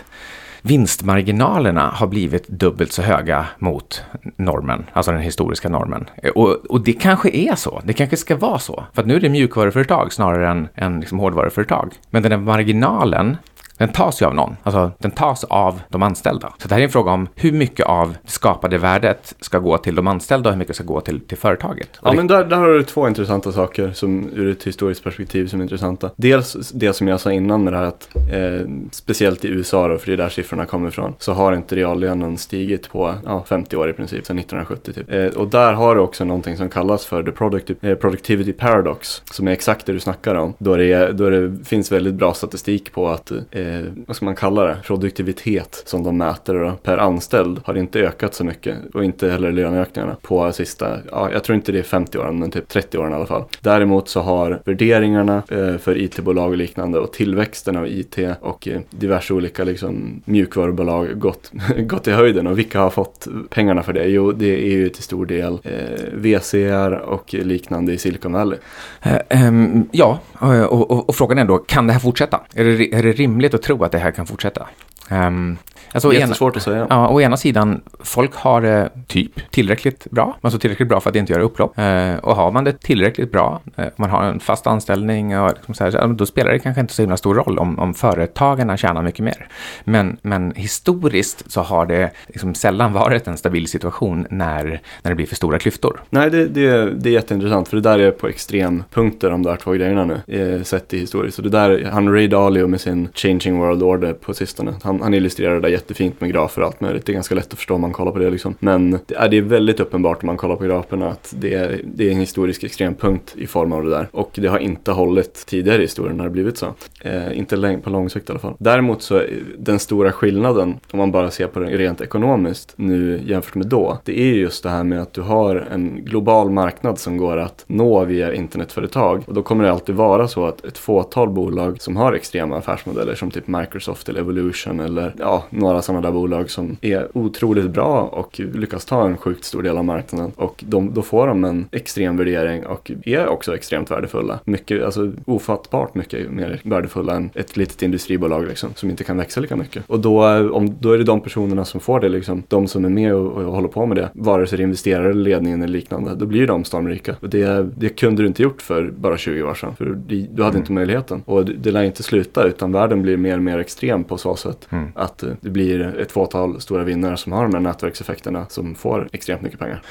vinstmarginalerna 0.62 1.90
har 1.94 2.06
blivit 2.06 2.48
dubbelt 2.48 2.92
så 2.92 3.02
höga 3.02 3.46
mot 3.58 4.02
normen, 4.36 4.86
alltså 4.92 5.12
den 5.12 5.20
historiska 5.20 5.68
normen. 5.68 6.10
Och, 6.34 6.50
och 6.50 6.80
det 6.80 6.92
kanske 6.92 7.30
är 7.30 7.54
så, 7.54 7.82
det 7.84 7.92
kanske 7.92 8.16
ska 8.16 8.36
vara 8.36 8.58
så. 8.58 8.84
För 8.92 9.02
att 9.02 9.08
nu 9.08 9.16
är 9.16 9.20
det 9.20 9.28
mjukvaruföretag 9.28 10.12
snarare 10.12 10.48
än, 10.48 10.68
än 10.74 11.00
liksom 11.00 11.18
hårdvaruföretag. 11.18 11.92
Men 12.10 12.22
den 12.22 12.32
här 12.32 12.38
marginalen 12.38 13.36
den 13.78 13.88
tas 13.88 14.22
ju 14.22 14.26
av 14.26 14.34
någon, 14.34 14.56
alltså 14.62 14.90
den 14.98 15.10
tas 15.10 15.44
av 15.44 15.80
de 15.88 16.02
anställda. 16.02 16.52
Så 16.58 16.68
det 16.68 16.74
här 16.74 16.80
är 16.80 16.84
en 16.84 16.90
fråga 16.90 17.12
om 17.12 17.28
hur 17.34 17.52
mycket 17.52 17.86
av 17.86 18.16
det 18.22 18.30
skapade 18.30 18.78
värdet 18.78 19.34
ska 19.40 19.58
gå 19.58 19.78
till 19.78 19.94
de 19.94 20.06
anställda 20.06 20.48
och 20.48 20.54
hur 20.54 20.58
mycket 20.58 20.76
ska 20.76 20.84
gå 20.84 21.00
till, 21.00 21.20
till 21.20 21.38
företaget. 21.38 21.88
Ja, 22.02 22.12
men 22.12 22.26
där, 22.26 22.44
där 22.44 22.56
har 22.56 22.68
du 22.68 22.82
två 22.82 23.08
intressanta 23.08 23.52
saker 23.52 23.92
som 23.92 24.30
ur 24.34 24.52
ett 24.52 24.64
historiskt 24.64 25.04
perspektiv 25.04 25.46
som 25.46 25.60
är 25.60 25.64
intressanta. 25.64 26.10
Dels 26.16 26.70
det 26.74 26.92
som 26.92 27.08
jag 27.08 27.20
sa 27.20 27.32
innan 27.32 27.64
med 27.64 27.72
det 27.72 27.76
här 27.76 27.84
att 27.84 28.08
eh, 28.14 28.68
speciellt 28.90 29.44
i 29.44 29.48
USA 29.48 29.88
då, 29.88 29.98
för 29.98 30.06
det 30.06 30.12
är 30.12 30.16
där 30.16 30.28
siffrorna 30.28 30.66
kommer 30.66 30.88
ifrån, 30.88 31.14
så 31.18 31.32
har 31.32 31.52
inte 31.52 31.76
reallönen 31.76 32.38
stigit 32.38 32.90
på 32.90 33.14
ja, 33.24 33.44
50 33.48 33.76
år 33.76 33.90
i 33.90 33.92
princip, 33.92 34.26
sedan 34.26 34.38
1970 34.38 34.92
typ. 34.92 35.12
Eh, 35.12 35.40
och 35.40 35.48
där 35.48 35.72
har 35.72 35.94
du 35.94 36.00
också 36.00 36.24
någonting 36.24 36.56
som 36.56 36.68
kallas 36.68 37.06
för 37.06 37.22
the 37.22 37.30
productive, 37.30 37.90
eh, 37.90 37.96
productivity 37.96 38.52
paradox, 38.52 39.22
som 39.24 39.48
är 39.48 39.52
exakt 39.52 39.86
det 39.86 39.92
du 39.92 40.00
snackar 40.00 40.34
om. 40.34 40.54
Då 40.58 40.76
det, 40.76 41.12
då 41.12 41.30
det 41.30 41.64
finns 41.64 41.92
väldigt 41.92 42.14
bra 42.14 42.34
statistik 42.34 42.92
på 42.92 43.08
att 43.08 43.30
eh, 43.30 43.63
eh, 43.64 43.92
vad 44.06 44.16
ska 44.16 44.24
man 44.24 44.36
kalla 44.36 44.64
det, 44.64 44.76
produktivitet 44.84 45.82
som 45.86 46.02
de 46.02 46.18
mäter 46.18 46.54
då, 46.54 46.72
per 46.82 46.98
anställd 46.98 47.60
har 47.64 47.74
inte 47.74 48.00
ökat 48.00 48.34
så 48.34 48.44
mycket 48.44 48.76
och 48.94 49.04
inte 49.04 49.30
heller 49.30 49.52
löneökningarna 49.52 50.16
på 50.22 50.52
sista, 50.52 50.98
ja, 51.10 51.30
jag 51.32 51.44
tror 51.44 51.56
inte 51.56 51.72
det 51.72 51.78
är 51.78 51.82
50 51.82 52.18
åren 52.18 52.38
men 52.38 52.50
typ 52.50 52.68
30 52.68 52.98
åren 52.98 53.12
i 53.12 53.14
alla 53.14 53.26
fall. 53.26 53.44
Däremot 53.60 54.08
så 54.08 54.20
har 54.20 54.60
värderingarna 54.64 55.42
eh, 55.48 55.76
för 55.76 55.98
it-bolag 55.98 56.50
och 56.50 56.56
liknande 56.56 56.98
och 56.98 57.12
tillväxten 57.12 57.76
av 57.76 57.86
it 57.86 58.18
och 58.40 58.68
eh, 58.68 58.80
diverse 58.90 59.34
olika 59.34 59.64
liksom, 59.64 60.22
mjukvarubolag 60.24 61.18
gått, 61.18 61.52
gått 61.78 62.08
i 62.08 62.10
höjden 62.10 62.46
och 62.46 62.58
vilka 62.58 62.80
har 62.80 62.90
fått 62.90 63.28
pengarna 63.50 63.82
för 63.82 63.92
det? 63.92 64.04
Jo, 64.04 64.32
det 64.32 64.66
är 64.66 64.70
ju 64.70 64.88
till 64.88 65.02
stor 65.02 65.26
del 65.26 65.58
eh, 65.62 66.04
VCR 66.12 66.92
och 66.92 67.34
liknande 67.34 67.92
i 67.92 67.98
Silicon 67.98 68.32
Valley. 68.32 68.58
Eh, 69.02 69.18
ehm, 69.28 69.88
ja, 69.92 70.18
eh, 70.42 70.62
och, 70.62 70.90
och, 70.90 71.08
och, 71.08 71.14
frågan 71.14 71.38
är 71.38 71.44
då, 71.44 71.58
kan 71.58 71.86
det 71.86 71.92
här 71.92 72.00
fortsätta? 72.00 72.40
Är 72.54 72.64
det, 72.64 72.94
är 72.94 73.02
det 73.02 73.12
rimligt 73.12 73.53
att 73.54 73.62
tro 73.62 73.84
att 73.84 73.92
det 73.92 73.98
här 73.98 74.10
kan 74.10 74.26
fortsätta? 74.26 74.68
Um, 75.10 75.58
Alltså, 75.94 76.12
Jättesvårt 76.12 76.54
ena, 76.54 76.58
att 76.58 76.62
säga. 76.62 76.86
Ja, 76.90 77.08
å 77.08 77.20
ena 77.20 77.36
sidan, 77.36 77.80
folk 78.00 78.34
har 78.34 78.60
det 78.60 78.90
typ 79.06 79.50
tillräckligt 79.50 80.10
bra, 80.10 80.36
alltså 80.40 80.58
tillräckligt 80.58 80.88
bra 80.88 81.00
för 81.00 81.10
att 81.10 81.16
inte 81.16 81.32
göra 81.32 81.42
upplopp. 81.42 81.78
Eh, 81.78 82.14
och 82.14 82.36
har 82.36 82.50
man 82.50 82.64
det 82.64 82.80
tillräckligt 82.80 83.32
bra, 83.32 83.60
eh, 83.76 83.86
man 83.96 84.10
har 84.10 84.22
en 84.22 84.40
fast 84.40 84.66
anställning, 84.66 85.38
och 85.38 85.52
liksom 85.54 85.74
så 85.74 85.84
här, 85.84 86.08
då 86.08 86.26
spelar 86.26 86.52
det 86.52 86.58
kanske 86.58 86.80
inte 86.80 86.94
så 86.94 87.02
himla 87.02 87.16
stor 87.16 87.34
roll 87.34 87.58
om, 87.58 87.78
om 87.78 87.94
företagarna 87.94 88.76
tjänar 88.76 89.02
mycket 89.02 89.24
mer. 89.24 89.48
Men, 89.84 90.16
men 90.22 90.52
historiskt 90.56 91.52
så 91.52 91.60
har 91.60 91.86
det 91.86 92.10
liksom 92.26 92.54
sällan 92.54 92.92
varit 93.02 93.26
en 93.26 93.36
stabil 93.36 93.68
situation 93.68 94.26
när, 94.30 94.80
när 95.02 95.10
det 95.10 95.14
blir 95.14 95.26
för 95.26 95.36
stora 95.36 95.58
klyftor. 95.58 96.02
Nej, 96.10 96.30
det, 96.30 96.46
det, 96.46 96.90
det 96.90 97.08
är 97.08 97.12
jätteintressant, 97.12 97.68
för 97.68 97.76
det 97.76 97.82
där 97.82 97.98
är 97.98 98.10
på 98.10 98.28
extrempunkter 98.28 99.30
de 99.30 99.42
där 99.42 99.56
två 99.56 99.72
grejerna 99.72 100.04
nu, 100.04 100.38
eh, 100.56 100.62
sett 100.62 100.94
i 100.94 100.98
historiskt. 100.98 101.38
Och 101.38 101.44
det 101.44 101.50
där, 101.50 101.88
han 101.92 102.12
Ray 102.12 102.26
Dalio 102.26 102.66
med 102.66 102.80
sin 102.80 103.08
Changing 103.14 103.58
World 103.58 103.82
Order 103.82 104.12
på 104.12 104.34
sistone, 104.34 104.74
han 104.82 104.93
han, 104.94 105.02
han 105.02 105.14
illustrerar 105.14 105.54
det 105.54 105.60
där 105.60 105.68
jättefint 105.68 106.20
med 106.20 106.30
grafer 106.30 106.62
och 106.62 106.66
allt 106.66 106.80
möjligt. 106.80 107.06
Det 107.06 107.12
är 107.12 107.14
ganska 107.14 107.34
lätt 107.34 107.52
att 107.52 107.58
förstå 107.58 107.74
om 107.74 107.80
man 107.80 107.92
kollar 107.92 108.12
på 108.12 108.18
det 108.18 108.30
liksom. 108.30 108.54
Men 108.58 108.98
det 109.06 109.14
är, 109.14 109.28
det 109.28 109.36
är 109.36 109.42
väldigt 109.42 109.80
uppenbart 109.80 110.22
om 110.22 110.26
man 110.26 110.36
kollar 110.36 110.56
på 110.56 110.64
graferna 110.64 111.08
att 111.08 111.34
det 111.38 111.54
är, 111.54 111.80
det 111.84 112.08
är 112.08 112.12
en 112.12 112.18
historisk 112.18 112.64
extrempunkt 112.64 113.36
i 113.36 113.46
form 113.46 113.72
av 113.72 113.84
det 113.84 113.90
där. 113.90 114.08
Och 114.12 114.30
det 114.34 114.46
har 114.46 114.58
inte 114.58 114.92
hållit 114.92 115.46
tidigare 115.46 115.78
i 115.78 115.80
historien 115.80 116.16
när 116.16 116.24
det 116.24 116.30
blivit 116.30 116.58
så. 116.58 116.74
Eh, 117.00 117.38
inte 117.38 117.80
på 117.84 117.90
lång 117.90 118.10
sikt 118.10 118.28
i 118.28 118.32
alla 118.32 118.40
fall. 118.40 118.54
Däremot 118.58 119.02
så 119.02 119.16
är 119.16 119.30
den 119.58 119.78
stora 119.78 120.12
skillnaden 120.12 120.74
om 120.90 120.98
man 120.98 121.12
bara 121.12 121.30
ser 121.30 121.46
på 121.46 121.60
det 121.60 121.66
rent 121.66 122.00
ekonomiskt 122.00 122.72
nu 122.76 123.20
jämfört 123.26 123.54
med 123.54 123.66
då. 123.66 123.98
Det 124.04 124.20
är 124.20 124.34
just 124.34 124.62
det 124.62 124.68
här 124.68 124.84
med 124.84 125.02
att 125.02 125.12
du 125.12 125.20
har 125.20 125.56
en 125.56 126.04
global 126.04 126.50
marknad 126.50 126.98
som 126.98 127.16
går 127.16 127.36
att 127.36 127.64
nå 127.66 128.04
via 128.04 128.34
internetföretag. 128.34 129.22
Och 129.26 129.34
då 129.34 129.42
kommer 129.42 129.64
det 129.64 129.70
alltid 129.70 129.94
vara 129.94 130.28
så 130.28 130.46
att 130.46 130.64
ett 130.64 130.78
fåtal 130.78 131.28
bolag 131.28 131.82
som 131.82 131.96
har 131.96 132.12
extrema 132.12 132.56
affärsmodeller 132.56 133.14
som 133.14 133.30
typ 133.30 133.46
Microsoft 133.46 134.08
eller 134.08 134.20
Evolution 134.20 134.80
eller 134.84 135.14
ja, 135.18 135.44
några 135.50 135.82
sådana 135.82 136.00
där 136.00 136.12
bolag 136.12 136.50
som 136.50 136.76
är 136.80 137.08
otroligt 137.12 137.70
bra 137.70 138.02
och 138.02 138.40
lyckas 138.54 138.84
ta 138.84 139.06
en 139.06 139.16
sjukt 139.16 139.44
stor 139.44 139.62
del 139.62 139.78
av 139.78 139.84
marknaden. 139.84 140.32
Och 140.36 140.64
de, 140.66 140.94
då 140.94 141.02
får 141.02 141.26
de 141.26 141.44
en 141.44 141.68
extrem 141.72 142.16
värdering 142.16 142.66
och 142.66 142.90
är 143.04 143.26
också 143.26 143.54
extremt 143.54 143.90
värdefulla. 143.90 144.40
Mycket, 144.44 144.84
alltså 144.84 145.12
ofattbart 145.24 145.94
mycket 145.94 146.30
mer 146.30 146.60
värdefulla 146.64 147.14
än 147.14 147.30
ett 147.34 147.56
litet 147.56 147.82
industribolag 147.82 148.46
liksom, 148.48 148.70
som 148.74 148.90
inte 148.90 149.04
kan 149.04 149.16
växa 149.16 149.40
lika 149.40 149.56
mycket. 149.56 149.82
Och 149.86 150.00
då, 150.00 150.24
om, 150.50 150.76
då 150.80 150.92
är 150.92 150.98
det 150.98 151.04
de 151.04 151.20
personerna 151.20 151.64
som 151.64 151.80
får 151.80 152.00
det, 152.00 152.08
liksom, 152.08 152.42
de 152.48 152.68
som 152.68 152.84
är 152.84 152.88
med 152.88 153.14
och, 153.14 153.32
och 153.32 153.52
håller 153.52 153.68
på 153.68 153.86
med 153.86 153.96
det, 153.96 154.08
vare 154.14 154.46
sig 154.46 154.56
det 154.56 154.62
är 154.62 154.64
investerare 154.64 155.12
ledningen 155.12 155.62
eller 155.62 155.72
liknande, 155.72 156.14
då 156.14 156.26
blir 156.26 156.46
de 156.46 156.64
stormrika. 156.64 157.16
Och 157.20 157.28
det, 157.28 157.68
det 157.76 157.88
kunde 157.88 158.22
du 158.22 158.26
inte 158.26 158.42
gjort 158.42 158.62
för 158.62 158.90
bara 158.96 159.16
20 159.16 159.42
år 159.42 159.54
sedan, 159.54 159.76
för 159.76 159.84
du, 159.84 159.94
du 160.32 160.42
hade 160.42 160.54
mm. 160.54 160.56
inte 160.56 160.72
möjligheten. 160.72 161.22
Och 161.26 161.44
det, 161.44 161.52
det 161.52 161.70
lär 161.70 161.82
inte 161.82 162.02
sluta, 162.02 162.44
utan 162.44 162.72
världen 162.72 163.02
blir 163.02 163.16
mer 163.16 163.36
och 163.36 163.42
mer 163.42 163.58
extrem 163.58 164.04
på 164.04 164.16
så 164.16 164.36
sätt 164.36 164.68
mm. 164.74 164.92
att 164.94 165.24
det 165.40 165.50
blir 165.50 165.98
ett 166.00 166.12
fåtal 166.12 166.60
stora 166.60 166.84
vinnare 166.84 167.16
som 167.16 167.32
har 167.32 167.42
de 167.42 167.54
här 167.54 167.60
nätverkseffekterna 167.60 168.46
som 168.48 168.74
får 168.74 169.08
extremt 169.12 169.42
mycket 169.42 169.58
pengar. 169.58 169.82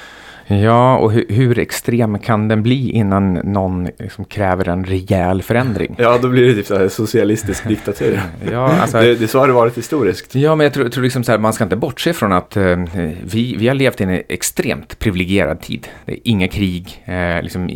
Ja, 0.46 0.96
och 0.96 1.12
hur, 1.12 1.26
hur, 1.28 1.58
extrem 1.58 2.18
kan 2.18 2.48
den 2.48 2.62
bli 2.62 2.90
innan 2.90 3.34
någon 3.34 3.88
liksom 3.98 4.24
kräver 4.24 4.68
en 4.68 4.84
rejäl 4.84 5.42
förändring? 5.42 5.94
Ja, 5.98 6.18
då 6.22 6.28
blir 6.28 6.46
det 6.46 6.54
typ 6.54 6.66
så 6.66 6.78
här 6.78 6.88
socialistisk 6.88 7.64
diktatur. 7.68 8.20
ja, 8.52 8.76
alltså, 8.80 8.98
det, 8.98 9.14
det, 9.14 9.28
så 9.28 9.38
har 9.38 9.46
det 9.46 9.52
varit 9.52 9.78
historiskt. 9.78 10.34
Ja, 10.34 10.54
men 10.54 10.64
jag 10.64 10.74
tror, 10.74 10.88
tror 10.88 11.04
liksom 11.04 11.24
så 11.24 11.32
här, 11.32 11.38
man 11.38 11.52
ska 11.52 11.64
inte 11.64 11.76
bortse 11.76 12.12
från 12.12 12.32
att 12.32 12.56
eh, 12.56 12.84
vi, 13.24 13.56
vi 13.58 13.68
har 13.68 13.74
levt 13.74 14.00
i 14.00 14.04
en 14.04 14.10
extremt 14.28 14.98
privilegierad 14.98 15.60
tid. 15.60 15.88
Det 16.04 16.12
är 16.12 16.18
inga 16.24 16.48
krig, 16.48 17.02
eh, 17.04 17.42
liksom, 17.42 17.70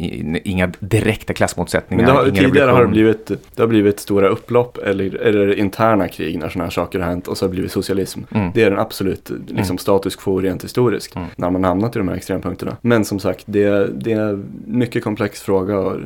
inga 0.44 0.72
direkta 0.78 1.32
klassmotsättningar. 1.32 2.06
Men 2.06 2.16
har, 2.16 2.24
tidigare 2.24 2.70
har 2.70 2.82
det 2.82 2.88
blivit, 2.88 3.26
det 3.26 3.62
har 3.62 3.66
blivit 3.66 4.00
stora 4.00 4.28
upplopp 4.28 4.78
eller, 4.78 5.16
eller 5.16 5.58
interna 5.58 6.08
krig 6.08 6.38
när 6.38 6.48
sådana 6.48 6.64
här 6.64 6.70
saker 6.70 6.98
har 6.98 7.06
hänt 7.06 7.28
och 7.28 7.38
så 7.38 7.44
har 7.44 7.48
det 7.48 7.52
blivit 7.52 7.72
socialism. 7.72 8.20
Mm. 8.30 8.50
Det 8.54 8.62
är 8.62 8.70
den 8.70 8.78
absolut 8.78 9.30
liksom, 9.30 9.64
mm. 9.64 9.78
status 9.78 10.16
quo 10.16 10.40
rent 10.40 10.64
historiskt. 10.64 11.16
Mm. 11.16 11.28
När 11.36 11.50
man 11.50 11.64
hamnat 11.64 11.96
i 11.96 11.98
de 11.98 12.08
här 12.08 12.16
extrempunkterna 12.16 12.57
punkterna. 12.58 12.76
Men 12.82 13.04
som 13.04 13.18
sagt, 13.18 13.44
det, 13.46 13.86
det 13.86 14.12
är 14.12 14.20
en 14.20 14.62
mycket 14.66 15.04
komplex 15.04 15.42
fråga. 15.42 15.78
Och, 15.78 16.00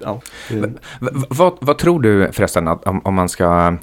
ja, 0.00 0.20
det... 0.50 0.72
vad, 1.30 1.52
vad, 1.60 1.78
tror 1.78 2.02
du 2.02 2.32
förresten 2.32 2.68
att, 2.68 2.86
om, 2.86 3.00
om 3.04 3.14
man 3.14 3.28
ska 3.28 3.76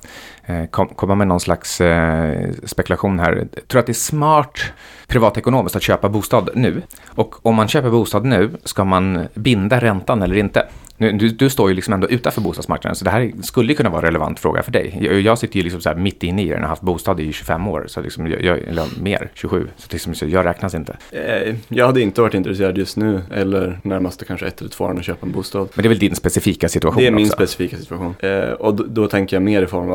kom, 0.72 0.88
komma 0.88 1.16
med 1.16 1.28
någon 1.28 1.40
slags 1.40 1.82
eh, 1.82 2.52
spekulation 2.64 3.20
här. 3.20 3.34
Tror 3.36 3.48
du 3.68 3.80
att 3.80 3.86
det 3.86 3.92
är 3.92 3.94
smart 3.94 4.60
privatekonomiskt 5.08 5.76
att 5.76 5.84
köpa 5.84 6.10
bostad 6.10 6.50
nu? 6.56 6.82
Och 7.08 7.46
om 7.46 7.56
man 7.56 7.68
köper 7.68 7.90
bostad 7.90 8.26
nu, 8.26 8.50
ska 8.64 8.84
man 8.84 9.28
binda 9.34 9.80
räntan 9.80 10.22
eller 10.22 10.36
inte? 10.36 10.68
Nu, 11.02 11.12
du, 11.12 11.30
du, 11.30 11.50
står 11.50 11.70
ju 11.70 11.76
liksom 11.76 11.94
ändå 11.94 12.10
utanför 12.10 12.42
bostadsmarknaden, 12.42 12.96
så 12.96 13.06
det 13.06 13.12
här 13.12 13.32
skulle 13.42 13.74
kunna 13.74 13.90
vara 13.90 14.00
en 14.00 14.06
relevant 14.06 14.40
fråga 14.40 14.64
för 14.64 14.72
dig. 14.72 14.98
Jag, 15.02 15.22
jag 15.22 15.38
sitter 15.38 15.58
ju 15.58 15.64
liksom 15.64 15.82
så 15.82 15.90
här 15.90 15.96
mitt 15.96 16.24
inne 16.24 16.44
i 16.44 16.50
den, 16.50 16.62
har 16.62 16.70
haft 16.70 16.82
bostad 16.82 17.20
i 17.20 17.34
25 17.34 17.68
år, 17.68 17.86
så 17.88 18.02
liksom 18.02 18.28
jag, 18.28 18.60
eller 18.60 19.02
mer, 19.02 19.32
27, 19.34 19.68
så, 19.78 19.88
liksom, 19.92 20.16
så 20.16 20.26
jag 20.26 20.46
räknas 20.46 20.74
inte. 20.74 20.98
Eh, 21.12 21.56
jag 21.68 21.86
hade 21.86 22.02
inte 22.02 22.22
varit 22.22 22.34
intresserad 22.34 22.78
just 22.78 22.98
nu, 22.98 23.22
eller 23.34 23.80
närmaste 23.84 24.26
kanske 24.26 24.48
ett 24.48 24.62
eller 24.62 24.70
två 24.70 24.84
år 24.84 24.98
att 24.98 25.06
köpa 25.06 25.26
en 25.26 25.32
bostad. 25.32 25.70
Men 25.74 25.84
det 25.84 25.88
är 25.88 25.90
väl 25.90 26.00
din 26.00 26.16
specifika 26.16 26.70
situation 26.70 27.02
Det 27.02 27.08
är 27.08 27.12
min 27.12 27.26
också. 27.26 27.36
specifika 27.36 27.78
situation. 27.78 28.16
Eh, 28.20 28.52
och 28.52 28.76
då, 28.76 28.84
då, 28.84 29.08
tänker 29.08 29.36
jag 29.36 29.44
mer 29.44 29.64
i 29.64 29.68
form 29.68 29.88
av 29.88 29.94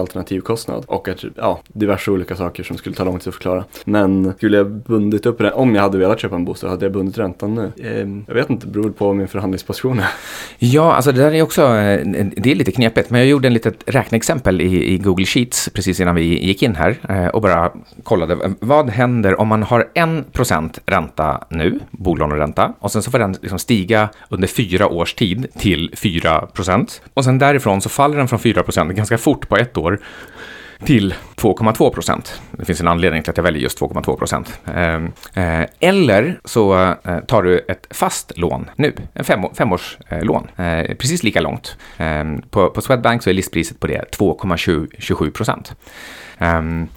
alternativkostnad 0.51 0.85
och 0.87 1.09
att, 1.09 1.25
ja, 1.37 1.61
diverse 1.69 2.11
olika 2.11 2.37
saker 2.37 2.63
som 2.63 2.77
skulle 2.77 2.97
ta 2.97 3.05
lång 3.05 3.19
tid 3.19 3.29
att 3.29 3.35
förklara. 3.35 3.65
Men 3.85 4.35
skulle 4.37 4.57
jag 4.57 4.71
bundit 4.71 5.27
upp 5.27 5.39
det, 5.39 5.53
om 5.53 5.75
jag 5.75 5.83
hade 5.83 5.99
velat 5.99 6.21
köpa 6.21 6.37
en 6.37 6.45
bostad, 6.45 6.71
hade 6.71 6.85
jag 6.85 6.93
bundit 6.93 7.19
räntan 7.19 7.55
nu? 7.55 7.73
Eh, 7.77 8.09
jag 8.27 8.35
vet 8.35 8.51
inte, 8.51 8.67
det 8.67 8.73
beror 8.73 8.91
på 8.91 9.13
min 9.13 9.29
förhandlingsposition 9.29 9.99
är. 9.99 10.07
Ja, 10.59 10.95
alltså 10.95 11.13
det 11.13 11.21
där 11.21 11.35
är 11.35 11.43
också, 11.43 11.63
eh, 11.63 12.27
det 12.37 12.51
är 12.51 12.55
lite 12.55 12.73
knepigt, 12.73 13.11
men 13.11 13.21
jag 13.21 13.29
gjorde 13.29 13.49
en 13.49 13.55
litet 13.55 13.83
räkneexempel 13.87 14.61
i, 14.61 14.95
i 14.95 14.99
Google 14.99 15.27
Sheets 15.27 15.69
precis 15.75 16.01
innan 16.01 16.15
vi 16.15 16.47
gick 16.47 16.63
in 16.63 16.75
här 16.75 16.97
eh, 17.09 17.27
och 17.27 17.43
bara 17.43 17.73
kollade 18.03 18.55
vad 18.61 18.91
händer 18.91 19.41
om 19.41 19.49
man 19.49 19.63
har 19.63 19.89
1% 19.95 20.79
ränta 20.87 21.45
nu, 21.51 21.81
bolåneränta, 21.91 22.73
och 22.79 22.93
sen 22.93 23.03
så 23.03 23.11
får 23.11 23.19
den 23.19 23.33
liksom 23.33 23.59
stiga 23.59 24.09
under 24.29 24.49
fyra 24.49 24.89
års 24.89 25.15
tid 25.15 25.47
till 25.59 25.91
4% 25.97 27.01
och 27.15 27.25
sen 27.25 27.39
därifrån 27.39 27.81
så 27.81 27.89
faller 27.89 28.17
den 28.17 28.29
från 28.29 28.39
4% 28.39 28.93
ganska 28.93 29.19
fort 29.19 29.49
på 29.49 29.57
ett 29.57 29.77
år 29.77 30.01
till 30.85 31.15
2,2 31.37 31.91
procent. 31.91 32.41
Det 32.51 32.65
finns 32.65 32.81
en 32.81 32.89
anledning 32.89 33.23
till 33.23 33.31
att 33.31 33.37
jag 33.37 33.45
väljer 33.45 33.63
just 33.63 33.81
2,2 33.81 34.17
procent. 34.17 34.61
Ehm, 34.75 35.13
eh, 35.35 35.67
eller 35.81 36.41
så 36.45 36.75
eh, 37.05 37.19
tar 37.27 37.43
du 37.43 37.59
ett 37.59 37.87
fast 37.91 38.39
lån 38.39 38.71
nu, 38.77 38.95
en 39.15 39.25
fem, 39.25 39.41
femårslån, 39.55 40.49
eh, 40.57 40.97
precis 40.97 41.23
lika 41.23 41.41
långt. 41.41 41.77
Ehm, 41.97 42.43
på, 42.51 42.71
på 42.71 42.81
Swedbank 42.81 43.23
så 43.23 43.31
är 43.31 43.35
listpriset 43.35 43.81
på 43.81 43.87
det 43.87 44.17
2,27 44.19 45.31
procent. 45.31 45.75
Ehm, 46.39 46.89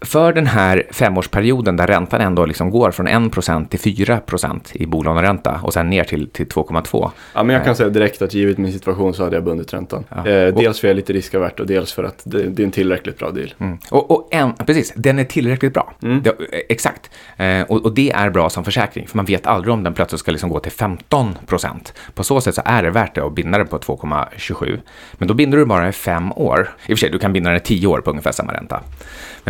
för 0.00 0.32
den 0.32 0.46
här 0.46 0.86
femårsperioden 0.90 1.76
där 1.76 1.86
räntan 1.86 2.20
ändå 2.20 2.46
liksom 2.46 2.70
går 2.70 2.90
från 2.90 3.08
1% 3.08 3.68
till 3.68 3.80
4% 3.80 4.60
i 4.72 4.86
bolåneränta 4.86 5.60
och 5.62 5.72
sen 5.72 5.90
ner 5.90 6.04
till, 6.04 6.30
till 6.30 6.46
2,2. 6.46 7.10
Ja, 7.34 7.42
men 7.42 7.54
jag 7.56 7.64
kan 7.64 7.76
säga 7.76 7.88
direkt 7.88 8.22
att 8.22 8.34
givet 8.34 8.58
min 8.58 8.72
situation 8.72 9.14
så 9.14 9.24
hade 9.24 9.36
jag 9.36 9.44
bundit 9.44 9.74
räntan. 9.74 10.04
Ja. 10.08 10.16
Eh, 10.16 10.54
dels 10.54 10.54
för 10.54 10.68
att 10.68 10.82
jag 10.82 10.90
är 10.90 10.94
lite 10.94 11.12
riskavärt 11.12 11.60
och 11.60 11.66
dels 11.66 11.92
för 11.92 12.04
att 12.04 12.22
det, 12.24 12.42
det 12.42 12.62
är 12.62 12.64
en 12.64 12.70
tillräckligt 12.70 13.18
bra 13.18 13.30
deal. 13.30 13.54
Mm. 13.58 13.78
Och, 13.90 14.10
och 14.10 14.28
en, 14.30 14.54
precis, 14.54 14.92
den 14.96 15.18
är 15.18 15.24
tillräckligt 15.24 15.74
bra. 15.74 15.94
Mm. 16.02 16.22
Det, 16.22 16.34
exakt. 16.68 17.10
Eh, 17.36 17.62
och, 17.62 17.84
och, 17.84 17.94
det 17.94 18.10
är 18.10 18.30
bra 18.30 18.50
som 18.50 18.64
försäkring, 18.64 19.06
för 19.06 19.16
man 19.16 19.24
vet 19.24 19.46
aldrig 19.46 19.74
om 19.74 19.82
den 19.82 19.94
plötsligt 19.94 20.20
ska 20.20 20.30
liksom 20.30 20.50
gå 20.50 20.60
till 20.60 20.72
15%. 20.72 21.92
På 22.14 22.24
så 22.24 22.40
sätt 22.40 22.54
så 22.54 22.62
är 22.64 22.82
det 22.82 22.90
värt 22.90 23.14
det 23.14 23.24
att 23.24 23.34
binda 23.34 23.58
den 23.58 23.66
på 23.66 23.78
2,27. 23.78 24.80
Men 25.12 25.28
då 25.28 25.34
binder 25.34 25.58
du 25.58 25.64
bara 25.64 25.88
i 25.88 25.92
fem 25.92 26.32
år. 26.32 26.60
I 26.86 26.94
och 26.94 26.98
för 26.98 27.00
sig, 27.00 27.10
du 27.10 27.18
kan 27.18 27.32
binda 27.32 27.50
den 27.50 27.56
i 27.56 27.60
tio 27.60 27.86
år 27.86 28.00
på 28.00 28.10
ungefär 28.10 28.32
samma 28.32 28.52
ränta. 28.52 28.82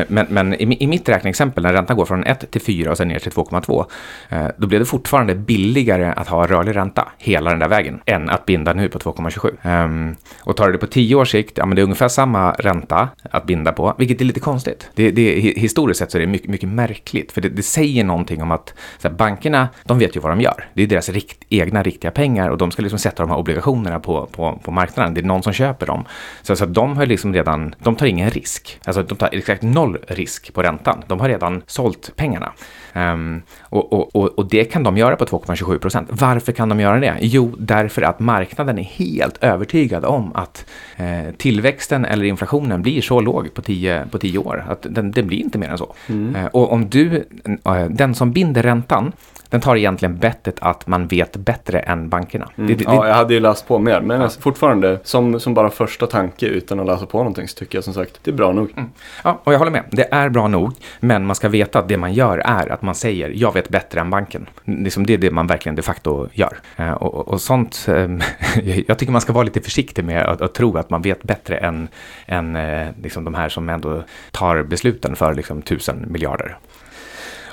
Eh, 0.01 0.07
men, 0.09 0.27
men, 0.29 0.55
i, 0.55 0.77
i, 0.81 0.87
mitt 0.87 1.09
räkneexempel, 1.09 1.63
när 1.63 1.73
räntan 1.73 1.97
går 1.97 2.05
från 2.05 2.25
1 2.25 2.51
till 2.51 2.61
4 2.61 2.91
och 2.91 2.97
sen 2.97 3.09
ner 3.09 3.19
till 3.19 3.33
2,2, 3.33 3.85
eh, 4.29 4.47
då 4.57 4.67
blir 4.67 4.79
det 4.79 4.85
fortfarande 4.85 5.35
billigare 5.35 6.13
att 6.17 6.29
ha 6.29 6.47
rörlig 6.47 6.77
ränta 6.77 7.09
hela 7.19 7.51
den 7.51 7.59
där 7.59 7.69
vägen 7.69 8.01
än 8.07 8.31
att 8.31 8.47
binda 8.47 8.73
nu 8.73 8.89
på 8.89 8.99
2,27. 8.99 9.57
Ehm, 9.63 10.17
och 10.41 10.57
tar 10.57 10.67
du 10.67 10.73
det 10.73 10.79
på 10.79 10.87
10 10.87 11.15
års 11.15 11.31
sikt, 11.31 11.59
ja 11.59 11.67
men 11.67 11.77
det 11.77 11.83
är 11.83 11.85
ungefär 11.85 12.09
samma 12.09 12.53
ränta 12.53 13.09
att 13.31 13.47
binda 13.47 13.73
på, 13.73 13.95
vilket 13.99 14.21
är 14.21 14.25
lite 14.25 14.41
konstigt. 14.41 14.91
Det, 14.95 15.11
det, 15.11 15.41
historiskt 15.41 15.99
sett 15.99 16.11
så 16.11 16.19
är 16.19 16.21
det 16.21 16.27
mycket, 16.27 16.51
mycket 16.51 16.69
märkligt, 16.69 17.33
för 17.33 17.41
det, 17.41 17.49
det 17.49 17.63
säger 17.63 18.05
någonting 18.05 18.43
om 18.43 18.51
att 18.51 18.75
här, 19.03 19.11
bankerna, 19.11 19.69
de 19.85 19.99
vet 19.99 20.17
ju 20.17 20.21
vad 20.21 20.33
de 20.33 20.41
gör. 20.41 20.69
Det 20.75 20.83
är 20.83 20.87
deras 20.87 21.09
rikt, 21.09 21.45
egna 21.49 21.83
riktiga 21.83 22.11
pengar 22.11 22.49
och 22.49 22.59
de 22.59 22.71
ska 22.71 22.83
liksom 22.83 22.99
sätta 22.99 23.23
de 23.23 23.31
här 23.31 23.39
obligationerna 23.39 24.01
på, 24.01 24.27
på, 24.27 24.61
på 24.65 24.71
marknaden. 24.71 25.15
Det 25.15 25.21
är 25.21 25.25
någon 25.25 25.43
som 25.43 25.53
köper 25.53 25.87
dem. 25.87 26.05
Så, 26.43 26.57
så 26.57 26.67
de 26.67 26.97
har 26.97 27.07
liksom 27.07 27.35
redan, 27.35 27.75
de 27.79 27.97
tar 27.97 28.07
ingen 28.07 28.31
risk. 28.31 28.81
Alltså 28.85 29.03
de 29.03 29.17
tar 29.17 29.29
exakt 29.33 29.63
noll 29.63 29.90
risk 30.09 30.55
på 30.55 30.63
räntan. 30.63 31.03
De 31.07 31.21
har 31.21 31.29
redan 31.29 31.63
sålt 31.67 32.13
pengarna. 32.17 32.53
Um, 32.95 33.43
och, 33.61 33.93
och, 33.93 34.17
och, 34.17 34.39
och, 34.39 34.49
det 34.49 34.65
kan 34.65 34.83
de 34.83 34.97
göra 34.97 35.17
på 35.17 35.25
2,27 35.25 35.79
procent. 35.79 36.09
Varför 36.13 36.53
kan 36.53 36.69
de 36.69 36.81
göra 36.81 37.01
det? 37.01 37.17
Jo, 37.21 37.55
därför 37.59 38.03
att 38.03 38.21
marknaden 38.21 38.79
är 38.79 38.83
helt 38.83 39.45
övertygad 39.45 40.05
om 40.05 40.33
att 40.35 40.67
eh, 40.97 41.35
tillväxten 41.37 42.05
eller 42.05 42.25
inflationen 42.25 42.83
blir 42.83 43.01
så 43.01 43.21
låg 43.21 43.55
på 43.55 43.63
10 43.63 44.07
på 44.11 44.19
tio 44.19 44.39
år 44.39 44.65
att 44.69 44.87
den, 44.91 45.11
den 45.11 45.27
blir 45.27 45.39
inte 45.39 45.59
mer 45.59 45.69
än 45.69 45.79
så. 45.79 45.95
Mm. 46.09 46.37
Eh, 46.37 46.47
och 46.47 46.73
om 46.73 46.89
du, 46.89 47.25
eh, 47.65 47.85
den 47.91 48.15
som 48.15 48.33
binder 48.33 48.63
räntan, 48.63 49.13
den 49.51 49.61
tar 49.61 49.77
egentligen 49.77 50.17
bettet 50.19 50.57
att 50.61 50.87
man 50.87 51.07
vet 51.07 51.37
bättre 51.37 51.79
än 51.79 52.09
bankerna. 52.09 52.49
Mm. 52.57 52.69
Det, 52.69 52.75
det, 52.75 52.85
ja, 52.85 53.09
jag 53.09 53.15
hade 53.15 53.35
ju 53.35 53.41
läst 53.41 53.69
på 53.69 53.79
mer, 53.79 54.01
men 54.01 54.21
ja. 54.21 54.29
fortfarande 54.29 55.01
som, 55.05 55.41
som 55.41 55.55
bara 55.55 55.71
första 55.71 56.07
tanke 56.07 56.47
utan 56.47 56.81
att 56.81 56.87
läsa 56.87 57.07
på 57.07 57.19
någonting 57.19 57.49
så 57.49 57.59
tycker 57.59 57.79
jag 57.79 57.85
som 57.85 57.95
sagt 57.95 58.21
det 58.23 58.31
är 58.31 58.35
bra 58.35 58.53
nog. 58.53 58.71
Mm. 58.77 58.91
Ja, 59.25 59.41
och 59.45 59.55
jag 59.55 59.59
håller 59.59 59.70
med. 59.71 59.85
Det 59.91 60.09
är 60.15 60.29
bra 60.29 60.49
nog, 60.49 60.73
men 61.01 61.27
man 61.27 61.37
ska 61.37 61.49
veta 61.49 61.79
att 61.79 61.89
det 61.89 61.97
man 61.97 62.13
gör 62.13 62.39
är 62.39 62.73
att 62.73 62.83
man 62.83 62.95
säger 62.95 63.33
jag 63.35 63.55
vet 63.55 63.69
bättre 63.69 64.01
än 64.01 64.11
banken. 64.11 64.49
Liksom 64.65 65.07
det 65.07 65.15
är 65.15 65.19
det 65.19 65.31
man 65.31 65.47
verkligen 65.47 65.77
de 65.77 65.83
facto 65.83 66.29
gör. 66.33 66.59
Eh, 66.77 66.93
och, 66.93 67.29
och, 67.29 67.41
sånt, 67.41 67.87
ehm, 67.89 68.21
jag 68.87 68.99
tycker 68.99 69.13
man 69.13 69.21
ska 69.21 69.33
vara 69.33 69.45
lite 69.45 69.61
försiktig 69.61 70.05
med 70.05 70.23
att, 70.23 70.41
att 70.41 70.55
tro 70.55 70.79
att 70.79 70.91
man 70.91 71.03
vet 71.03 71.23
bättre 71.23 71.57
än, 71.57 71.89
än 72.27 72.57
eh, 72.57 72.89
liksom 73.03 73.25
de 73.25 73.35
här 73.35 73.49
som 73.49 73.69
ändå 73.69 74.03
tar 74.31 74.63
besluten 74.63 75.17
för 75.17 75.35
liksom 75.35 75.63
tusen 75.63 76.07
miljarder. 76.09 76.59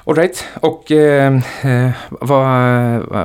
Alright, 0.07 0.45
och 0.59 0.91
eh, 0.91 1.35
eh, 1.61 1.91
vad, 2.09 2.39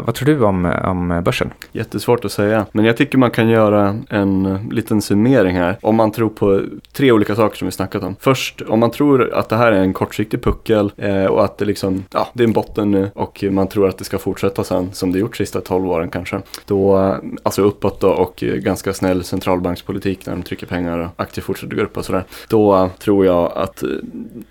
vad 0.04 0.14
tror 0.14 0.26
du 0.26 0.44
om, 0.44 0.64
om 0.64 1.22
börsen? 1.24 1.52
Jättesvårt 1.72 2.24
att 2.24 2.32
säga, 2.32 2.66
men 2.72 2.84
jag 2.84 2.96
tycker 2.96 3.18
man 3.18 3.30
kan 3.30 3.48
göra 3.48 3.98
en 4.08 4.46
eh, 4.46 4.60
liten 4.70 5.02
summering 5.02 5.56
här. 5.56 5.78
Om 5.82 5.96
man 5.96 6.12
tror 6.12 6.28
på 6.28 6.62
tre 6.92 7.12
olika 7.12 7.36
saker 7.36 7.56
som 7.56 7.66
vi 7.66 7.72
snackat 7.72 8.02
om. 8.02 8.16
Först, 8.20 8.62
om 8.62 8.80
man 8.80 8.90
tror 8.90 9.34
att 9.34 9.48
det 9.48 9.56
här 9.56 9.72
är 9.72 9.80
en 9.80 9.92
kortsiktig 9.92 10.42
puckel 10.42 10.92
eh, 10.96 11.24
och 11.24 11.44
att 11.44 11.58
det 11.58 11.64
liksom, 11.64 12.04
ja, 12.12 12.28
det 12.32 12.42
är 12.42 12.46
en 12.46 12.52
botten 12.52 12.90
nu 12.90 13.10
och 13.14 13.44
man 13.50 13.68
tror 13.68 13.88
att 13.88 13.98
det 13.98 14.04
ska 14.04 14.18
fortsätta 14.18 14.64
sen 14.64 14.92
som 14.92 15.12
det 15.12 15.18
gjort 15.18 15.36
sista 15.36 15.60
12 15.60 15.86
åren 15.86 16.10
kanske. 16.10 16.40
Då, 16.66 16.98
eh, 16.98 17.16
alltså 17.42 17.62
uppåt 17.62 18.00
då 18.00 18.10
och 18.10 18.36
ganska 18.36 18.92
snäll 18.92 19.24
centralbankspolitik 19.24 20.26
när 20.26 20.32
de 20.32 20.42
trycker 20.42 20.66
pengar 20.66 20.98
och 20.98 21.08
aktier 21.16 21.42
fortsätter 21.42 21.76
gå 21.76 21.82
upp 21.82 21.96
och 21.96 22.04
sådär. 22.04 22.24
Då 22.48 22.74
eh, 22.74 22.88
tror 22.98 23.26
jag 23.26 23.52
att, 23.54 23.82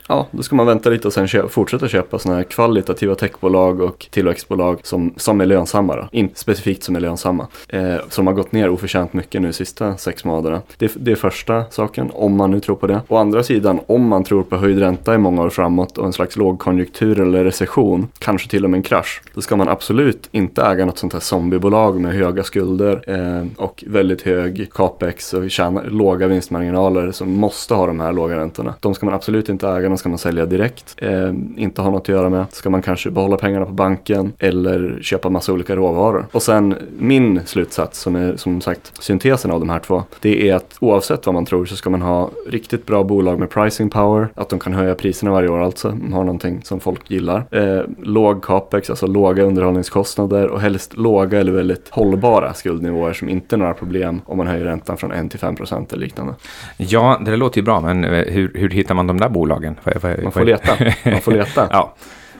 ja, 0.07 0.27
då 0.31 0.43
ska 0.43 0.55
man 0.55 0.65
vänta 0.65 0.89
lite 0.89 1.07
och 1.07 1.13
sen 1.13 1.27
köpa, 1.27 1.47
fortsätta 1.49 1.87
köpa 1.87 2.20
sådana 2.21 2.37
här 2.37 2.43
kvalitativa 2.43 3.15
techbolag 3.15 3.81
och 3.81 4.07
tillväxtbolag 4.11 4.79
som, 4.83 5.13
som 5.17 5.41
är 5.41 5.45
lönsamma. 5.45 5.95
Då. 5.95 6.07
in, 6.11 6.29
specifikt 6.33 6.83
som 6.83 6.95
är 6.95 6.99
lönsamma. 6.99 7.47
Eh, 7.67 7.95
som 8.09 8.27
har 8.27 8.33
gått 8.33 8.51
ner 8.51 8.69
oförtjänt 8.69 9.13
mycket 9.13 9.41
nu 9.41 9.51
de 9.51 9.53
sista 9.53 9.97
sex 9.97 10.25
månaderna. 10.25 10.61
Det, 10.77 10.91
det 10.95 11.11
är 11.11 11.15
första 11.15 11.63
saken, 11.69 12.11
om 12.13 12.37
man 12.37 12.51
nu 12.51 12.59
tror 12.59 12.75
på 12.75 12.87
det. 12.87 13.01
Å 13.07 13.17
andra 13.17 13.43
sidan, 13.43 13.79
om 13.87 14.07
man 14.07 14.23
tror 14.23 14.43
på 14.43 14.57
höjd 14.57 14.79
ränta 14.79 15.15
i 15.15 15.17
många 15.17 15.41
år 15.41 15.49
framåt 15.49 15.97
och 15.97 16.05
en 16.05 16.13
slags 16.13 16.37
lågkonjunktur 16.37 17.19
eller 17.19 17.43
recession, 17.43 18.07
kanske 18.19 18.49
till 18.49 18.63
och 18.63 18.69
med 18.69 18.77
en 18.77 18.83
krasch, 18.83 19.21
då 19.33 19.41
ska 19.41 19.55
man 19.55 19.69
absolut 19.69 20.29
inte 20.31 20.61
äga 20.61 20.85
något 20.85 20.97
sånt 20.97 21.13
här 21.13 21.19
zombiebolag 21.19 22.01
med 22.01 22.13
höga 22.13 22.43
skulder 22.43 23.03
eh, 23.07 23.47
och 23.57 23.83
väldigt 23.87 24.21
hög 24.21 24.69
capex 24.73 25.33
och 25.33 25.51
tjäna, 25.51 25.81
låga 25.83 26.27
vinstmarginaler 26.27 27.11
som 27.11 27.31
måste 27.31 27.73
ha 27.73 27.85
de 27.85 27.99
här 27.99 28.13
låga 28.13 28.35
räntorna. 28.35 28.73
De 28.79 28.93
ska 28.93 29.05
man 29.05 29.15
absolut 29.15 29.49
inte 29.49 29.67
äga, 29.69 29.89
de 29.89 29.97
ska 29.97 30.09
man 30.09 30.17
sälja 30.17 30.45
direkt. 30.45 30.95
Eh, 30.97 31.33
inte 31.57 31.81
ha 31.81 31.91
något 31.91 32.09
att 32.11 32.17
göra 32.19 32.29
med. 32.29 32.45
Ska 32.51 32.69
man 32.69 32.81
kanske 32.81 33.11
behålla 33.11 33.37
pengarna 33.37 33.65
på 33.65 33.71
banken 33.71 34.33
eller 34.39 34.99
köpa 35.01 35.29
massa 35.29 35.53
olika 35.53 35.75
råvaror. 35.75 36.25
Och 36.31 36.41
sen 36.41 36.75
min 36.99 37.41
slutsats 37.45 37.99
som 37.99 38.15
är 38.15 38.35
som 38.35 38.61
sagt 38.61 39.03
syntesen 39.03 39.51
av 39.51 39.59
de 39.59 39.69
här 39.69 39.79
två. 39.79 40.03
Det 40.21 40.49
är 40.49 40.55
att 40.55 40.75
oavsett 40.79 41.25
vad 41.25 41.35
man 41.35 41.45
tror 41.45 41.65
så 41.65 41.75
ska 41.75 41.89
man 41.89 42.01
ha 42.01 42.29
riktigt 42.47 42.85
bra 42.85 43.03
bolag 43.03 43.39
med 43.39 43.49
pricing 43.49 43.89
power. 43.89 44.27
Att 44.35 44.49
de 44.49 44.59
kan 44.59 44.73
höja 44.73 44.95
priserna 44.95 45.31
varje 45.31 45.49
år 45.49 45.59
alltså. 45.59 45.89
De 45.89 46.13
har 46.13 46.23
någonting 46.23 46.61
som 46.63 46.79
folk 46.79 47.11
gillar. 47.11 47.43
Eh, 47.51 47.81
låg 48.01 48.43
capex, 48.43 48.89
alltså 48.89 49.07
låga 49.07 49.43
underhållningskostnader 49.43 50.47
och 50.47 50.61
helst 50.61 50.97
låga 50.97 51.39
eller 51.39 51.51
väldigt 51.51 51.89
hållbara 51.89 52.53
skuldnivåer 52.53 53.13
som 53.13 53.29
inte 53.29 53.55
är 53.55 53.57
några 53.57 53.73
problem 53.73 54.21
om 54.25 54.37
man 54.37 54.47
höjer 54.47 54.65
räntan 54.65 54.97
från 54.97 55.11
1 55.11 55.31
till 55.31 55.39
5 55.39 55.55
procent 55.55 55.93
eller 55.93 56.03
liknande. 56.03 56.33
Ja, 56.77 57.21
det 57.25 57.35
låter 57.35 57.57
ju 57.57 57.63
bra, 57.63 57.81
men 57.81 58.03
eh, 58.03 58.09
hur, 58.09 58.51
hur 58.55 58.69
hittar 58.69 58.95
man 58.95 59.07
de 59.07 59.19
där 59.19 59.29
bolagen? 59.29 59.75
Man 60.23 60.31
får 60.31 60.45
leta. 60.45 60.71
Man 61.11 61.21
får 61.21 61.31
leta. 61.31 61.67
ja. 61.71 61.93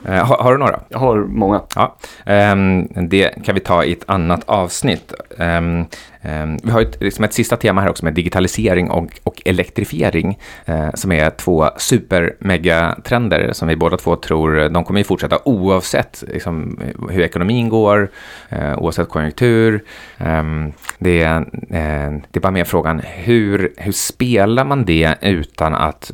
Eh, 0.04 0.26
har, 0.26 0.36
har, 0.36 0.52
du 0.52 0.58
några? 0.58 0.80
Jag 0.88 0.98
har 0.98 1.16
många. 1.16 1.60
Ja, 1.76 1.96
um, 2.52 2.88
det 3.08 3.44
kan 3.44 3.54
vi 3.54 3.60
ta 3.60 3.84
i 3.84 3.92
ett 3.92 4.04
annat 4.06 4.44
avsnitt. 4.46 5.12
Um, 5.38 5.86
um, 6.22 6.58
vi 6.62 6.70
har 6.70 6.80
ett, 6.80 7.00
liksom 7.00 7.24
ett 7.24 7.32
sista 7.32 7.56
tema 7.56 7.80
här 7.80 7.90
också 7.90 8.04
med 8.04 8.14
digitalisering 8.14 8.90
och, 8.90 9.08
och 9.22 9.42
elektrifiering 9.44 10.38
uh, 10.68 10.90
som 10.94 11.12
är 11.12 11.30
två 11.30 11.70
super-megatrender 11.76 13.52
som 13.52 13.68
vi 13.68 13.76
båda 13.76 13.96
två 13.96 14.16
tror 14.16 14.68
de 14.68 14.84
kommer 14.84 15.00
att 15.00 15.06
fortsätta 15.06 15.38
oavsett 15.44 16.24
liksom, 16.28 16.80
hur 17.10 17.22
ekonomin 17.22 17.68
går, 17.68 18.10
uh, 18.52 18.78
oavsett 18.78 19.08
konjunktur. 19.08 19.84
det, 20.98 21.24
uh, 21.24 21.40
det 22.30 22.36
är 22.36 22.40
bara 22.40 22.50
mer 22.50 22.64
frågan 22.64 23.00
hur, 23.04 23.72
hur 23.76 23.92
spelar 23.92 24.64
man 24.64 24.84
det 24.84 25.14
utan 25.20 25.74
att 25.74 26.10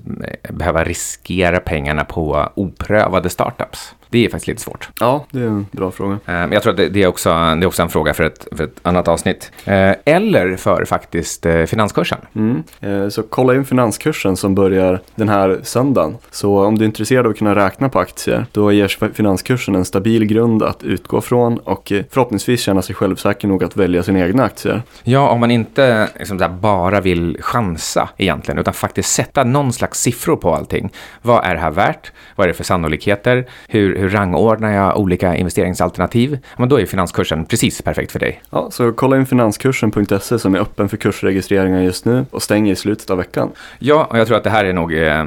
behöva 0.51 0.84
riskera 0.84 1.61
pengarna 1.61 2.05
på 2.05 2.53
oprövade 2.55 3.30
startups? 3.30 3.78
Det 4.11 4.24
är 4.24 4.30
faktiskt 4.30 4.46
lite 4.46 4.62
svårt. 4.62 4.88
Ja, 5.00 5.26
det 5.30 5.40
är 5.40 5.46
en 5.46 5.66
bra 5.70 5.90
fråga. 5.90 6.12
Eh, 6.12 6.18
men 6.26 6.52
jag 6.52 6.62
tror 6.62 6.72
att 6.72 6.92
det 6.92 7.02
är 7.02 7.06
också, 7.06 7.30
det 7.30 7.36
är 7.36 7.66
också 7.66 7.82
en 7.82 7.88
fråga 7.88 8.14
för 8.14 8.24
ett, 8.24 8.48
för 8.56 8.64
ett 8.64 8.80
annat 8.82 9.09
avsnitt. 9.09 9.52
Eh, 9.64 9.92
eller 10.04 10.56
för 10.56 10.84
faktiskt 10.84 11.46
eh, 11.46 11.64
finanskursen. 11.64 12.18
Mm. 12.34 12.62
Så 13.11 13.22
kolla 13.22 13.54
in 13.54 13.64
finanskursen 13.64 14.36
som 14.36 14.54
börjar 14.54 15.00
den 15.14 15.28
här 15.28 15.61
söndagen. 15.62 16.16
Så 16.30 16.64
om 16.64 16.78
du 16.78 16.84
är 16.84 16.86
intresserad 16.86 17.26
av 17.26 17.32
att 17.32 17.38
kunna 17.38 17.54
räkna 17.54 17.88
på 17.88 17.98
aktier, 17.98 18.46
då 18.52 18.72
ger 18.72 19.12
finanskursen 19.14 19.74
en 19.74 19.84
stabil 19.84 20.26
grund 20.26 20.62
att 20.62 20.82
utgå 20.84 21.20
från 21.20 21.59
och 21.59 21.92
förhoppningsvis 22.11 22.61
känna 22.61 22.82
sig 22.82 22.94
självsäker 22.94 23.48
nog 23.48 23.64
att 23.64 23.76
välja 23.76 24.02
sina 24.02 24.18
egna 24.20 24.44
aktier. 24.44 24.82
Ja, 25.02 25.28
om 25.28 25.40
man 25.40 25.50
inte 25.50 26.09
liksom 26.18 26.59
bara 26.61 27.00
vill 27.00 27.38
chansa 27.40 28.09
egentligen, 28.16 28.59
utan 28.59 28.74
faktiskt 28.74 29.12
sätta 29.12 29.44
någon 29.44 29.72
slags 29.72 30.00
siffror 30.00 30.36
på 30.36 30.54
allting. 30.54 30.92
Vad 31.22 31.44
är 31.44 31.54
det 31.54 31.61
här 31.61 31.70
värt? 31.70 32.12
Vad 32.36 32.44
är 32.44 32.48
det 32.48 32.54
för 32.54 32.64
sannolikheter? 32.64 33.46
Hur, 33.68 33.97
hur 33.99 34.09
rangordnar 34.09 34.70
jag 34.70 34.99
olika 34.99 35.36
investeringsalternativ? 35.36 36.38
Men 36.57 36.68
då 36.68 36.80
är 36.80 36.86
finanskursen 36.86 37.44
precis 37.44 37.82
perfekt 37.82 38.12
för 38.12 38.18
dig. 38.18 38.42
Ja, 38.51 38.68
så 38.70 38.92
kolla 38.92 39.16
in 39.16 39.26
finanskursen.se 39.26 40.38
som 40.38 40.55
är 40.55 40.59
öppen 40.59 40.88
för 40.88 40.96
kursregistreringar 40.96 41.82
just 41.82 42.05
nu 42.05 42.26
och 42.30 42.42
stänger 42.42 42.72
i 42.72 42.76
slutet 42.76 43.11
av 43.11 43.18
veckan. 43.18 43.51
Ja, 43.78 44.07
och 44.11 44.18
jag 44.18 44.26
tror 44.26 44.36
att 44.36 44.44
det 44.44 44.51
här 44.51 44.64
är 44.64 44.72
nog 44.72 44.94
eh, 44.94 45.24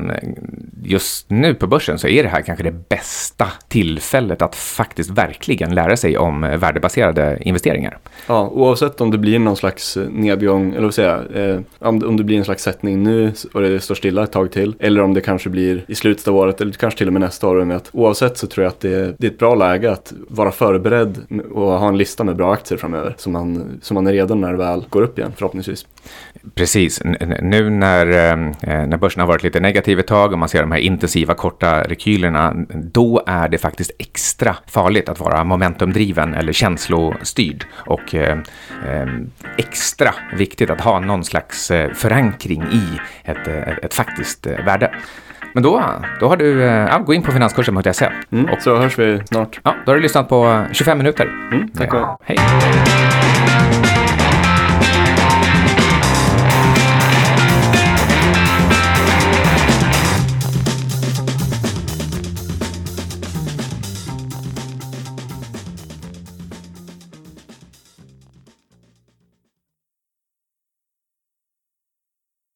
just 0.84 1.30
nu 1.30 1.54
på 1.54 1.68
börsen 1.68 2.00
så 2.00 2.08
är 2.08 2.24
det 2.24 2.30
här 2.30 2.42
kanske 2.42 2.64
det 2.64 2.90
bästa 2.90 3.48
tillfället 3.68 4.42
att 4.42 4.56
faktiskt 4.56 5.10
verkligen 5.10 5.76
lära 5.76 5.98
sig 5.98 6.18
om 6.18 6.42
värdebaserade 6.42 7.38
investeringar. 7.42 7.98
Ja, 8.28 8.48
oavsett 8.48 9.02
om 9.02 9.12
det 9.12 9.18
blir 9.18 9.40
någon 9.40 9.58
slags 9.58 9.98
nedgång, 10.10 10.72
eller 10.72 10.84
vad 10.84 10.94
säga, 10.94 11.24
eh, 11.34 11.60
om 11.80 12.18
det 12.18 12.24
blir 12.24 12.38
en 12.38 12.46
slags 12.46 12.64
sättning 12.64 13.04
nu 13.04 13.32
och 13.54 13.62
det 13.62 13.80
står 13.80 13.96
stilla 13.96 14.24
ett 14.24 14.32
tag 14.32 14.52
till, 14.52 14.76
eller 14.80 15.02
om 15.02 15.14
det 15.14 15.22
kanske 15.22 15.50
blir 15.50 15.86
i 15.88 15.96
slutet 15.96 16.28
av 16.28 16.36
året 16.36 16.62
eller 16.62 16.72
kanske 16.72 16.98
till 16.98 17.08
och 17.08 17.14
med 17.14 17.22
nästa 17.22 17.48
år. 17.48 17.66
Med 17.66 17.78
att 17.78 17.90
oavsett 17.92 18.38
så 18.38 18.48
tror 18.48 18.61
jag 18.64 18.70
att 18.70 18.80
det, 18.80 19.16
det 19.18 19.28
är 19.28 19.32
ett 19.32 19.40
bra 19.40 19.56
läge 19.56 19.92
att 19.92 20.14
vara 20.28 20.52
förberedd 20.52 21.18
och 21.52 21.62
ha 21.62 21.88
en 21.88 21.98
lista 21.98 22.24
med 22.24 22.36
bra 22.36 22.54
aktier 22.54 22.78
framöver. 22.78 23.16
Så 23.18 23.30
man, 23.30 23.80
så 23.82 23.94
man 23.94 24.08
är 24.08 24.12
redo 24.12 24.36
när 24.36 24.52
det 24.52 24.58
väl 24.58 24.86
går 24.90 25.02
upp 25.02 25.20
igen 25.20 25.32
förhoppningsvis. 25.36 25.86
Precis, 26.56 27.02
nu 27.42 27.70
när, 27.70 28.08
eh, 28.08 28.38
när 28.88 28.98
börsen 28.98 29.20
har 29.20 29.28
varit 29.28 29.44
lite 29.44 29.60
negativ 29.60 30.00
ett 30.00 30.08
tag 30.08 30.32
och 30.32 30.40
man 30.40 30.50
ser 30.50 30.62
de 30.62 30.72
här 30.72 30.80
intensiva 30.80 31.34
korta 31.34 31.84
rekylerna, 31.84 32.54
då 32.70 33.24
är 33.28 33.50
det 33.50 33.58
faktiskt 33.58 33.92
extra 34.00 34.56
farligt 34.68 35.10
att 35.10 35.20
vara 35.20 35.44
momentumdriven 35.44 36.34
eller 36.34 36.54
känslostyrd 36.54 37.66
och 37.74 38.16
eh, 38.16 38.38
eh 38.88 39.08
extra 39.58 40.14
viktigt 40.38 40.70
att 40.70 40.82
ha 40.82 41.00
någon 41.00 41.24
slags 41.24 41.72
eh, 41.72 41.94
förankring 41.94 42.64
i 42.64 43.00
ett, 43.24 43.48
ett, 43.48 43.86
ett 43.86 43.94
faktiskt 43.94 44.48
värde. 44.48 44.92
Men 45.54 45.64
då, 45.64 45.84
då 46.20 46.28
har 46.28 46.38
du, 46.38 46.62
ja, 46.62 46.98
gå 47.00 47.14
in 47.14 47.24
på 47.24 47.32
finanskursen.se. 47.32 48.10
Mm, 48.32 48.46
och 48.50 48.62
så 48.62 48.78
hörs 48.78 49.00
vi 49.00 49.22
snart. 49.26 49.60
Ja, 49.64 49.76
då 49.86 49.92
har 49.92 49.96
du 49.96 50.02
lyssnat 50.02 50.30
på 50.30 50.66
25 50.72 50.98
minuter. 50.98 51.26
Mm, 51.52 51.70
tack 51.70 51.94
och 51.94 52.22
Hej. 52.24 52.38